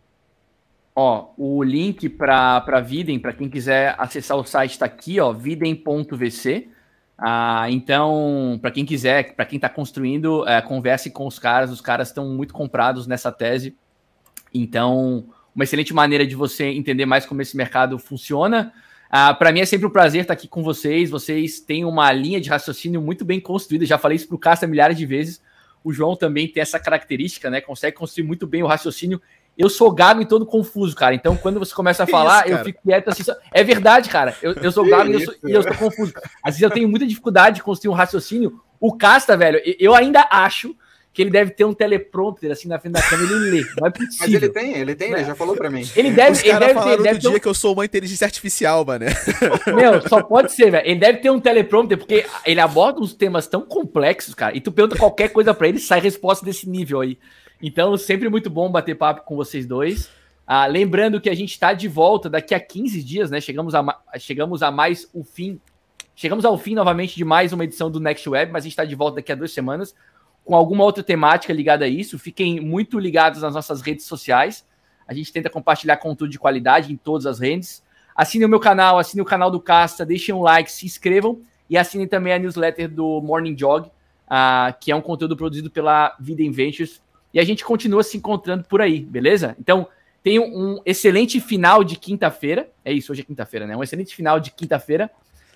Ó, 0.94 1.30
o 1.36 1.62
link 1.62 2.08
para 2.08 2.80
Videm, 2.80 3.18
para 3.18 3.32
quem 3.32 3.48
quiser 3.48 3.94
acessar 3.98 4.36
o 4.36 4.44
site 4.44 4.72
está 4.72 4.86
aqui, 4.86 5.18
ó, 5.20 5.32
videm.vc. 5.32 6.68
Ah, 7.16 7.70
então, 7.70 8.58
para 8.62 8.70
quem 8.70 8.84
quiser, 8.84 9.34
para 9.34 9.44
quem 9.44 9.56
está 9.56 9.68
construindo, 9.68 10.46
é, 10.48 10.60
converse 10.62 11.10
com 11.10 11.26
os 11.26 11.38
caras. 11.38 11.70
Os 11.70 11.80
caras 11.80 12.08
estão 12.08 12.28
muito 12.30 12.54
comprados 12.54 13.06
nessa 13.06 13.30
tese. 13.30 13.76
Então, 14.54 15.26
uma 15.54 15.64
excelente 15.64 15.92
maneira 15.92 16.26
de 16.26 16.34
você 16.34 16.64
entender 16.66 17.06
mais 17.06 17.26
como 17.26 17.42
esse 17.42 17.56
mercado 17.56 17.98
funciona. 17.98 18.72
Ah, 19.10 19.34
para 19.34 19.50
mim 19.52 19.60
é 19.60 19.66
sempre 19.66 19.86
um 19.86 19.90
prazer 19.90 20.22
estar 20.22 20.34
aqui 20.34 20.46
com 20.46 20.62
vocês. 20.62 21.10
Vocês 21.10 21.60
têm 21.60 21.84
uma 21.84 22.12
linha 22.12 22.40
de 22.40 22.48
raciocínio 22.48 23.00
muito 23.00 23.24
bem 23.24 23.40
construída. 23.40 23.84
Já 23.84 23.98
falei 23.98 24.16
isso 24.16 24.28
para 24.28 24.36
o 24.36 24.38
Casta 24.38 24.66
milhares 24.66 24.96
de 24.96 25.04
vezes. 25.04 25.42
O 25.82 25.92
João 25.92 26.14
também 26.14 26.46
tem 26.46 26.60
essa 26.60 26.78
característica, 26.78 27.50
né? 27.50 27.60
Consegue 27.60 27.96
construir 27.96 28.24
muito 28.24 28.46
bem 28.46 28.62
o 28.62 28.66
raciocínio 28.66 29.20
eu 29.60 29.68
sou 29.68 29.90
gago 29.92 30.22
e 30.22 30.26
todo 30.26 30.46
confuso, 30.46 30.96
cara. 30.96 31.14
Então, 31.14 31.36
quando 31.36 31.58
você 31.58 31.74
começa 31.74 32.04
a 32.04 32.06
falar, 32.06 32.46
isso, 32.46 32.56
eu 32.56 32.64
fico 32.64 32.80
quieto 32.82 33.08
assim. 33.08 33.22
É 33.52 33.62
verdade, 33.62 34.08
cara. 34.08 34.34
Eu, 34.40 34.54
eu 34.54 34.72
sou 34.72 34.88
gago 34.88 35.10
e 35.10 35.12
eu 35.12 35.20
sou, 35.20 35.34
e 35.44 35.52
eu 35.52 35.62
sou 35.62 35.74
confuso. 35.74 36.14
Às 36.42 36.54
vezes 36.54 36.62
eu 36.62 36.70
tenho 36.70 36.88
muita 36.88 37.06
dificuldade 37.06 37.56
de 37.56 37.62
construir 37.62 37.90
um 37.90 37.94
raciocínio. 37.94 38.60
O 38.80 38.96
Casta, 38.96 39.36
velho, 39.36 39.60
eu 39.78 39.94
ainda 39.94 40.26
acho 40.30 40.74
que 41.12 41.22
ele 41.22 41.30
deve 41.30 41.50
ter 41.50 41.64
um 41.64 41.74
teleprompter 41.74 42.52
assim 42.52 42.68
na 42.68 42.78
frente 42.78 42.92
da 42.92 43.02
câmera 43.02 43.32
e 43.32 43.34
ele 43.34 43.50
lê. 43.50 43.66
Não 43.78 43.86
é 43.88 43.90
possível. 43.92 44.16
Mas 44.20 44.34
ele 44.34 44.48
tem, 44.48 44.76
ele 44.76 44.94
tem, 44.94 45.12
ele 45.12 45.24
já 45.24 45.34
falou 45.34 45.56
pra 45.56 45.68
mim. 45.68 45.88
Ele 45.96 46.10
deve, 46.10 46.32
Os 46.32 46.44
ele 46.44 46.58
deve 46.58 46.80
ter. 46.80 46.88
Ele 46.88 47.02
deve 47.02 47.18
ter 47.18 47.26
um... 47.26 47.30
dia 47.30 47.40
que 47.40 47.48
eu 47.48 47.54
sou 47.54 47.72
uma 47.72 47.84
inteligência 47.84 48.24
artificial, 48.24 48.84
mano. 48.84 49.06
Meu, 49.74 50.08
só 50.08 50.22
pode 50.22 50.52
ser, 50.52 50.70
velho. 50.70 50.86
Ele 50.86 51.00
deve 51.00 51.18
ter 51.18 51.30
um 51.30 51.40
teleprompter, 51.40 51.98
porque 51.98 52.24
ele 52.46 52.60
aborda 52.60 53.00
uns 53.00 53.12
temas 53.12 53.48
tão 53.48 53.62
complexos, 53.62 54.34
cara, 54.34 54.56
e 54.56 54.60
tu 54.60 54.70
pergunta 54.70 54.96
qualquer 54.96 55.30
coisa 55.30 55.52
pra 55.52 55.68
ele 55.68 55.80
sai 55.80 56.00
resposta 56.00 56.44
desse 56.44 56.68
nível 56.68 57.00
aí. 57.00 57.18
Então, 57.60 57.96
sempre 57.96 58.28
muito 58.28 58.48
bom 58.48 58.70
bater 58.70 58.96
papo 58.96 59.24
com 59.24 59.34
vocês 59.34 59.66
dois. 59.66 60.08
Ah, 60.46 60.66
lembrando 60.66 61.20
que 61.20 61.28
a 61.28 61.34
gente 61.34 61.50
está 61.50 61.72
de 61.72 61.86
volta 61.88 62.30
daqui 62.30 62.54
a 62.54 62.60
15 62.60 63.02
dias, 63.02 63.30
né? 63.30 63.40
Chegamos 63.40 63.74
a, 63.74 63.84
chegamos 64.18 64.62
a 64.62 64.70
mais 64.70 65.08
o 65.12 65.24
fim. 65.24 65.60
Chegamos 66.14 66.44
ao 66.44 66.56
fim 66.56 66.74
novamente 66.74 67.16
de 67.16 67.24
mais 67.24 67.52
uma 67.52 67.64
edição 67.64 67.90
do 67.90 68.00
Next 68.00 68.28
Web, 68.28 68.52
mas 68.52 68.62
a 68.62 68.64
gente 68.64 68.72
está 68.72 68.84
de 68.84 68.94
volta 68.94 69.16
daqui 69.16 69.32
a 69.32 69.34
duas 69.34 69.52
semanas 69.52 69.94
com 70.44 70.54
alguma 70.54 70.84
outra 70.84 71.02
temática 71.02 71.52
ligada 71.52 71.84
a 71.84 71.88
isso. 71.88 72.18
Fiquem 72.18 72.60
muito 72.60 72.98
ligados 72.98 73.42
nas 73.42 73.54
nossas 73.54 73.80
redes 73.80 74.06
sociais. 74.06 74.66
A 75.06 75.14
gente 75.14 75.32
tenta 75.32 75.50
compartilhar 75.50 75.96
conteúdo 75.96 76.30
de 76.30 76.38
qualidade 76.38 76.92
em 76.92 76.96
todas 76.96 77.26
as 77.26 77.38
redes. 77.40 77.82
Assinem 78.14 78.46
o 78.46 78.50
meu 78.50 78.60
canal, 78.60 78.98
assinem 78.98 79.22
o 79.22 79.26
canal 79.26 79.50
do 79.50 79.60
Casta, 79.60 80.04
deixem 80.04 80.34
um 80.34 80.42
like, 80.42 80.70
se 80.70 80.86
inscrevam 80.86 81.40
e 81.68 81.76
assinem 81.76 82.06
também 82.06 82.32
a 82.32 82.38
newsletter 82.38 82.88
do 82.88 83.20
Morning 83.20 83.56
Jog 83.56 83.90
uh, 84.30 84.72
que 84.78 84.92
é 84.92 84.96
um 84.96 85.02
conteúdo 85.02 85.36
produzido 85.36 85.70
pela 85.70 86.16
Vida 86.20 86.42
Inventures. 86.42 87.02
E 87.34 87.40
a 87.40 87.44
gente 87.44 87.64
continua 87.64 88.02
se 88.02 88.16
encontrando 88.16 88.64
por 88.64 88.80
aí, 88.80 89.00
beleza? 89.00 89.56
Então, 89.58 89.88
tenha 90.22 90.40
um 90.40 90.80
excelente 90.84 91.40
final 91.40 91.82
de 91.82 91.96
quinta-feira. 91.96 92.68
É 92.84 92.92
isso, 92.92 93.10
hoje 93.12 93.22
é 93.22 93.24
quinta-feira, 93.24 93.66
né? 93.66 93.76
Um 93.76 93.82
excelente 93.82 94.14
final 94.14 94.38
de 94.38 94.50
quinta-feira. 94.50 95.10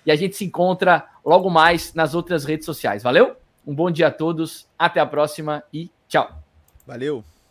E 0.05 0.11
a 0.11 0.15
gente 0.15 0.35
se 0.35 0.45
encontra 0.45 1.05
logo 1.25 1.49
mais 1.49 1.93
nas 1.93 2.13
outras 2.13 2.45
redes 2.45 2.65
sociais. 2.65 3.01
Valeu? 3.01 3.35
Um 3.65 3.73
bom 3.73 3.89
dia 3.89 4.07
a 4.07 4.11
todos, 4.11 4.67
até 4.77 4.99
a 4.99 5.05
próxima 5.05 5.63
e 5.73 5.89
tchau. 6.07 6.29
Valeu! 6.85 7.34